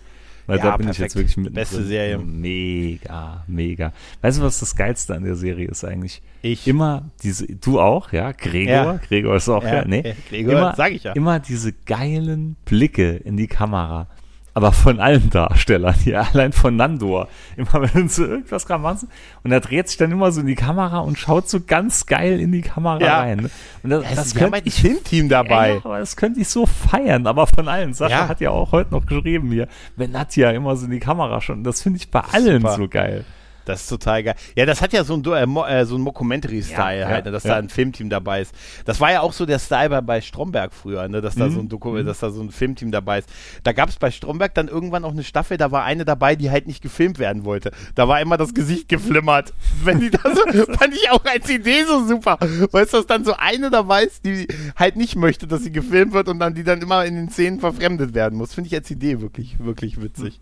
Weil 0.51 0.59
ja, 0.59 0.65
da 0.65 0.77
bin 0.77 0.87
perfekt. 0.87 0.97
ich 0.97 1.03
jetzt 1.03 1.15
wirklich 1.15 1.37
mit. 1.37 1.53
Beste 1.53 1.81
Serie. 1.81 2.17
Mega, 2.17 3.45
mega. 3.47 3.93
Weißt 4.21 4.39
du, 4.39 4.43
was 4.43 4.59
das 4.59 4.75
Geilste 4.75 5.15
an 5.15 5.23
der 5.23 5.35
Serie 5.35 5.69
ist 5.69 5.85
eigentlich? 5.85 6.21
Ich. 6.41 6.67
Immer 6.67 7.09
diese, 7.23 7.47
du 7.47 7.79
auch, 7.79 8.11
ja? 8.11 8.33
Gregor, 8.33 8.73
ja. 8.73 8.97
Gregor 8.97 9.37
ist 9.37 9.47
auch, 9.47 9.63
ja, 9.63 9.75
ja 9.75 9.85
nee. 9.85 10.13
Gregor, 10.27 10.51
immer, 10.51 10.75
sag 10.75 10.91
ich 10.91 11.05
ja. 11.05 11.13
Immer 11.13 11.39
diese 11.39 11.71
geilen 11.71 12.57
Blicke 12.65 13.11
in 13.11 13.37
die 13.37 13.47
Kamera 13.47 14.07
aber 14.53 14.71
von 14.71 14.99
allen 14.99 15.29
Darstellern 15.29 15.95
hier, 15.95 16.27
allein 16.33 16.51
von 16.51 16.75
Nandor. 16.75 17.27
Immer 17.55 17.93
wenn 17.93 18.09
sie 18.09 18.25
irgendwas 18.25 18.65
gerade 18.65 18.81
machen 18.81 19.07
und 19.43 19.51
er 19.51 19.61
dreht 19.61 19.87
sich 19.87 19.97
dann 19.97 20.11
immer 20.11 20.31
so 20.31 20.41
in 20.41 20.47
die 20.47 20.55
Kamera 20.55 20.99
und 20.99 21.17
schaut 21.17 21.49
so 21.49 21.59
ganz 21.61 22.05
geil 22.05 22.39
in 22.39 22.51
die 22.51 22.61
Kamera 22.61 22.99
ja. 22.99 23.19
rein. 23.19 23.49
Und 23.83 23.89
das, 23.89 24.03
ja, 24.03 24.15
das 24.15 24.35
könnte 24.35 24.61
ich 24.65 24.73
Filmteam 24.75 25.29
dabei. 25.29 25.75
Ja, 25.75 25.81
aber 25.83 25.99
das 25.99 26.15
könnte 26.15 26.39
ich 26.39 26.49
so 26.49 26.65
feiern, 26.65 27.27
aber 27.27 27.47
von 27.47 27.67
allen. 27.67 27.93
Sascha 27.93 28.21
ja. 28.21 28.27
hat 28.27 28.41
ja 28.41 28.51
auch 28.51 28.71
heute 28.71 28.91
noch 28.91 29.05
geschrieben 29.05 29.51
hier, 29.51 29.67
wenn 29.95 30.11
Nadja 30.11 30.51
immer 30.51 30.75
so 30.75 30.85
in 30.85 30.91
die 30.91 30.99
Kamera 30.99 31.41
schon. 31.41 31.63
Das 31.63 31.81
finde 31.81 31.97
ich 31.97 32.09
bei 32.09 32.21
allen 32.21 32.61
Super. 32.61 32.75
so 32.75 32.87
geil. 32.87 33.25
Das 33.65 33.81
ist 33.81 33.87
total 33.87 34.23
geil. 34.23 34.35
Ja, 34.55 34.65
das 34.65 34.81
hat 34.81 34.93
ja 34.93 35.03
so 35.03 35.15
ein, 35.15 35.23
äh, 35.23 35.85
so 35.85 35.95
ein 35.95 36.01
Mockumentary-Style 36.01 37.01
ja, 37.01 37.07
halt, 37.07 37.25
ne, 37.25 37.31
dass 37.31 37.43
ja. 37.43 37.51
da 37.51 37.57
ein 37.57 37.69
Filmteam 37.69 38.09
dabei 38.09 38.41
ist. 38.41 38.53
Das 38.85 38.99
war 38.99 39.11
ja 39.11 39.21
auch 39.21 39.33
so 39.33 39.45
der 39.45 39.59
Style 39.59 39.89
bei, 39.89 40.01
bei 40.01 40.21
Stromberg 40.21 40.73
früher, 40.73 41.07
ne, 41.07 41.21
dass, 41.21 41.35
da 41.35 41.47
mhm. 41.47 41.53
so 41.53 41.59
ein 41.59 41.69
Doku 41.69 41.91
mhm. 41.91 42.05
dass 42.05 42.19
da 42.19 42.31
so 42.31 42.41
ein 42.41 42.51
Filmteam 42.51 42.91
dabei 42.91 43.19
ist. 43.19 43.29
Da 43.63 43.71
gab 43.71 43.89
es 43.89 43.97
bei 43.97 44.11
Stromberg 44.11 44.53
dann 44.55 44.67
irgendwann 44.67 45.05
auch 45.05 45.11
eine 45.11 45.23
Staffel, 45.23 45.57
da 45.57 45.71
war 45.71 45.83
eine 45.83 46.05
dabei, 46.05 46.35
die 46.35 46.49
halt 46.49 46.67
nicht 46.67 46.81
gefilmt 46.81 47.19
werden 47.19 47.45
wollte. 47.45 47.71
Da 47.95 48.07
war 48.07 48.21
immer 48.21 48.37
das 48.37 48.53
Gesicht 48.53 48.89
geflimmert. 48.89 49.53
Wenn 49.83 49.99
die 49.99 50.09
da 50.09 50.19
so, 50.23 50.41
fand 50.73 50.93
ich 50.93 51.09
auch 51.11 51.23
als 51.25 51.49
Idee 51.49 51.83
so 51.85 52.05
super. 52.05 52.37
Weißt 52.71 52.93
du, 52.93 52.97
dass 52.97 53.07
dann 53.07 53.25
so 53.25 53.33
eine 53.37 53.69
dabei 53.69 54.03
ist, 54.03 54.25
die 54.25 54.47
halt 54.75 54.95
nicht 54.95 55.15
möchte, 55.15 55.47
dass 55.47 55.63
sie 55.63 55.71
gefilmt 55.71 56.13
wird 56.13 56.27
und 56.27 56.39
dann 56.39 56.55
die 56.55 56.63
dann 56.63 56.81
immer 56.81 57.05
in 57.05 57.15
den 57.15 57.29
Szenen 57.29 57.59
verfremdet 57.59 58.13
werden 58.13 58.37
muss. 58.37 58.53
Finde 58.53 58.67
ich 58.67 58.75
als 58.75 58.89
Idee 58.89 59.21
wirklich, 59.21 59.57
wirklich 59.59 60.01
witzig. 60.01 60.39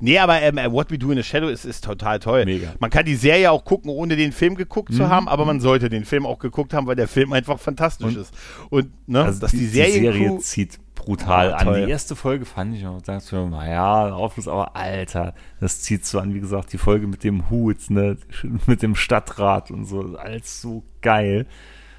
nee, 0.00 0.18
aber 0.18 0.40
ähm, 0.40 0.56
What 0.72 0.90
We 0.90 0.98
Do 0.98 1.10
in 1.10 1.16
the 1.16 1.22
Shadow 1.22 1.48
ist, 1.48 1.64
ist 1.64 1.84
total 1.84 2.18
toll. 2.18 2.44
Mega. 2.52 2.74
Man 2.78 2.90
kann 2.90 3.04
die 3.04 3.14
Serie 3.14 3.50
auch 3.50 3.64
gucken, 3.64 3.90
ohne 3.90 4.16
den 4.16 4.32
Film 4.32 4.54
geguckt 4.54 4.90
mhm. 4.90 4.94
zu 4.94 5.08
haben, 5.08 5.28
aber 5.28 5.44
man 5.44 5.60
sollte 5.60 5.88
den 5.88 6.04
Film 6.04 6.26
auch 6.26 6.38
geguckt 6.38 6.74
haben, 6.74 6.86
weil 6.86 6.96
der 6.96 7.08
Film 7.08 7.32
einfach 7.32 7.58
fantastisch 7.58 8.14
und, 8.14 8.16
ist. 8.16 8.34
Und 8.70 9.08
ne, 9.08 9.24
also 9.24 9.40
dass 9.40 9.50
die, 9.50 9.58
die 9.58 9.66
Serie, 9.66 10.12
die 10.12 10.18
Serie 10.18 10.38
zieht 10.38 10.78
brutal 10.94 11.50
ja, 11.50 11.56
an. 11.56 11.74
Die 11.74 11.90
erste 11.90 12.16
Folge 12.16 12.44
fand 12.44 12.76
ich 12.76 12.82
noch, 12.82 13.04
sagst 13.04 13.32
du, 13.32 13.48
naja, 13.48 14.12
Aufschluss, 14.14 14.48
aber 14.48 14.76
Alter, 14.76 15.34
das 15.60 15.80
zieht 15.80 16.06
so 16.06 16.18
an, 16.18 16.34
wie 16.34 16.40
gesagt, 16.40 16.72
die 16.72 16.78
Folge 16.78 17.06
mit 17.06 17.24
dem 17.24 17.50
Hut, 17.50 17.90
ne, 17.90 18.16
mit 18.66 18.82
dem 18.82 18.94
Stadtrat 18.94 19.70
und 19.70 19.86
so, 19.86 20.16
alles 20.16 20.60
so 20.60 20.84
geil. 21.00 21.46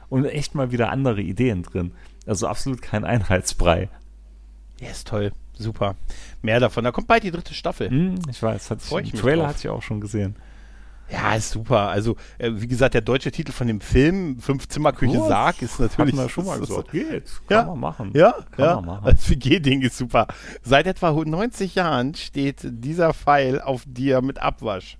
Und 0.09 0.25
echt 0.25 0.53
mal 0.53 0.71
wieder 0.71 0.91
andere 0.91 1.21
Ideen 1.21 1.63
drin. 1.63 1.93
Also 2.27 2.47
absolut 2.47 2.81
kein 2.81 3.03
Einheitsbrei. 3.03 3.89
Ja, 4.79 4.89
ist 4.89 5.07
toll. 5.07 5.31
Super. 5.63 5.95
Mehr 6.41 6.59
davon. 6.59 6.83
Da 6.83 6.91
kommt 6.91 7.07
bald 7.07 7.23
die 7.23 7.31
dritte 7.31 7.53
Staffel. 7.53 7.89
Hm, 7.89 8.15
ich 8.29 8.41
weiß, 8.41 8.69
hat 8.69 8.81
sich, 8.81 9.13
ich 9.13 9.19
Trailer 9.19 9.47
hatte 9.47 9.59
ich 9.59 9.69
auch 9.69 9.81
schon 9.81 10.01
gesehen. 10.01 10.35
Ja, 11.09 11.35
ist 11.35 11.51
super. 11.51 11.89
Also, 11.89 12.15
äh, 12.37 12.51
wie 12.53 12.67
gesagt, 12.67 12.93
der 12.93 13.01
deutsche 13.01 13.31
Titel 13.31 13.51
von 13.51 13.67
dem 13.67 13.81
Film, 13.81 14.39
Fünf-Zimmer-Küche 14.39 15.19
oh, 15.19 15.27
Sarg, 15.27 15.61
ist 15.61 15.79
natürlich. 15.79 16.17
Hat 16.17 16.31
schon 16.31 16.45
mal 16.45 16.59
gesagt. 16.59 16.91
Geht. 16.91 17.25
Kann 17.47 17.57
ja, 17.57 17.63
man 17.65 17.79
machen. 17.79 18.11
Ja, 18.15 18.35
Kann 18.51 18.65
ja. 18.65 18.75
Man 18.75 18.85
machen. 18.85 19.05
Das 19.05 19.29
WG-Ding 19.29 19.81
ist 19.81 19.97
super. 19.97 20.27
Seit 20.63 20.87
etwa 20.87 21.11
90 21.11 21.75
Jahren 21.75 22.15
steht 22.15 22.61
dieser 22.63 23.13
Pfeil 23.13 23.61
auf 23.61 23.83
dir 23.85 24.21
mit 24.21 24.39
Abwasch. 24.39 24.97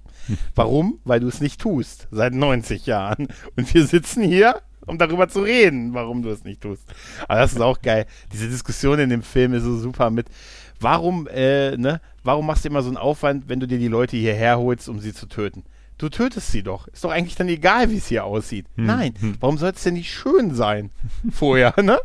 Warum? 0.56 1.00
Weil 1.04 1.20
du 1.20 1.28
es 1.28 1.42
nicht 1.42 1.60
tust. 1.60 2.08
Seit 2.12 2.34
90 2.34 2.86
Jahren. 2.86 3.28
Und 3.56 3.74
wir 3.74 3.86
sitzen 3.86 4.24
hier, 4.24 4.62
um 4.86 4.98
darüber 4.98 5.28
zu 5.28 5.42
reden, 5.42 5.94
warum 5.94 6.22
du 6.22 6.30
es 6.30 6.44
nicht 6.44 6.62
tust. 6.62 6.84
Aber 7.28 7.40
das 7.40 7.54
ist 7.54 7.62
auch 7.62 7.82
geil. 7.82 8.06
Diese 8.32 8.50
Diskussion 8.50 9.00
in 9.00 9.10
dem 9.10 9.24
Film 9.24 9.54
ist 9.54 9.64
so 9.64 9.78
super 9.78 10.10
mit, 10.10 10.28
warum, 10.80 11.28
äh, 11.28 11.78
ne, 11.78 12.02
warum 12.24 12.46
machst 12.46 12.66
du 12.66 12.70
immer 12.70 12.82
so 12.82 12.90
einen 12.90 12.98
Aufwand, 12.98 13.50
wenn 13.50 13.60
du 13.60 13.68
dir 13.68 13.80
die 13.80 13.88
Leute 13.88 14.18
hierher 14.18 14.60
holst, 14.60 14.90
um 14.90 15.00
sie 15.00 15.14
zu 15.14 15.28
töten? 15.28 15.64
Du 15.98 16.10
tötest 16.10 16.52
sie 16.52 16.64
doch. 16.64 16.88
Ist 16.88 17.04
doch 17.04 17.12
eigentlich 17.12 17.36
dann 17.36 17.48
egal, 17.48 17.90
wie 17.90 17.98
es 17.98 18.08
hier 18.08 18.26
aussieht. 18.26 18.66
Hm. 18.76 18.86
Nein, 18.86 19.14
hm. 19.20 19.36
warum 19.40 19.58
soll 19.58 19.72
es 19.72 19.84
denn 19.84 19.94
nicht 19.94 20.12
schön 20.12 20.54
sein 20.54 20.90
vorher, 21.32 21.74
ne? 21.82 22.00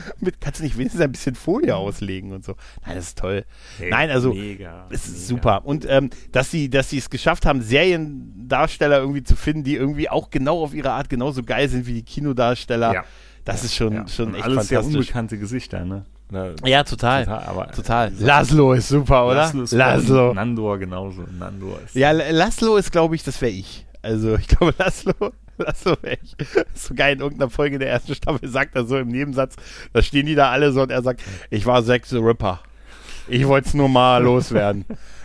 Mit, 0.20 0.40
kannst 0.40 0.60
du 0.60 0.64
nicht 0.64 0.76
wenigstens 0.76 1.00
ein 1.00 1.12
bisschen 1.12 1.34
Folie 1.34 1.76
auslegen 1.76 2.32
und 2.32 2.44
so. 2.44 2.56
Nein, 2.84 2.96
das 2.96 3.08
ist 3.08 3.18
toll. 3.18 3.44
Hey, 3.78 3.90
Nein, 3.90 4.10
also 4.10 4.32
mega, 4.32 4.86
es 4.90 5.06
ist 5.06 5.12
mega. 5.14 5.26
super. 5.26 5.66
Und 5.66 5.86
ähm, 5.88 6.10
dass 6.32 6.50
sie, 6.50 6.70
dass 6.70 6.90
sie 6.90 6.98
es 6.98 7.10
geschafft 7.10 7.46
haben, 7.46 7.62
Seriendarsteller 7.62 8.98
irgendwie 8.98 9.22
zu 9.22 9.36
finden, 9.36 9.64
die 9.64 9.76
irgendwie 9.76 10.08
auch 10.08 10.30
genau 10.30 10.62
auf 10.62 10.74
ihre 10.74 10.92
Art 10.92 11.08
genauso 11.08 11.42
geil 11.42 11.68
sind 11.68 11.86
wie 11.86 11.94
die 11.94 12.04
Kinodarsteller. 12.04 12.94
Ja. 12.94 13.04
Das 13.44 13.62
ja, 13.62 13.64
ist 13.66 13.74
schon, 13.74 13.92
ja. 13.92 14.08
schon 14.08 14.34
echt 14.34 14.44
alles 14.44 14.68
fantastisch. 14.68 14.76
Alles 14.76 14.86
sehr 14.86 15.00
unbekannte 15.00 15.38
Gesichter, 15.38 15.84
ne? 15.84 16.04
Oder 16.32 16.54
ja, 16.64 16.82
total. 16.82 17.24
Total. 17.24 17.44
Aber, 17.44 17.70
total. 17.72 18.12
Laszlo 18.18 18.72
ist 18.72 18.88
super, 18.88 19.26
oder? 19.26 19.34
Laszlo. 19.34 19.62
Ist 19.62 19.72
Laszlo. 19.72 20.32
Nandor 20.32 20.78
genauso. 20.78 21.24
Nandor 21.38 21.78
ist 21.84 21.94
ja, 21.94 22.10
Laszlo 22.10 22.76
ist, 22.76 22.90
glaube 22.90 23.14
ich, 23.16 23.22
das 23.22 23.40
wäre 23.42 23.52
ich. 23.52 23.86
Also, 24.00 24.36
ich 24.36 24.48
glaube, 24.48 24.74
Laszlo, 24.78 25.12
Laszlo 25.58 25.96
wäre 26.02 26.18
ich. 26.22 26.36
Sogar 26.74 27.10
in 27.10 27.20
irgendeiner 27.20 27.50
Folge 27.50 27.78
der 27.78 27.90
ersten 27.90 28.14
Staffel 28.14 28.48
sagt 28.48 28.74
er 28.76 28.84
so 28.84 28.98
im 28.98 29.08
Nebensatz, 29.08 29.56
da 29.92 30.02
stehen 30.02 30.26
die 30.26 30.34
da 30.34 30.50
alle 30.50 30.72
so 30.72 30.82
und 30.82 30.90
er 30.90 31.02
sagt, 31.02 31.22
ich 31.50 31.66
war 31.66 31.84
Zack 31.84 32.06
the 32.06 32.18
Ripper. 32.18 32.60
Ich 33.28 33.46
wollte 33.46 33.68
es 33.68 33.74
nur 33.74 33.88
mal 33.88 34.18
loswerden. 34.22 34.84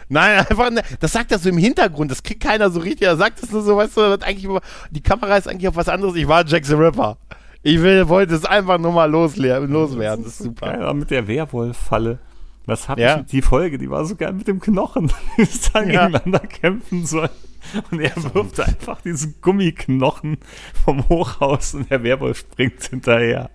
Nein, 0.10 0.40
einfach, 0.40 0.70
ne, 0.70 0.82
das 1.00 1.12
sagt 1.12 1.32
er 1.32 1.40
so 1.40 1.50
im 1.50 1.58
Hintergrund, 1.58 2.10
das 2.12 2.24
kriegt 2.24 2.42
keiner 2.42 2.70
so 2.70 2.80
richtig, 2.80 3.08
er 3.08 3.18
sagt 3.18 3.44
es 3.44 3.52
nur 3.52 3.62
so, 3.62 3.76
weißt 3.76 3.98
du, 3.98 4.20
eigentlich, 4.22 4.48
die 4.90 5.02
Kamera 5.02 5.36
ist 5.36 5.50
eigentlich 5.50 5.68
auf 5.68 5.76
was 5.76 5.90
anderes, 5.90 6.16
ich 6.16 6.28
war 6.28 6.46
Jack 6.46 6.66
the 6.66 6.76
Ripper. 6.76 7.18
Ich 7.64 7.82
will, 7.82 8.08
wollte 8.08 8.36
es 8.36 8.46
einfach 8.46 8.78
nur 8.78 8.94
mal 8.94 9.12
loswerden. 9.12 9.74
Das 9.74 9.92
ist, 9.92 10.00
das 10.00 10.26
ist 10.26 10.38
super. 10.38 10.72
Geil, 10.72 10.94
mit 10.94 11.12
der 11.12 11.28
Werwolf-Falle. 11.28 12.20
Was 12.66 12.88
hab 12.88 13.00
ja. 13.00 13.20
ich, 13.20 13.26
die 13.26 13.42
Folge, 13.42 13.78
die 13.78 13.90
war 13.90 14.06
so 14.06 14.16
geil 14.16 14.34
mit 14.34 14.48
dem 14.48 14.60
Knochen, 14.60 15.12
die 15.38 15.48
dann 15.74 15.90
ja. 15.90 16.08
gegeneinander 16.08 16.48
kämpfen 16.48 17.06
sollen. 17.06 17.30
Und 17.92 18.00
er 18.00 18.16
wirft 18.34 18.60
einfach 18.60 19.02
diesen 19.02 19.36
Gummiknochen 19.42 20.38
vom 20.86 21.08
Hochhaus 21.10 21.74
und 21.74 21.90
der 21.90 22.04
Werwolf 22.04 22.40
springt 22.40 22.84
hinterher. 22.84 23.50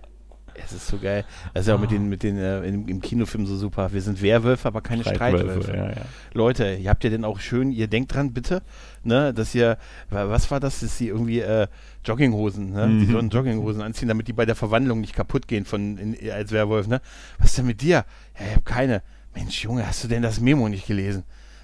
Es 0.55 0.71
ist 0.71 0.87
so 0.87 0.97
geil. 0.99 1.25
Das 1.53 1.61
ist 1.61 1.67
ja 1.67 1.75
auch 1.75 1.79
mit 1.79 1.91
den, 1.91 2.09
mit 2.09 2.23
den 2.23 2.37
äh, 2.37 2.61
im, 2.61 2.87
im, 2.87 3.01
Kinofilm 3.01 3.45
so 3.45 3.57
super. 3.57 3.91
Wir 3.91 4.01
sind 4.01 4.21
Werwölfe, 4.21 4.67
aber 4.67 4.81
keine 4.81 5.03
Streitwölfe. 5.03 5.75
Ja, 5.75 5.89
ja. 5.89 6.05
Leute, 6.33 6.75
ihr 6.75 6.89
habt 6.89 7.03
ja 7.03 7.09
denn 7.09 7.25
auch 7.25 7.39
schön, 7.39 7.71
ihr 7.71 7.87
denkt 7.87 8.13
dran, 8.13 8.33
bitte, 8.33 8.61
ne, 9.03 9.33
dass 9.33 9.55
ihr, 9.55 9.77
was 10.09 10.51
war 10.51 10.59
das, 10.59 10.81
dass 10.81 10.97
sie 10.97 11.07
irgendwie 11.07 11.39
äh, 11.39 11.67
Jogginghosen, 12.05 12.71
ne? 12.71 12.87
Mhm. 12.87 12.99
Die 12.99 13.05
sollen 13.07 13.29
Jogginghosen 13.29 13.81
anziehen, 13.81 14.07
damit 14.07 14.27
die 14.27 14.33
bei 14.33 14.45
der 14.45 14.55
Verwandlung 14.55 15.01
nicht 15.01 15.15
kaputt 15.15 15.47
gehen 15.47 15.65
von 15.65 15.97
in, 15.97 16.31
als 16.31 16.51
Werwolf, 16.51 16.87
ne? 16.87 17.01
Was 17.39 17.49
ist 17.49 17.57
denn 17.57 17.65
mit 17.65 17.81
dir? 17.81 18.05
Ja, 18.39 18.45
ich 18.47 18.55
hab 18.55 18.65
keine. 18.65 19.01
Mensch, 19.35 19.63
Junge, 19.63 19.87
hast 19.87 20.03
du 20.03 20.07
denn 20.07 20.21
das 20.21 20.39
Memo 20.39 20.69
nicht 20.69 20.85
gelesen? 20.85 21.23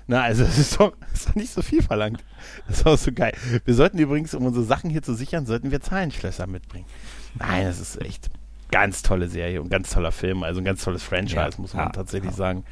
Na, 0.09 0.23
also 0.23 0.43
das 0.43 0.57
ist 0.57 0.79
doch, 0.79 0.91
das 1.01 1.19
ist 1.19 1.29
doch 1.29 1.35
nicht 1.35 1.53
so 1.53 1.61
viel 1.61 1.83
verlangt. 1.83 2.23
Das 2.67 2.79
ist 2.79 2.87
auch 2.87 2.97
so 2.97 3.11
geil. 3.11 3.31
Wir 3.63 3.75
sollten 3.75 3.99
übrigens, 3.99 4.33
um 4.33 4.43
unsere 4.43 4.65
Sachen 4.65 4.89
hier 4.89 5.03
zu 5.03 5.13
sichern, 5.13 5.45
sollten 5.45 5.69
wir 5.69 5.81
Zahlenschlösser 5.81 6.47
mitbringen. 6.47 6.87
Nein, 7.37 7.65
das 7.65 7.79
ist 7.79 8.01
echt 8.01 8.27
ganz 8.71 9.03
tolle 9.03 9.29
Serie 9.29 9.61
und 9.61 9.69
ganz 9.69 9.91
toller 9.91 10.11
Film. 10.11 10.41
Also 10.41 10.61
ein 10.61 10.65
ganz 10.65 10.83
tolles 10.83 11.03
Franchise, 11.03 11.35
ja, 11.35 11.49
muss 11.57 11.75
man 11.75 11.85
ja, 11.85 11.91
tatsächlich 11.91 12.31
ja. 12.31 12.37
sagen. 12.37 12.63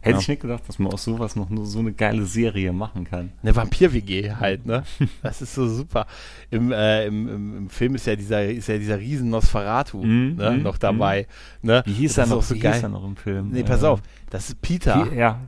Hätte 0.00 0.20
ich 0.20 0.28
nicht 0.28 0.40
gedacht, 0.40 0.62
dass 0.68 0.78
man 0.78 0.90
aus 0.90 1.04
sowas 1.04 1.36
noch 1.36 1.50
nur 1.50 1.66
so 1.66 1.80
eine 1.80 1.92
geile 1.92 2.24
Serie 2.24 2.72
machen 2.72 3.04
kann. 3.04 3.32
Eine 3.42 3.54
Vampir-WG 3.54 4.32
halt, 4.32 4.64
ne? 4.64 4.84
Das 5.22 5.42
ist 5.42 5.54
so 5.54 5.68
super. 5.68 6.06
Im, 6.50 6.72
äh, 6.72 7.06
im, 7.06 7.28
im, 7.28 7.56
im, 7.58 7.70
Film 7.70 7.94
ist 7.96 8.06
ja 8.06 8.16
dieser, 8.16 8.44
ist 8.44 8.68
ja 8.68 8.78
dieser 8.78 8.98
riesen 8.98 9.28
Nosferatu 9.28 9.98
mm, 9.98 10.36
ne, 10.36 10.50
mm, 10.52 10.62
noch 10.62 10.78
dabei. 10.78 11.26
Mm. 11.60 11.66
Ne? 11.66 11.82
Wie 11.84 11.92
hieß 11.92 12.18
er 12.18 12.26
noch, 12.26 12.42
so 12.42 12.54
wie 12.54 12.60
geil. 12.60 12.74
hieß 12.74 12.84
er 12.84 12.88
noch 12.88 13.04
im 13.04 13.16
Film? 13.16 13.50
Nee, 13.50 13.64
pass 13.64 13.84
auf, 13.84 14.00
das 14.30 14.48
ist 14.48 14.62
Peter. 14.62 15.06
P 15.06 15.18
ja, 15.18 15.40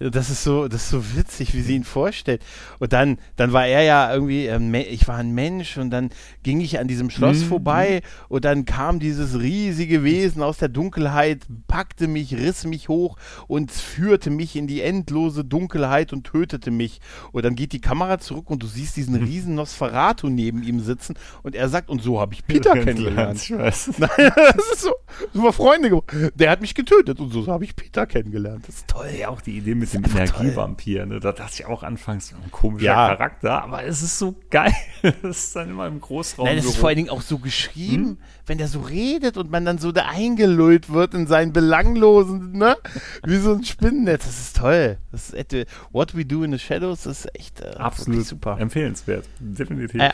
das 0.00 0.30
ist 0.30 0.42
so, 0.42 0.66
das 0.66 0.84
ist 0.84 0.90
so 0.90 1.16
witzig, 1.16 1.52
wie 1.52 1.60
sie 1.60 1.76
ihn 1.76 1.84
vorstellt. 1.84 2.42
Und 2.78 2.94
dann, 2.94 3.18
dann 3.36 3.52
war 3.52 3.66
er 3.66 3.82
ja 3.82 4.12
irgendwie, 4.12 4.46
ähm, 4.46 4.74
ich 4.74 5.06
war 5.06 5.16
ein 5.16 5.32
Mensch 5.32 5.76
und 5.76 5.90
dann 5.90 6.08
ging 6.42 6.62
ich 6.62 6.78
an 6.78 6.88
diesem 6.88 7.10
Schloss 7.10 7.40
mhm. 7.40 7.48
vorbei 7.48 8.02
und 8.28 8.46
dann 8.46 8.64
kam 8.64 8.98
dieses 8.98 9.38
riesige 9.38 10.02
Wesen 10.02 10.42
aus 10.42 10.56
der 10.56 10.68
Dunkelheit, 10.68 11.46
packte 11.68 12.08
mich, 12.08 12.34
riss 12.34 12.64
mich 12.64 12.88
hoch 12.88 13.18
und 13.46 13.70
führte 13.70 14.30
mich 14.30 14.56
in 14.56 14.66
die 14.66 14.80
endlose 14.80 15.44
Dunkelheit 15.44 16.14
und 16.14 16.24
tötete 16.24 16.70
mich. 16.70 17.00
Und 17.32 17.44
dann 17.44 17.54
geht 17.54 17.72
die 17.72 17.82
Kamera 17.82 18.18
zurück 18.18 18.48
und 18.48 18.62
du 18.62 18.66
siehst 18.66 18.96
diesen 18.96 19.20
mhm. 19.20 19.24
riesen 19.24 19.54
Nosferatu 19.54 20.30
neben 20.30 20.62
ihm 20.62 20.80
sitzen 20.80 21.14
und 21.42 21.54
er 21.54 21.68
sagt, 21.68 21.90
und 21.90 22.00
so 22.00 22.20
habe 22.20 22.32
ich 22.32 22.46
Peter 22.46 22.72
kennengelernt. 22.72 23.42
Ich 23.42 23.50
weiß. 23.50 23.92
Nein, 23.98 24.10
das 24.34 24.72
ist 24.72 24.80
so, 24.80 24.94
so 25.34 25.42
war 25.42 25.52
Freunde 25.52 25.90
geworden. 25.90 26.30
Der 26.34 26.50
hat 26.50 26.62
mich 26.62 26.74
getötet 26.74 27.20
und 27.20 27.30
so 27.30 27.46
habe 27.48 27.64
ich 27.64 27.76
Peter 27.76 28.06
kennengelernt. 28.06 28.66
Das 28.66 28.76
ist 28.76 28.88
toll. 28.88 29.10
Ja, 29.18 29.28
auch 29.28 29.42
die 29.42 29.58
Idee 29.58 29.74
mit 29.74 29.89
mit 29.94 30.06
dem 30.06 30.16
Energievampir. 30.16 31.06
Ne? 31.06 31.20
Da 31.20 31.32
dachte 31.32 31.52
ich 31.54 31.66
auch 31.66 31.82
anfangs, 31.82 32.32
ein 32.32 32.50
komischer 32.50 32.86
ja. 32.86 33.08
Charakter, 33.08 33.62
aber 33.62 33.84
es 33.84 34.02
ist 34.02 34.18
so 34.18 34.34
geil. 34.50 34.72
das 35.02 35.44
ist 35.44 35.56
dann 35.56 35.70
immer 35.70 35.86
im 35.86 36.00
Großraum. 36.00 36.46
Nein, 36.46 36.56
das 36.56 36.66
ist 36.66 36.76
vor 36.76 36.88
allen 36.88 36.96
Dingen 36.96 37.10
auch 37.10 37.22
so 37.22 37.38
geschrieben, 37.38 38.04
hm? 38.04 38.18
wenn 38.46 38.58
der 38.58 38.68
so 38.68 38.80
redet 38.80 39.36
und 39.36 39.50
man 39.50 39.64
dann 39.64 39.78
so 39.78 39.92
da 39.92 40.06
eingelullt 40.06 40.92
wird 40.92 41.14
in 41.14 41.26
seinen 41.26 41.52
belanglosen, 41.52 42.52
ne? 42.52 42.76
Wie 43.24 43.38
so 43.38 43.54
ein 43.54 43.64
Spinnennetz. 43.64 44.24
Das 44.24 44.38
ist 44.38 44.56
toll. 44.56 44.98
Das 45.12 45.30
ist 45.30 45.66
What 45.92 46.16
We 46.16 46.24
Do 46.24 46.42
in 46.42 46.52
the 46.52 46.58
Shadows 46.58 47.06
ist 47.06 47.26
echt 47.34 47.60
äh, 47.60 47.70
absolut 47.76 48.26
super. 48.26 48.58
Empfehlenswert. 48.58 49.26
Definitiv. 49.38 50.00
Äh, 50.00 50.12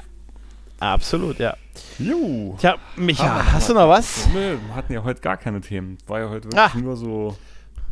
absolut, 0.80 1.38
ja. 1.38 1.56
Juhu. 1.98 2.56
Tja, 2.58 2.76
Micha, 2.96 3.52
hast 3.52 3.68
du 3.68 3.74
noch 3.74 3.88
was? 3.88 4.28
Wir 4.32 4.58
hatten 4.74 4.92
ja 4.92 5.02
heute 5.02 5.20
gar 5.20 5.36
keine 5.36 5.60
Themen. 5.60 5.98
War 6.06 6.20
ja 6.20 6.28
heute 6.30 6.44
wirklich 6.44 6.60
Ach. 6.60 6.74
nur 6.74 6.96
so 6.96 7.36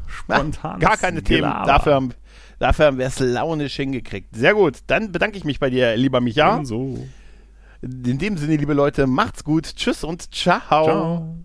spontan. 0.07 0.81
Gar 0.81 0.97
keine 0.97 1.23
Themen. 1.23 1.51
Dafür 1.67 1.95
haben, 1.95 2.11
dafür 2.59 2.87
haben 2.87 2.99
wir 2.99 3.07
es 3.07 3.19
launisch 3.21 3.77
hingekriegt. 3.77 4.35
Sehr 4.35 4.55
gut. 4.55 4.79
Dann 4.87 5.13
bedanke 5.13 5.37
ich 5.37 5.45
mich 5.45 5.61
bei 5.61 5.71
dir, 5.71 5.97
lieber 5.97 6.21
Micha. 6.21 6.65
So. 6.65 7.07
In 7.83 8.19
dem 8.19 8.39
Sinne, 8.39 8.57
liebe 8.57 8.75
Leute, 8.75 9.07
macht's 9.07 9.45
gut. 9.45 9.77
Tschüss 9.77 10.05
und 10.05 10.35
ciao. 10.35 10.61
Ciao. 10.85 11.45